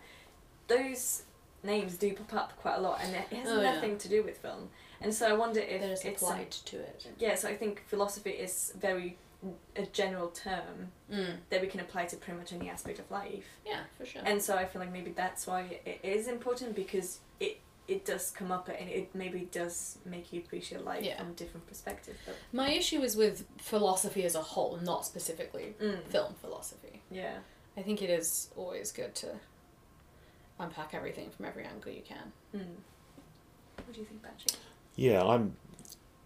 those 0.68 1.24
names 1.64 1.98
do 1.98 2.14
pop 2.14 2.32
up 2.36 2.54
quite 2.62 2.76
a 2.76 2.82
lot 2.82 3.00
and 3.02 3.16
it 3.16 3.26
has 3.40 3.48
Oh, 3.50 3.60
yeah. 3.60 3.74
nothing 3.74 3.98
to 3.98 4.08
do 4.08 4.22
with 4.22 4.38
film. 4.38 4.70
And 5.02 5.12
so 5.12 5.28
I 5.28 5.34
wonder 5.34 5.62
if 5.62 5.82
That 5.82 5.90
is 5.90 6.06
it's 6.06 6.22
applied 6.22 6.52
to 6.52 6.78
it. 6.78 7.08
yeah, 7.18 7.34
so 7.34 7.48
I 7.50 7.56
think 7.58 7.82
philosophy 7.88 8.30
is 8.30 8.72
very 8.80 9.18
a 9.76 9.86
general 9.88 10.30
term 10.30 10.92
Mm. 11.12 11.36
that 11.50 11.62
we 11.62 11.68
can 11.68 11.80
apply 11.80 12.06
to 12.06 12.16
pretty 12.18 12.40
much 12.40 12.54
any 12.54 12.70
aspect 12.70 12.98
of 13.00 13.10
life. 13.12 13.46
Yeah, 13.66 13.82
for 13.98 14.06
sure. 14.06 14.22
And 14.26 14.42
so 14.42 14.56
I 14.56 14.66
feel 14.66 14.82
like 14.82 14.92
maybe 14.92 15.12
that's 15.12 15.46
why 15.46 15.80
it 15.86 16.00
is 16.04 16.28
important 16.28 16.76
because 16.76 17.20
it 17.40 17.60
it 17.86 18.06
does 18.06 18.32
come 18.32 18.50
up 18.50 18.70
and 18.70 18.90
it 18.90 19.14
maybe 19.14 19.42
does 19.52 19.98
make 20.06 20.32
you 20.32 20.40
appreciate 20.40 20.86
life 20.86 21.04
Yeah. 21.04 21.18
from 21.18 21.32
a 21.32 21.34
different 21.34 21.68
perspective. 21.68 22.16
But 22.26 22.36
My 22.54 22.70
issue 22.72 23.02
is 23.02 23.18
with 23.18 23.46
philosophy 23.58 24.24
as 24.24 24.36
a 24.36 24.42
whole, 24.42 24.78
not 24.78 25.06
specifically 25.06 25.76
mm, 25.82 26.02
film 26.08 26.34
philosophy. 26.36 27.02
yeah, 27.12 27.40
I 27.76 27.82
think 27.82 28.02
it 28.02 28.10
is 28.10 28.50
always 28.56 28.94
good 28.94 29.14
to 29.16 29.36
unpack 30.60 30.94
everything 30.94 31.30
from 31.32 31.46
every 31.46 31.66
angle 31.66 31.92
you 31.92 32.04
can. 32.04 32.32
mm. 32.56 32.62
what 33.76 33.94
do 33.94 34.00
you 34.00 34.06
think, 34.06 34.22
Patrick? 34.24 34.56
Yeah, 34.96 35.22
I'm. 35.24 35.56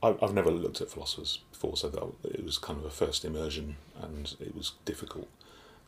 I- 0.03 0.15
I've 0.21 0.33
never 0.33 0.51
looked 0.51 0.81
at 0.81 0.89
philosophers 0.89 1.39
before, 1.51 1.75
so 1.77 1.89
that 1.89 2.03
it 2.33 2.43
was 2.45 2.57
kind 2.57 2.79
of 2.79 2.85
a 2.85 2.89
first 2.89 3.25
immersion, 3.25 3.77
and 4.01 4.35
it 4.39 4.55
was 4.55 4.73
difficult. 4.85 5.27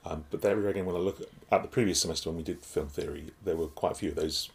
Um, 0.06 0.26
but 0.32 0.42
there 0.42 0.68
again, 0.68 0.86
when 0.86 0.96
I 0.96 1.00
look 1.00 1.22
at 1.52 1.62
the 1.62 1.68
previous 1.68 2.00
semester 2.02 2.30
when 2.30 2.38
we 2.38 2.44
did 2.44 2.62
film 2.64 2.88
theory, 2.88 3.32
there 3.44 3.56
were 3.56 3.68
quite 3.68 3.92
a 3.92 3.96
few 3.96 4.10
of 4.10 4.16
those 4.16 4.50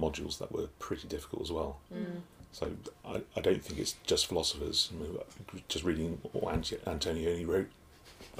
modules 0.00 0.38
that 0.38 0.52
were 0.52 0.68
pretty 0.78 1.08
difficult 1.08 1.42
as 1.42 1.50
well. 1.52 1.78
Mm. 1.92 2.20
So 2.52 2.70
I, 3.04 3.22
I 3.36 3.40
don't 3.40 3.62
think 3.62 3.80
it's 3.80 3.96
just 4.06 4.26
philosophers. 4.28 4.90
I 4.94 5.02
mean, 5.02 5.18
just 5.68 5.84
reading 5.84 6.18
what 6.32 6.54
Ant- 6.54 6.84
Antonioni 6.86 7.46
wrote, 7.46 7.68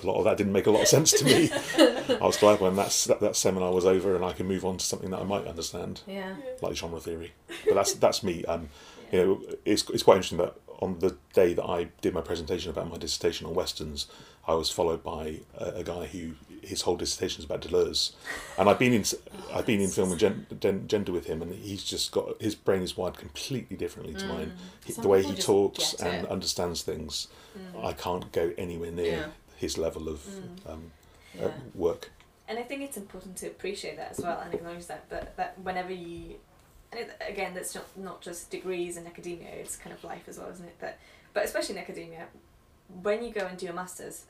a 0.03 0.07
lot 0.07 0.17
of 0.19 0.25
that 0.25 0.37
didn't 0.37 0.53
make 0.53 0.67
a 0.67 0.71
lot 0.71 0.83
of 0.83 0.89
sense 0.89 1.11
to 1.13 1.25
me. 1.25 1.51
I 2.17 2.25
was 2.25 2.37
glad 2.37 2.61
when 2.61 2.77
that's, 2.77 3.05
that, 3.07 3.21
that 3.21 3.35
seminar 3.37 3.73
was 3.73 3.85
over 3.85 4.15
and 4.15 4.25
I 4.25 4.33
could 4.33 4.47
move 4.47 4.65
on 4.65 4.77
to 4.79 4.85
something 4.85 5.11
that 5.11 5.21
I 5.21 5.25
might 5.25 5.47
understand, 5.47 6.03
Yeah. 6.07 6.37
like 6.63 6.77
genre 6.77 7.01
theory. 7.01 7.33
But 7.67 7.75
that's 7.75 7.95
that's 7.95 8.23
me. 8.23 8.45
Um, 8.45 8.69
you 9.13 9.19
know, 9.25 9.43
it's 9.65 9.89
it's 9.91 10.03
quite 10.03 10.17
interesting 10.17 10.39
that 10.39 10.55
on 10.81 10.99
the 10.99 11.17
day 11.33 11.55
that 11.55 11.65
I 11.65 11.89
did 12.03 12.13
my 12.15 12.21
presentation 12.21 12.71
about 12.71 12.91
my 12.91 12.99
dissertation 12.99 13.47
on 13.47 13.55
westerns, 13.55 14.07
I 14.47 14.55
was 14.55 14.71
followed 14.71 15.03
by 15.03 15.41
a, 15.57 15.67
a 15.77 15.85
guy 15.85 16.07
who 16.07 16.33
his 16.63 16.83
whole 16.83 16.97
dissertation 16.97 17.39
is 17.41 17.45
about 17.45 17.63
Deleuze, 17.63 18.13
and 18.59 18.69
I've 18.69 18.79
been 18.79 18.93
in 18.93 19.05
I've 19.55 19.67
been 19.67 19.81
in 19.81 19.89
film 19.89 20.11
and 20.11 20.21
gen, 20.21 20.47
gen, 20.61 20.89
gender 20.89 21.13
with 21.13 21.27
him, 21.27 21.41
and 21.43 21.55
he's 21.55 21.83
just 21.85 22.13
got 22.13 22.41
his 22.43 22.55
brain 22.55 22.83
is 22.83 22.97
wired 22.97 23.17
completely 23.17 23.77
differently 23.77 24.15
to 24.15 24.27
mine. 24.27 24.53
He- 24.85 24.93
the 24.93 25.09
way 25.09 25.23
he 25.23 25.35
talks 25.35 25.95
and 25.95 26.25
it. 26.25 26.31
understands 26.31 26.83
things, 26.83 27.29
I 27.79 27.93
can't 27.93 28.31
go 28.33 28.53
anywhere 28.59 28.91
near 28.91 29.17
Yeah. 29.17 29.27
his 29.57 29.79
level 29.79 30.09
of 30.09 30.27
um, 30.67 30.91
uh, 31.41 31.51
work. 31.75 32.11
And 32.49 32.59
I 32.59 32.63
think 32.63 32.83
it's 32.83 32.97
important 32.97 33.37
to 33.39 33.49
appreciate 33.49 33.97
that 33.97 34.13
as 34.13 34.21
well 34.21 34.39
and 34.41 34.55
acknowledge 34.55 34.87
that. 34.87 35.09
But 35.09 35.37
that 35.37 35.59
whenever 35.59 35.93
you, 35.93 36.37
and 36.93 37.01
it, 37.01 37.11
again, 37.27 37.55
that's 37.55 37.75
not 37.75 37.87
not 37.97 38.21
just 38.21 38.51
degrees 38.51 38.97
in 38.97 39.07
academia. 39.07 39.49
It's 39.51 39.77
kind 39.77 39.95
of 39.95 40.03
life 40.05 40.25
as 40.29 40.39
well, 40.39 40.51
isn't 40.51 40.65
it? 40.65 40.79
That, 40.81 40.99
but 41.35 41.45
especially 41.45 41.77
in 41.77 41.81
academia, 41.83 42.27
when 43.03 43.23
you 43.23 43.33
go 43.33 43.47
and 43.47 43.59
do 43.59 43.69
a 43.69 43.73
masters, 43.73 44.25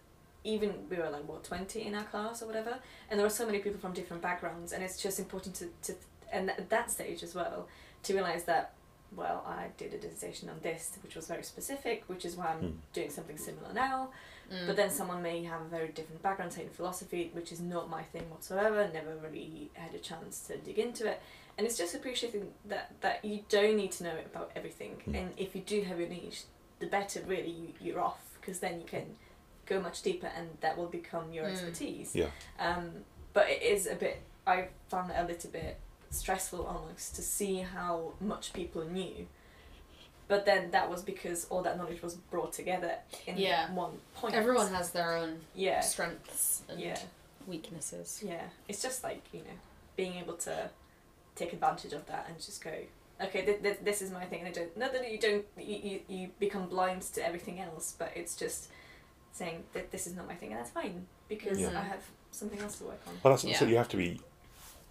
even 0.45 0.73
we 0.90 0.97
were 0.97 1.11
like 1.11 1.29
what 1.29 1.45
twenty 1.45 1.83
in 1.83 1.95
our 1.95 2.05
class 2.05 2.42
or 2.42 2.47
whatever, 2.47 2.79
and 3.11 3.19
there 3.19 3.27
were 3.27 3.31
so 3.31 3.47
many 3.47 3.59
people 3.59 3.79
from 3.81 3.92
different 3.92 4.23
backgrounds, 4.23 4.73
and 4.73 4.83
it's 4.83 5.03
just 5.03 5.19
important 5.19 5.55
to 5.57 5.69
to 5.83 5.95
and 6.33 6.51
at 6.51 6.69
that 6.71 6.90
stage 6.90 7.23
as 7.23 7.35
well 7.35 7.69
to 8.05 8.12
realize 8.14 8.45
that. 8.45 8.73
Well, 9.14 9.45
I 9.47 9.69
did 9.79 9.95
a 9.95 9.99
dissertation 9.99 10.49
on 10.49 10.57
this, 10.62 10.99
which 11.05 11.14
was 11.14 11.29
very 11.29 11.45
specific, 11.45 12.03
which 12.09 12.25
is 12.25 12.35
why 12.35 12.47
I'm 12.47 12.59
Hmm. 12.59 12.71
doing 12.92 13.09
something 13.11 13.38
similar 13.38 13.73
now. 13.73 14.11
Mm. 14.53 14.66
But 14.66 14.75
then 14.77 14.90
someone 14.90 15.23
may 15.23 15.45
have 15.45 15.61
a 15.62 15.64
very 15.66 15.88
different 15.88 16.23
background, 16.23 16.53
say 16.53 16.62
in 16.64 16.71
philosophy, 16.71 17.31
which 17.33 17.53
is 17.53 17.61
not 17.61 17.88
my 17.88 18.03
thing 18.03 18.29
whatsoever. 18.31 18.90
Never 18.92 19.14
really 19.23 19.71
had 19.75 19.95
a 19.95 19.99
chance 20.01 20.40
to 20.49 20.57
dig 20.59 20.81
into 20.81 21.07
it, 21.09 21.23
and 21.59 21.66
it's 21.66 21.77
just 21.79 21.95
appreciating 21.95 22.49
that 22.66 22.92
that 23.01 23.25
you 23.25 23.40
don't 23.49 23.77
need 23.77 23.92
to 23.92 24.05
know 24.05 24.16
about 24.33 24.51
everything. 24.57 24.97
Mm. 25.09 25.14
And 25.19 25.29
if 25.37 25.55
you 25.55 25.62
do 25.62 25.83
have 25.83 25.99
your 25.99 26.09
niche, 26.09 26.42
the 26.79 26.87
better 26.87 27.21
really 27.27 27.51
you, 27.51 27.69
you're 27.81 28.01
off 28.01 28.21
because 28.40 28.59
then 28.61 28.79
you 28.81 28.87
can 28.87 29.05
go 29.66 29.81
much 29.81 30.03
deeper, 30.03 30.29
and 30.37 30.49
that 30.61 30.77
will 30.79 30.87
become 30.87 31.33
your 31.33 31.45
Mm. 31.47 31.53
expertise. 31.53 32.14
Yeah. 32.14 32.31
Um, 32.59 33.05
but 33.33 33.49
it 33.51 33.62
is 33.62 33.87
a 33.87 33.95
bit. 33.97 34.23
I 34.47 34.69
found 34.88 35.11
it 35.11 35.16
a 35.19 35.25
little 35.25 35.51
bit 35.51 35.79
stressful 36.11 36.64
almost 36.64 37.16
to 37.16 37.23
see 37.23 37.57
how 37.59 38.12
much 38.21 38.53
people 38.53 38.85
knew. 38.85 39.27
But 40.29 40.45
then 40.45 40.71
that 40.73 40.88
was 40.90 41.03
because 41.03 41.47
all 41.51 41.62
that 41.62 41.77
knowledge 41.79 42.03
was 42.03 42.14
brought 42.14 42.53
together 42.53 42.97
in 43.27 43.37
Yeah. 43.38 43.73
one 43.73 43.99
point. 44.14 44.35
Everyone 44.35 44.73
has 44.73 44.90
their 44.90 45.16
own 45.16 45.40
yeah 45.55 45.81
strengths 45.81 46.62
and 46.69 46.81
yeah 46.81 46.99
weaknesses. 47.47 48.23
yeah 48.25 48.42
it's 48.69 48.83
just 48.83 49.05
like 49.05 49.23
you 49.33 49.38
know 49.40 49.57
being 49.97 50.14
able 50.14 50.35
to 50.35 50.69
take 51.37 51.53
advantage 51.53 51.92
of 51.92 52.05
that 52.07 52.27
and 52.29 52.37
just 52.38 52.62
go 52.64 52.72
okay 53.22 53.44
th- 53.44 53.62
th- 53.62 53.79
this 53.85 54.03
is 54.03 54.11
my 54.11 54.25
thing 54.25 54.40
and 54.40 54.49
I 54.49 54.53
don't 54.53 54.77
not 54.77 54.92
that 54.92 55.11
you 55.11 55.18
don't 55.18 55.44
you, 55.59 55.77
you, 55.88 56.01
you 56.09 56.31
become 56.40 56.66
blind 56.68 57.03
to 57.14 57.25
everything 57.25 57.61
else 57.61 57.94
but 57.99 58.11
it's 58.16 58.35
just 58.37 58.68
saying 59.33 59.64
that 59.75 59.90
this 59.92 60.07
is 60.07 60.14
not 60.16 60.27
my 60.27 60.35
thing 60.35 60.51
and 60.53 60.59
that's 60.59 60.70
fine 60.70 61.07
because 61.29 61.59
Yeah. 61.61 61.79
I 61.79 61.83
have 61.85 62.03
something 62.31 62.59
else 62.61 62.79
to 62.79 62.85
work 62.85 63.01
on 63.07 63.14
Well, 63.22 63.33
that's 63.37 63.59
so 63.59 63.64
you 63.66 63.77
have 63.77 63.88
to 63.90 63.96
be. 63.96 64.20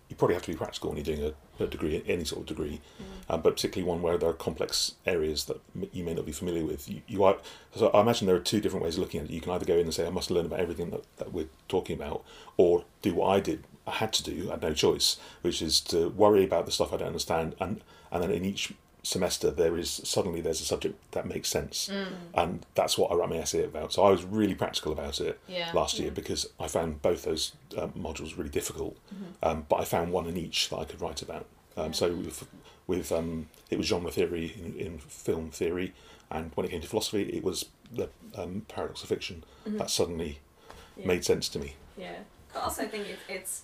You 0.09 0.15
probably 0.15 0.35
have 0.35 0.43
to 0.43 0.51
be 0.51 0.57
practical 0.57 0.91
when 0.91 0.97
you're 1.03 1.15
doing 1.15 1.33
a, 1.59 1.63
a 1.63 1.65
degree, 1.65 2.03
any 2.07 2.25
sort 2.25 2.41
of 2.41 2.45
degree, 2.45 2.79
Mm. 3.01 3.33
um, 3.33 3.41
but 3.41 3.55
particularly 3.55 3.89
one 3.89 4.03
where 4.03 4.19
there 4.19 4.29
are 4.29 4.33
complex 4.33 4.93
areas 5.07 5.45
that 5.45 5.57
m- 5.75 5.89
you 5.93 6.03
may 6.03 6.13
not 6.13 6.27
be 6.27 6.31
familiar 6.31 6.63
with. 6.63 6.87
You, 6.87 7.01
you 7.07 7.23
are, 7.23 7.37
so 7.75 7.87
I 7.89 8.01
imagine 8.01 8.27
there 8.27 8.35
are 8.35 8.39
two 8.51 8.61
different 8.61 8.83
ways 8.85 8.95
of 8.97 8.99
looking 8.99 9.21
at 9.21 9.25
it. 9.27 9.31
You 9.31 9.41
can 9.41 9.51
either 9.53 9.65
go 9.65 9.73
in 9.73 9.79
and 9.81 9.93
say, 9.93 10.05
I 10.05 10.11
must 10.11 10.29
learn 10.29 10.45
about 10.45 10.59
everything 10.59 10.91
that, 10.91 11.01
that 11.17 11.33
we're 11.33 11.47
talking 11.67 11.95
about, 11.95 12.23
or 12.55 12.85
do 13.01 13.15
what 13.15 13.29
I 13.29 13.39
did, 13.39 13.63
I 13.87 13.91
had 13.91 14.13
to 14.13 14.23
do, 14.23 14.47
I 14.49 14.51
had 14.53 14.61
no 14.61 14.73
choice, 14.73 15.17
which 15.41 15.61
is 15.61 15.79
to 15.81 16.09
worry 16.09 16.43
about 16.43 16.65
the 16.65 16.71
stuff 16.71 16.91
I 16.93 16.97
don't 16.97 17.07
understand, 17.07 17.55
and, 17.59 17.81
and 18.11 18.23
then 18.23 18.31
in 18.31 18.43
each 18.45 18.73
semester 19.03 19.51
there 19.51 19.77
is 19.77 20.01
suddenly 20.03 20.41
there's 20.41 20.59
a 20.61 20.65
subject 20.65 20.95
that 21.11 21.27
makes 21.27 21.47
sense, 21.49 21.89
Mm. 21.93 22.07
and 22.33 22.65
that's 22.73 22.97
what 22.97 23.11
I 23.11 23.15
wrote 23.15 23.29
my 23.29 23.37
essay 23.37 23.63
about. 23.63 23.93
So 23.93 24.03
I 24.03 24.09
was 24.09 24.23
really 24.23 24.55
practical 24.55 24.91
about 24.91 25.19
it 25.21 25.39
Yeah. 25.47 25.69
last 25.73 25.99
year 25.99 26.07
Yeah. 26.07 26.13
because 26.15 26.47
I 26.59 26.67
found 26.67 27.01
both 27.03 27.23
those 27.23 27.51
um, 27.77 27.91
modules 27.91 28.35
really 28.37 28.49
difficult, 28.49 28.97
um, 29.43 29.65
but 29.69 29.75
I 29.79 29.85
found 29.85 30.11
one 30.11 30.25
in 30.25 30.37
each 30.37 30.69
that 30.69 30.77
I 30.77 30.85
could 30.85 31.01
write 31.01 31.21
about. 31.21 31.45
Um, 31.77 31.87
Yeah. 31.87 31.91
So 31.91 32.15
with, 32.15 32.47
with 32.87 33.11
um, 33.11 33.49
it 33.69 33.77
was 33.77 33.85
genre 33.87 34.11
theory 34.11 34.53
in, 34.57 34.73
in 34.79 34.97
film 34.97 35.51
theory, 35.51 35.93
and 36.31 36.51
when 36.55 36.65
it 36.65 36.69
came 36.71 36.81
to 36.81 36.87
philosophy, 36.87 37.23
it 37.29 37.43
was 37.43 37.65
the 37.91 38.09
um, 38.35 38.65
paradox 38.67 39.03
of 39.03 39.09
fiction 39.09 39.43
Mhm. 39.67 39.77
that 39.77 39.91
suddenly 39.91 40.39
Yeah. 40.97 41.05
made 41.05 41.23
sense 41.23 41.47
to 41.49 41.59
me. 41.59 41.75
Yeah, 41.95 42.17
but 42.51 42.63
also 42.63 42.81
I 42.83 42.87
think 42.87 43.05
it, 43.07 43.19
it's 43.29 43.61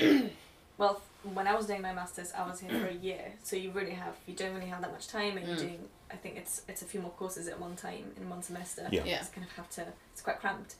well. 0.78 1.00
When 1.32 1.46
I 1.46 1.54
was 1.54 1.64
doing 1.66 1.80
my 1.80 1.94
masters, 1.94 2.34
I 2.36 2.46
was 2.46 2.60
here 2.60 2.68
for 2.68 2.86
a 2.86 2.92
year, 3.08 3.32
so 3.42 3.56
you 3.56 3.70
really 3.70 3.92
have 3.92 4.14
you 4.26 4.34
don't 4.34 4.52
really 4.52 4.66
have 4.66 4.82
that 4.82 4.92
much 4.92 5.08
time, 5.08 5.38
and 5.38 5.46
you're 5.46 5.56
Mm. 5.56 5.60
doing. 5.60 5.88
I 6.10 6.16
think 6.16 6.36
it's 6.36 6.60
it's 6.68 6.82
a 6.82 6.84
few 6.84 7.00
more 7.00 7.12
courses 7.12 7.48
at 7.48 7.58
one 7.58 7.76
time 7.76 8.12
in 8.18 8.28
one 8.28 8.42
semester. 8.42 8.86
Yeah. 8.92 9.04
Yeah. 9.06 9.18
just 9.20 9.32
kind 9.32 9.46
of 9.46 9.52
have 9.52 9.70
to. 9.70 9.86
It's 10.12 10.20
quite 10.20 10.38
cramped, 10.38 10.74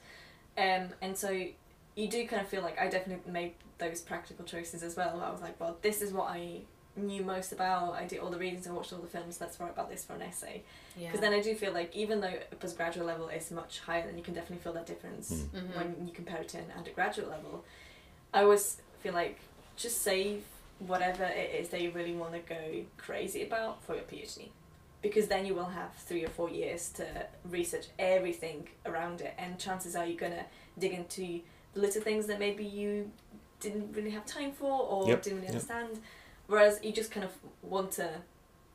um, 0.55 0.89
and 1.01 1.17
so 1.17 1.29
you 1.31 2.07
do 2.07 2.27
kind 2.27 2.43
of 2.43 2.47
feel 2.47 2.61
like 2.61 2.79
I 2.79 2.89
definitely 2.89 3.31
made 3.31 3.53
those 3.79 4.01
practical 4.01 4.45
choices 4.45 4.83
as 4.83 4.95
well. 4.95 5.19
I 5.19 5.31
was 5.31 5.41
like, 5.41 5.59
well, 5.59 5.77
this 5.81 6.03
is 6.03 6.13
what 6.13 6.29
I 6.29 6.59
knew 6.95 7.23
most 7.23 7.51
about. 7.51 7.93
I 7.95 8.05
did 8.05 8.19
all 8.19 8.29
the 8.29 8.37
readings, 8.37 8.67
I 8.67 8.71
watched 8.71 8.93
all 8.93 8.99
the 8.99 9.07
films. 9.07 9.41
Let's 9.41 9.59
write 9.59 9.71
about 9.71 9.89
this 9.89 10.05
for 10.05 10.13
an 10.13 10.21
essay. 10.21 10.61
Yeah. 10.95 11.07
Because 11.07 11.21
then 11.21 11.33
I 11.33 11.41
do 11.41 11.55
feel 11.55 11.73
like 11.73 11.95
even 11.95 12.21
though 12.21 12.33
a 12.51 12.55
postgraduate 12.55 13.07
level 13.07 13.29
is 13.29 13.49
much 13.49 13.79
higher, 13.79 14.05
then 14.05 14.15
you 14.15 14.23
can 14.23 14.35
definitely 14.35 14.61
feel 14.63 14.73
that 14.73 14.85
difference 14.85 15.31
Mm. 15.31 15.49
Mhm. 15.61 15.75
when 15.75 16.07
you 16.07 16.13
compare 16.13 16.37
it 16.41 16.49
to 16.49 16.59
an 16.59 16.71
undergraduate 16.77 17.29
level. 17.29 17.65
I 18.33 18.43
always 18.43 18.77
feel 19.05 19.13
like 19.13 19.37
just 19.77 20.01
save 20.01 20.43
whatever 20.79 21.23
it 21.23 21.53
is 21.61 21.69
that 21.69 21.79
you 21.79 21.91
really 21.91 22.15
want 22.15 22.33
to 22.33 22.39
go 22.39 22.81
crazy 22.97 23.43
about 23.43 23.83
for 23.83 23.93
your 23.93 24.03
PhD. 24.03 24.49
Because 25.03 25.27
then 25.27 25.45
you 25.45 25.53
will 25.53 25.65
have 25.65 25.93
three 25.93 26.25
or 26.25 26.29
four 26.29 26.49
years 26.49 26.89
to 26.93 27.05
research 27.47 27.85
everything 27.99 28.67
around 28.87 29.21
it, 29.21 29.35
and 29.37 29.59
chances 29.59 29.95
are 29.95 30.05
you're 30.05 30.17
gonna 30.17 30.45
dig 30.79 30.93
into 30.93 31.41
the 31.73 31.79
little 31.81 32.01
things 32.01 32.25
that 32.25 32.39
maybe 32.39 32.65
you 32.65 33.11
didn't 33.59 33.95
really 33.95 34.09
have 34.09 34.25
time 34.25 34.51
for 34.51 34.71
or 34.71 35.07
Yep, 35.07 35.21
didn't 35.21 35.37
really 35.37 35.53
yep. 35.53 35.53
understand. 35.53 36.01
Whereas 36.47 36.79
you 36.83 36.91
just 36.91 37.11
kind 37.11 37.23
of 37.23 37.31
want 37.61 37.91
to 37.93 38.09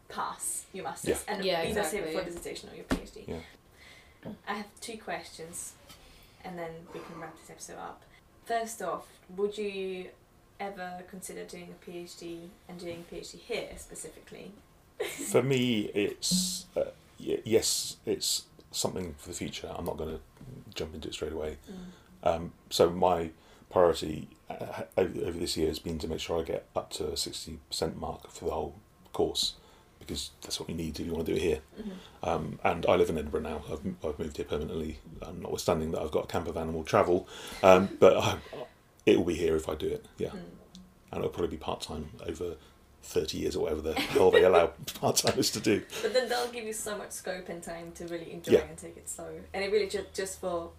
pass 0.09 0.67
your 0.73 0.85
masters 0.85 1.25
and 1.27 1.45
Yeah, 1.45 1.63
either 1.63 1.83
save 1.83 2.05
it 2.05 2.15
for 2.15 2.21
a 2.21 2.25
dissertation 2.25 2.71
or 2.71 2.77
your 2.77 2.85
PhD. 2.85 3.27
Yeah. 3.27 4.33
I 4.47 4.55
have 4.55 4.69
two 4.81 4.97
questions, 4.99 5.73
and 6.45 6.57
then 6.57 6.71
we 6.95 7.01
can 7.01 7.21
wrap 7.21 7.37
this 7.41 7.51
episode 7.51 7.79
up. 7.79 8.03
First 8.45 8.83
off, 8.83 9.07
would 9.37 9.57
you 9.59 10.11
ever 10.61 11.03
consider 11.09 11.45
doing 11.45 11.75
a 11.75 11.91
PhD 11.91 12.49
and 12.69 12.79
doing 12.79 13.05
a 13.11 13.15
PhD 13.15 13.39
here 13.39 13.69
specifically? 13.77 14.53
For 15.31 15.43
me, 15.43 15.91
it's 15.95 16.67
uh, 16.77 16.91
y- 17.19 17.41
yes, 17.45 17.97
it's 18.05 18.45
something 18.71 19.15
for 19.19 19.31
the 19.31 19.35
future. 19.35 19.71
I'm 19.75 19.87
not 19.87 19.97
going 19.97 20.11
to 20.11 20.21
jump 20.75 20.95
into 20.95 21.09
it 21.09 21.15
straight 21.15 21.33
away. 21.33 21.57
Um, 22.23 22.53
so 22.69 22.91
my 22.91 23.31
priority 23.71 24.29
uh, 24.51 24.83
over, 24.99 25.31
this 25.33 25.57
year 25.57 25.69
has 25.69 25.79
been 25.79 25.99
to 25.99 26.09
make 26.09 26.21
sure 26.21 26.39
I 26.41 26.43
get 26.43 26.67
up 26.77 26.91
to 26.91 27.13
a 27.13 27.17
sixty 27.17 27.59
percent 27.69 27.99
mark 27.99 28.31
for 28.31 28.45
the 28.45 28.51
whole 28.51 28.75
course, 29.13 29.55
because 29.99 30.31
that's 30.43 30.61
what 30.61 30.69
you 30.69 30.75
need 30.75 31.01
if 31.01 31.07
you 31.07 31.13
want 31.13 31.27
to 31.27 31.33
do 31.33 31.37
it 31.37 31.43
here. 31.43 31.61
Mm-hmm. 31.81 32.29
Um, 32.29 32.59
and 32.63 32.85
I 32.87 32.97
live 32.97 33.09
in 33.09 33.17
Edinburgh 33.17 33.41
now. 33.41 33.63
I've, 33.73 33.81
I've 34.05 34.19
moved 34.19 34.37
here 34.37 34.47
permanently, 34.47 34.99
um, 35.23 35.41
notwithstanding 35.41 35.93
that 35.93 36.03
I've 36.03 36.11
got 36.11 36.25
a 36.25 36.27
camper 36.27 36.53
van 36.53 36.65
and 36.65 36.75
will 36.75 36.85
travel. 36.85 37.27
Um, 37.63 37.89
but 37.99 38.17
I, 38.17 38.37
it 39.11 39.17
will 39.19 39.25
be 39.25 39.35
here 39.35 39.57
if 39.57 39.69
I 39.69 39.75
do 39.75 39.87
it. 39.89 40.07
Yeah, 40.19 40.29
Mm. 40.29 40.41
and 41.13 41.19
it'll 41.19 41.31
probably 41.31 41.57
be 41.57 41.57
part 41.57 41.81
time 41.81 42.11
over 42.27 42.57
thirty 43.03 43.39
years 43.39 43.57
or 43.57 43.61
whatever 43.63 43.81
the 43.81 43.95
hell 44.13 44.31
they 44.31 44.45
allow 44.45 44.67
part 45.01 45.17
timers 45.17 45.51
to 45.53 45.61
do. 45.61 45.83
But 46.03 46.13
then 46.13 46.29
they'll 46.29 46.49
give 46.53 46.65
you 46.65 46.73
so 46.73 46.97
much 46.99 47.13
scope 47.13 47.49
and 47.49 47.63
time 47.63 47.93
to 47.93 48.07
really 48.09 48.33
enjoy 48.33 48.53
Yeah. 48.53 48.61
and 48.69 48.77
take 48.79 48.97
it 48.97 49.09
slow. 49.09 49.31
And 49.55 49.65
it 49.65 49.73
really 49.73 49.89
just 49.89 50.13
just 50.15 50.41
for, 50.41 50.71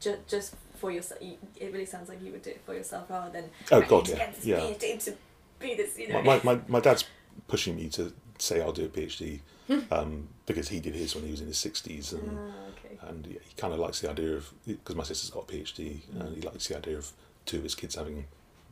just 0.00 0.26
just 0.28 0.54
for 0.76 0.90
yourself. 0.90 1.20
It 1.22 1.72
really 1.72 1.86
sounds 1.86 2.08
like 2.08 2.22
you 2.22 2.32
would 2.32 2.42
do 2.42 2.50
it 2.50 2.60
for 2.64 2.74
yourself 2.74 3.08
rather 3.10 3.30
than. 3.32 3.50
Oh 3.72 3.80
God, 3.82 4.08
yeah, 4.08 4.30
yeah. 4.42 4.60
PhD 4.60 5.04
to 5.04 5.14
be 5.58 5.74
this, 5.74 5.98
you 5.98 6.08
know. 6.08 6.22
My, 6.22 6.36
my, 6.44 6.54
my, 6.54 6.60
my 6.68 6.80
dad's 6.80 7.04
pushing 7.48 7.76
me 7.76 7.88
to 7.90 8.12
say 8.38 8.60
I'll 8.60 8.72
do 8.72 8.84
a 8.84 8.88
PhD 8.88 9.40
um, 9.90 10.28
because 10.46 10.68
he 10.68 10.78
did 10.80 10.94
his 10.94 11.14
when 11.14 11.24
he 11.24 11.30
was 11.32 11.40
in 11.40 11.46
his 11.48 11.56
60s 11.58 12.12
and, 12.12 12.38
Ah, 12.38 12.52
okay. 12.86 12.98
and 13.08 13.26
he 13.26 13.38
kind 13.56 13.72
of 13.74 13.80
likes 13.80 14.00
the 14.00 14.08
idea 14.10 14.34
of, 14.36 14.52
because 14.66 14.94
my 14.96 15.02
sister's 15.02 15.30
got 15.30 15.50
a 15.50 15.52
PhD 15.52 16.00
and 16.20 16.34
he 16.36 16.40
likes 16.42 16.68
the 16.68 16.76
idea 16.76 16.96
of 16.98 17.10
two 17.48 17.56
of 17.56 17.62
his 17.64 17.74
kids 17.74 17.96
having 17.96 18.26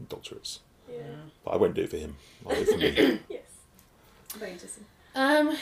doctorates. 0.09 0.61
Yeah. 0.89 1.01
But 1.45 1.53
I 1.53 1.57
won't 1.57 1.74
do 1.74 1.83
it 1.83 1.91
for 1.91 1.97
him, 1.97 2.16
I'll 2.47 2.55
do 2.55 2.62
it 2.62 2.68
for 2.68 2.79
me. 2.79 3.20
Yes. 3.29 3.43
Very 4.35 4.53
interesting. 4.53 4.85
Um, 5.14 5.57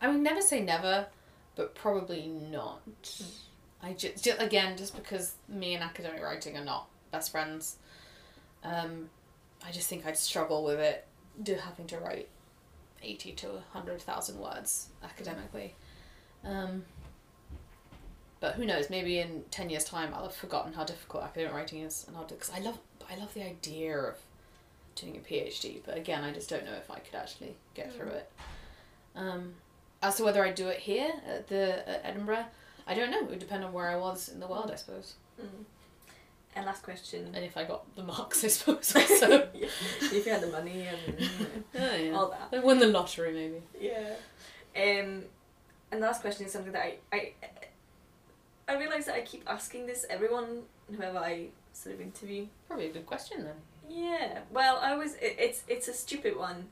I 0.00 0.08
would 0.08 0.20
never 0.20 0.40
say 0.40 0.60
never, 0.60 1.06
but 1.54 1.74
probably 1.74 2.26
not. 2.26 2.80
I 3.82 3.92
just, 3.92 4.24
just 4.24 4.40
again 4.40 4.76
just 4.76 4.96
because 4.96 5.34
me 5.48 5.74
and 5.74 5.84
academic 5.84 6.22
writing 6.22 6.56
are 6.56 6.64
not 6.64 6.88
best 7.10 7.30
friends, 7.30 7.76
um, 8.64 9.10
I 9.64 9.70
just 9.70 9.88
think 9.88 10.06
I'd 10.06 10.16
struggle 10.16 10.64
with 10.64 10.80
it, 10.80 11.06
do 11.42 11.54
having 11.54 11.86
to 11.88 11.98
write 11.98 12.28
eighty 13.02 13.32
to 13.32 13.62
hundred 13.72 14.00
thousand 14.00 14.38
words 14.38 14.88
academically. 15.04 15.74
Um, 16.44 16.84
but 18.42 18.56
who 18.56 18.66
knows? 18.66 18.90
Maybe 18.90 19.18
in 19.20 19.44
ten 19.50 19.70
years' 19.70 19.84
time, 19.84 20.12
I'll 20.14 20.24
have 20.24 20.34
forgotten 20.34 20.74
how 20.74 20.84
difficult 20.84 21.24
academic 21.24 21.54
writing 21.54 21.80
is, 21.80 22.04
and 22.06 22.14
I'll 22.16 22.24
because 22.24 22.50
I 22.50 22.58
love 22.58 22.78
I 23.10 23.16
love 23.16 23.32
the 23.32 23.42
idea 23.46 23.96
of 23.98 24.16
doing 24.96 25.16
a 25.16 25.20
PhD. 25.20 25.80
But 25.86 25.96
again, 25.96 26.22
I 26.24 26.32
just 26.32 26.50
don't 26.50 26.66
know 26.66 26.74
if 26.74 26.90
I 26.90 26.98
could 26.98 27.14
actually 27.14 27.56
get 27.72 27.94
through 27.94 28.08
it. 28.08 28.30
Um, 29.16 29.54
as 30.02 30.16
to 30.16 30.24
whether 30.24 30.44
I 30.44 30.50
do 30.52 30.68
it 30.68 30.80
here 30.80 31.10
at 31.26 31.48
the 31.48 31.88
at 31.88 32.02
Edinburgh, 32.04 32.44
I 32.86 32.94
don't 32.94 33.10
know. 33.10 33.20
It 33.20 33.30
would 33.30 33.38
depend 33.38 33.64
on 33.64 33.72
where 33.72 33.88
I 33.88 33.96
was 33.96 34.28
in 34.28 34.40
the 34.40 34.46
world, 34.46 34.70
I 34.70 34.76
suppose, 34.76 35.14
Mm. 35.40 35.64
And 36.54 36.66
last 36.66 36.82
question. 36.82 37.32
and 37.34 37.42
if 37.44 37.56
I 37.56 37.64
got 37.64 37.96
the 37.96 38.02
marks, 38.02 38.44
I 38.44 38.48
suppose. 38.58 38.92
Yeah, 38.94 39.46
if 39.54 40.26
you 40.26 40.32
had 40.32 40.42
the 40.42 40.48
money 40.48 40.86
and 40.86 41.18
you 41.18 41.26
know, 41.26 41.46
oh, 41.80 41.96
yeah. 41.96 42.12
all 42.14 42.28
that. 42.28 42.48
I 42.54 42.60
won 42.60 42.78
the 42.78 42.88
lottery, 42.88 43.32
maybe. 43.32 43.62
Yeah. 43.80 44.16
Um, 44.76 45.22
and 45.90 46.02
the 46.02 46.06
last 46.06 46.20
question 46.20 46.44
is 46.44 46.52
something 46.52 46.72
that 46.72 46.82
I 46.82 46.96
I 47.12 47.32
I 48.68 48.76
realise 48.78 49.06
that 49.06 49.14
I 49.16 49.22
keep 49.22 49.42
asking 49.48 49.86
this 49.86 50.06
everyone 50.08 50.62
whoever 50.94 51.18
I 51.18 51.48
sort 51.72 51.94
of 51.94 52.00
interview. 52.00 52.46
Probably 52.68 52.86
a 52.86 52.92
good 52.92 53.06
question 53.06 53.44
then. 53.44 53.54
Yeah. 53.88 54.38
Well, 54.52 54.78
I 54.82 54.96
was. 54.96 55.14
it, 55.14 55.36
it's 55.38 55.62
it's 55.68 55.88
a 55.88 55.92
stupid 55.94 56.36
one. 56.36 56.68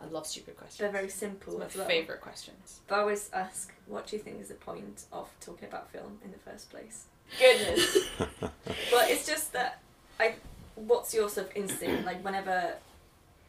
I 0.00 0.06
love 0.06 0.26
stupid 0.26 0.56
questions. 0.56 0.78
They're 0.78 0.90
very 0.92 1.08
simple 1.08 1.60
It's 1.62 1.74
my 1.74 1.80
well. 1.80 1.88
favorite 1.88 2.20
questions. 2.20 2.80
But 2.86 2.96
I 2.96 3.00
always 3.00 3.30
ask, 3.32 3.72
what 3.86 4.06
do 4.06 4.16
you 4.16 4.22
think 4.22 4.40
is 4.40 4.48
the 4.48 4.54
point 4.54 5.04
of 5.12 5.28
talking 5.40 5.66
about 5.66 5.90
film 5.90 6.18
in 6.24 6.30
the 6.30 6.38
first 6.38 6.70
place? 6.70 7.06
Goodness. 7.38 8.08
but 8.40 9.10
it's 9.10 9.26
just 9.26 9.52
that 9.54 9.80
I 10.20 10.34
what's 10.76 11.12
your 11.12 11.28
sort 11.28 11.50
of 11.50 11.56
instinct 11.56 12.04
like 12.06 12.24
whenever 12.24 12.74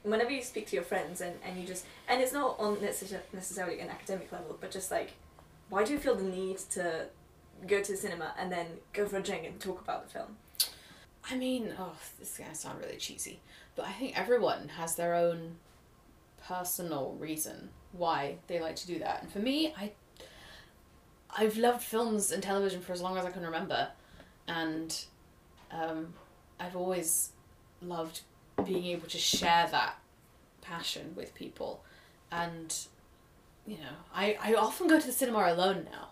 whenever 0.03 0.31
you 0.31 0.41
speak 0.41 0.65
to 0.67 0.75
your 0.75 0.83
friends 0.83 1.21
and, 1.21 1.35
and 1.45 1.59
you 1.59 1.67
just 1.67 1.85
and 2.07 2.21
it's 2.21 2.33
not 2.33 2.59
on 2.59 2.77
necess- 2.77 3.19
necessarily 3.33 3.79
an 3.79 3.89
academic 3.89 4.31
level 4.31 4.57
but 4.59 4.71
just 4.71 4.89
like 4.89 5.11
why 5.69 5.83
do 5.83 5.93
you 5.93 5.99
feel 5.99 6.15
the 6.15 6.23
need 6.23 6.57
to 6.57 7.05
go 7.68 7.82
to 7.82 7.91
the 7.91 7.97
cinema 7.97 8.34
and 8.38 8.51
then 8.51 8.68
go 8.93 9.05
for 9.07 9.18
a 9.18 9.22
drink 9.22 9.45
and 9.45 9.60
talk 9.60 9.82
about 9.82 10.05
the 10.05 10.10
film 10.12 10.38
I 11.32 11.38
mean, 11.38 11.74
oh, 11.78 11.95
this 12.18 12.32
is 12.32 12.38
gonna 12.38 12.55
sound 12.55 12.80
really 12.80 12.97
cheesy, 12.97 13.39
but 13.76 13.86
I 13.86 13.91
think 13.91 14.18
everyone 14.18 14.70
has 14.70 14.95
their 14.95 15.14
own 15.14 15.57
personal 16.41 17.16
reason 17.20 17.70
why 17.91 18.38
they 18.47 18.60
like 18.60 18.76
to 18.78 18.88
do 18.88 18.99
that. 18.99 19.22
And 19.22 19.32
for 19.32 19.39
me, 19.39 19.74
I 19.78 19.91
I've 21.30 21.57
loved 21.57 21.84
films 21.84 22.32
and 22.32 22.41
television 22.41 22.82
for 22.82 22.93
as 22.93 23.01
long 23.01 23.18
as 23.18 23.26
I 23.26 23.32
can 23.32 23.43
remember, 23.43 23.89
and 24.47 25.05
um, 25.72 26.14
I've 26.60 26.76
always 26.76 27.32
loved 27.82 28.22
being 28.66 28.86
able 28.86 29.07
to 29.07 29.18
share 29.20 29.68
that 29.72 29.99
passion 30.62 31.14
with 31.16 31.36
people. 31.36 31.84
And 32.32 32.76
you 33.68 33.78
know, 33.78 33.93
I, 34.14 34.36
I 34.41 34.53
often 34.55 34.88
go 34.88 34.99
to 34.99 35.05
the 35.05 35.14
cinema 35.14 35.53
alone 35.53 35.88
now, 35.91 36.10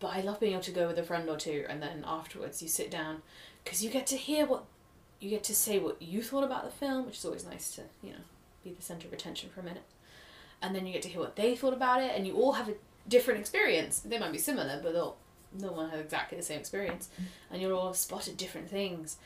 but 0.00 0.08
I 0.08 0.20
love 0.20 0.40
being 0.40 0.52
able 0.52 0.62
to 0.62 0.70
go 0.70 0.86
with 0.86 0.98
a 0.98 1.02
friend 1.02 1.28
or 1.28 1.36
two, 1.36 1.64
and 1.68 1.82
then 1.82 2.04
afterwards 2.06 2.62
you 2.62 2.68
sit 2.68 2.90
down 2.90 3.22
because 3.64 3.82
you 3.82 3.90
get 3.90 4.06
to 4.08 4.16
hear 4.16 4.46
what 4.46 4.64
you 5.20 5.30
get 5.30 5.44
to 5.44 5.54
say 5.54 5.78
what 5.78 6.00
you 6.00 6.22
thought 6.22 6.44
about 6.44 6.64
the 6.64 6.70
film, 6.70 7.06
which 7.06 7.18
is 7.18 7.24
always 7.24 7.46
nice 7.46 7.74
to 7.76 7.82
you 8.02 8.12
know 8.12 8.24
be 8.64 8.72
the 8.72 8.82
center 8.82 9.06
of 9.06 9.12
attention 9.12 9.50
for 9.50 9.60
a 9.60 9.64
minute, 9.64 9.84
and 10.62 10.74
then 10.74 10.86
you 10.86 10.92
get 10.92 11.02
to 11.02 11.08
hear 11.08 11.20
what 11.20 11.36
they 11.36 11.56
thought 11.56 11.74
about 11.74 12.02
it, 12.02 12.12
and 12.14 12.26
you 12.26 12.34
all 12.34 12.52
have 12.52 12.68
a 12.68 12.74
different 13.08 13.40
experience. 13.40 14.00
They 14.00 14.18
might 14.18 14.32
be 14.32 14.38
similar, 14.38 14.80
but 14.82 14.92
they'll 14.92 15.16
no 15.58 15.72
one 15.72 15.90
has 15.90 16.00
exactly 16.00 16.36
the 16.36 16.44
same 16.44 16.60
experience, 16.60 17.08
and 17.50 17.60
you'll 17.60 17.76
all 17.76 17.88
have 17.88 17.96
spotted 17.96 18.36
different 18.36 18.68
things. 18.68 19.16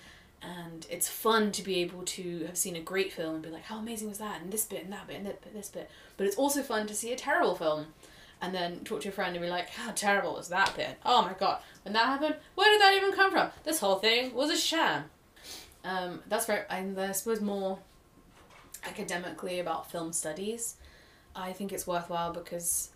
And 0.42 0.86
it's 0.88 1.06
fun 1.06 1.52
to 1.52 1.62
be 1.62 1.80
able 1.80 2.02
to 2.02 2.46
have 2.46 2.56
seen 2.56 2.74
a 2.74 2.80
great 2.80 3.12
film 3.12 3.34
and 3.34 3.42
be 3.42 3.50
like, 3.50 3.64
how 3.64 3.76
amazing 3.76 4.08
was 4.08 4.18
that? 4.18 4.40
And 4.40 4.50
this 4.50 4.64
bit 4.64 4.84
and 4.84 4.92
that 4.92 5.06
bit 5.06 5.16
and 5.16 5.26
that 5.26 5.42
bit, 5.42 5.52
this 5.52 5.68
bit. 5.68 5.90
But 6.16 6.26
it's 6.26 6.36
also 6.36 6.62
fun 6.62 6.86
to 6.86 6.94
see 6.94 7.12
a 7.12 7.16
terrible 7.16 7.54
film 7.54 7.88
and 8.42 8.54
then 8.54 8.80
talk 8.84 9.00
to 9.00 9.04
your 9.04 9.12
friend 9.12 9.34
and 9.36 9.44
be 9.44 9.50
like, 9.50 9.70
how 9.70 9.92
terrible 9.92 10.34
was 10.34 10.48
that 10.48 10.74
bit? 10.76 10.96
Oh 11.04 11.22
my 11.22 11.34
god, 11.34 11.60
when 11.82 11.94
that 11.94 12.06
happened, 12.06 12.36
where 12.54 12.70
did 12.70 12.80
that 12.80 12.94
even 12.94 13.12
come 13.12 13.30
from? 13.30 13.50
This 13.64 13.80
whole 13.80 13.96
thing 13.96 14.34
was 14.34 14.50
a 14.50 14.56
sham. 14.56 15.04
Um, 15.84 16.22
that's 16.28 16.46
very, 16.46 16.62
and 16.68 16.98
I 16.98 17.12
suppose 17.12 17.40
more 17.40 17.78
academically 18.84 19.60
about 19.60 19.90
film 19.90 20.12
studies, 20.12 20.76
I 21.34 21.52
think 21.52 21.72
it's 21.72 21.86
worthwhile 21.86 22.32
because 22.32 22.90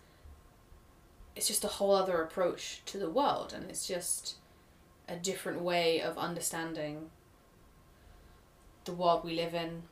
it's 1.35 1.47
just 1.47 1.63
a 1.63 1.69
whole 1.69 1.93
other 1.93 2.21
approach 2.21 2.81
to 2.85 2.97
the 2.97 3.09
world 3.09 3.53
and 3.53 3.69
it's 3.69 3.87
just 3.87 4.35
a 5.07 5.15
different 5.15 5.61
way 5.61 6.01
of 6.01 6.17
understanding 6.17 7.09
the 8.85 8.93
world 8.93 9.23
we 9.23 9.35
live 9.35 9.53
in. 9.53 9.83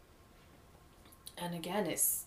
And 1.37 1.53
again, 1.53 1.87
it's 1.87 2.22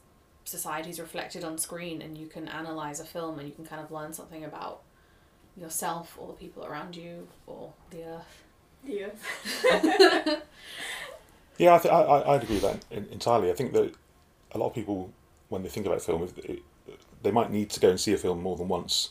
society's 0.47 0.99
reflected 0.99 1.45
on 1.45 1.59
screen 1.59 2.01
and 2.01 2.17
you 2.17 2.27
can 2.27 2.49
analyze 2.49 2.99
a 3.01 3.05
film 3.05 3.39
and 3.39 3.47
you 3.49 3.55
can 3.55 3.67
kind 3.67 3.83
of 3.83 3.91
learn 3.91 4.13
something 4.15 4.45
about 4.45 4.81
yourself 5.57 6.17
or 6.19 6.29
the 6.29 6.33
people 6.35 6.65
around 6.65 6.97
you 6.97 7.29
or 7.47 7.73
the 7.91 8.05
earth. 8.05 8.43
yeah 8.85 9.09
Yeah, 11.59 11.75
I, 11.75 11.79
th- 11.79 11.93
I, 11.93 12.01
I- 12.03 12.35
I'd 12.35 12.43
agree 12.43 12.57
with 12.57 12.65
that 12.65 12.85
en- 12.93 13.09
entirely. 13.11 13.51
I 13.51 13.55
think 13.55 13.73
that 13.73 13.95
a 14.53 14.59
lot 14.59 14.67
of 14.69 14.75
people, 14.75 15.11
when 15.49 15.63
they 15.63 15.71
think 15.71 15.87
about 15.87 16.03
film, 16.03 16.23
if 16.23 16.37
it, 16.39 16.63
they 17.23 17.31
might 17.31 17.51
need 17.51 17.71
to 17.71 17.81
go 17.81 17.89
and 17.89 17.99
see 17.99 18.13
a 18.13 18.19
film 18.19 18.43
more 18.43 18.57
than 18.57 18.69
once, 18.69 19.11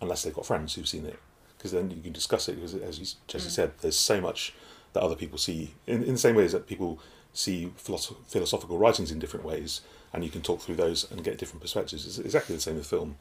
unless 0.00 0.22
they've 0.22 0.32
got 0.34 0.46
friends 0.46 0.74
who've 0.74 0.86
seen 0.88 1.04
it, 1.04 1.18
because 1.58 1.72
then 1.72 1.90
you 1.90 2.00
can 2.00 2.12
discuss 2.12 2.48
it. 2.48 2.54
Because 2.54 2.74
as 2.76 2.98
you, 3.00 3.06
Jessie 3.26 3.48
Mm. 3.48 3.52
said, 3.52 3.72
there's 3.80 3.98
so 3.98 4.20
much 4.20 4.54
that 4.92 5.02
other 5.02 5.16
people 5.16 5.36
see 5.36 5.74
in, 5.88 6.04
in 6.04 6.12
the 6.12 6.18
same 6.18 6.36
way 6.36 6.44
as 6.44 6.52
that 6.52 6.68
people 6.68 7.00
see 7.32 7.72
philosoph- 7.76 8.24
philosophical 8.28 8.78
writings 8.78 9.10
in 9.10 9.18
different 9.18 9.44
ways, 9.44 9.80
and 10.12 10.24
you 10.24 10.30
can 10.30 10.42
talk 10.42 10.60
through 10.60 10.76
those 10.76 11.10
and 11.10 11.22
get 11.22 11.38
different 11.38 11.62
perspectives. 11.62 12.06
It's 12.06 12.18
exactly 12.18 12.54
the 12.54 12.60
same 12.60 12.76
with 12.76 12.86
film, 12.86 13.16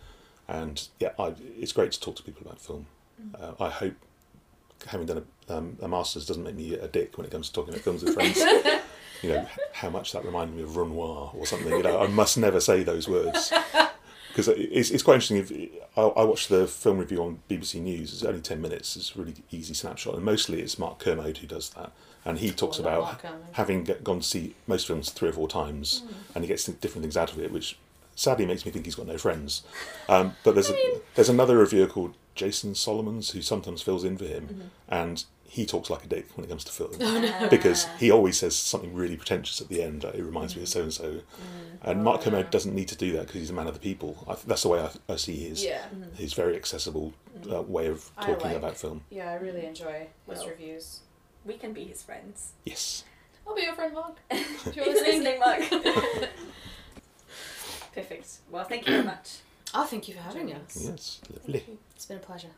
and 0.47 0.87
yeah, 0.99 1.11
I, 1.19 1.33
it's 1.57 1.71
great 1.71 1.91
to 1.93 1.99
talk 1.99 2.15
to 2.17 2.23
people 2.23 2.41
about 2.45 2.59
film. 2.59 2.87
Uh, 3.39 3.51
I 3.59 3.69
hope 3.69 3.95
having 4.87 5.05
done 5.05 5.25
a, 5.47 5.57
um, 5.57 5.77
a 5.81 5.87
master's 5.87 6.25
doesn't 6.25 6.43
make 6.43 6.55
me 6.55 6.73
a 6.73 6.87
dick 6.87 7.17
when 7.17 7.25
it 7.25 7.31
comes 7.31 7.49
to 7.49 7.53
talking 7.53 7.73
about 7.73 7.83
films 7.83 8.03
with 8.03 8.13
friends. 8.13 8.37
you 9.21 9.29
know, 9.29 9.45
how 9.73 9.89
much 9.89 10.13
that 10.13 10.23
reminded 10.23 10.55
me 10.55 10.63
of 10.63 10.77
Renoir 10.77 11.31
or 11.33 11.45
something. 11.45 11.69
You 11.69 11.83
know, 11.83 11.99
I 11.99 12.07
must 12.07 12.37
never 12.37 12.59
say 12.59 12.83
those 12.83 13.07
words. 13.07 13.51
Because 14.29 14.47
it's, 14.47 14.91
it's 14.91 15.03
quite 15.03 15.15
interesting. 15.15 15.37
If 15.37 15.51
I, 15.97 16.01
I 16.01 16.23
watched 16.23 16.49
the 16.49 16.67
film 16.67 16.99
review 16.99 17.23
on 17.23 17.39
BBC 17.49 17.81
News, 17.81 18.13
it's 18.13 18.23
only 18.23 18.41
10 18.41 18.61
minutes, 18.61 18.95
it's 18.95 19.15
a 19.15 19.19
really 19.19 19.35
easy 19.51 19.73
snapshot. 19.73 20.15
And 20.15 20.23
mostly 20.23 20.61
it's 20.61 20.79
Mark 20.79 20.99
Kermode 20.99 21.37
who 21.37 21.47
does 21.47 21.69
that. 21.71 21.91
And 22.25 22.39
he 22.39 22.51
talks 22.51 22.79
love 22.79 22.85
about 22.85 23.21
having 23.53 23.85
gone 24.03 24.19
to 24.19 24.25
see 24.25 24.55
most 24.67 24.87
films 24.87 25.09
three 25.09 25.29
or 25.29 25.33
four 25.33 25.47
times 25.47 26.03
and 26.35 26.43
he 26.43 26.47
gets 26.47 26.65
different 26.65 27.03
things 27.03 27.17
out 27.17 27.31
of 27.31 27.39
it, 27.39 27.51
which 27.51 27.77
sadly 28.15 28.45
makes 28.45 28.65
me 28.65 28.71
think 28.71 28.85
he's 28.85 28.95
got 28.95 29.07
no 29.07 29.17
friends. 29.17 29.63
Um, 30.09 30.35
but 30.43 30.53
there's, 30.53 30.69
a, 30.69 30.75
there's 31.15 31.29
another 31.29 31.57
reviewer 31.57 31.87
called 31.87 32.15
Jason 32.35 32.75
Solomons 32.75 33.31
who 33.31 33.41
sometimes 33.41 33.81
fills 33.81 34.03
in 34.03 34.17
for 34.17 34.25
him. 34.25 34.71
And 34.89 35.23
he 35.49 35.65
talks 35.65 35.89
like 35.89 36.03
a 36.03 36.07
dick 36.07 36.27
when 36.35 36.45
it 36.45 36.47
comes 36.49 36.63
to 36.63 36.71
film 36.71 36.91
oh, 37.01 37.47
because 37.49 37.85
he 37.97 38.11
always 38.11 38.37
says 38.37 38.55
something 38.55 38.93
really 38.93 39.17
pretentious 39.17 39.59
at 39.59 39.67
the 39.67 39.81
end. 39.81 40.03
Like, 40.03 40.15
it 40.15 40.23
reminds 40.23 40.55
me 40.55 40.61
of 40.61 40.67
mm. 40.67 40.71
so 40.71 40.79
mm. 40.79 40.83
and 40.83 40.93
so. 40.93 41.21
And 41.81 42.03
Mark 42.03 42.21
Kermode 42.21 42.51
doesn't 42.51 42.75
need 42.75 42.87
to 42.89 42.95
do 42.95 43.13
that 43.13 43.27
because 43.27 43.35
he's 43.41 43.49
a 43.49 43.53
man 43.53 43.67
of 43.67 43.73
the 43.73 43.79
people. 43.79 44.23
I, 44.27 44.33
th- 44.33 44.45
that's 44.45 44.61
the 44.63 44.67
way 44.69 44.79
I, 44.81 44.89
I 45.13 45.15
see 45.15 45.37
his 45.37 45.63
Yeah. 45.63 45.81
Mm-hmm. 45.83 46.15
his 46.15 46.33
very 46.33 46.55
accessible 46.55 47.13
mm-hmm. 47.39 47.53
uh, 47.53 47.61
way 47.61 47.87
of 47.87 48.11
talking 48.21 48.49
like- 48.49 48.57
about 48.57 48.77
film. 48.77 49.01
Yeah, 49.09 49.31
I 49.31 49.35
really 49.35 49.65
enjoy 49.65 50.07
his 50.27 50.39
Well. 50.39 50.49
reviews. 50.49 50.99
we 51.45 51.55
can 51.55 51.73
be 51.73 51.85
his 51.85 52.03
friends 52.03 52.51
Yes. 52.65 53.03
I'll 53.47 53.55
be 53.55 53.63
your 53.63 53.73
friend, 53.73 53.93
Mark. 53.93 54.17
If 54.29 54.67
if 54.67 54.75
you're 54.75 54.85
you're 54.85 54.93
listening. 54.93 55.39
listening 55.39 55.39
Mark 55.39 56.29
perfect 57.95 58.37
well 58.51 58.65
thank 58.65 58.85
you 58.85 58.93
very 58.93 59.05
much 59.05 59.39
Oh, 59.73 59.85
thank 59.85 60.07
you 60.07 60.15
for 60.15 60.21
having 60.21 60.51
us. 60.53 60.83
Yes. 60.83 61.21
Lovely. 61.31 61.63
It's 61.95 62.05
been 62.07 62.17
a 62.17 62.21
pleasure. 62.21 62.49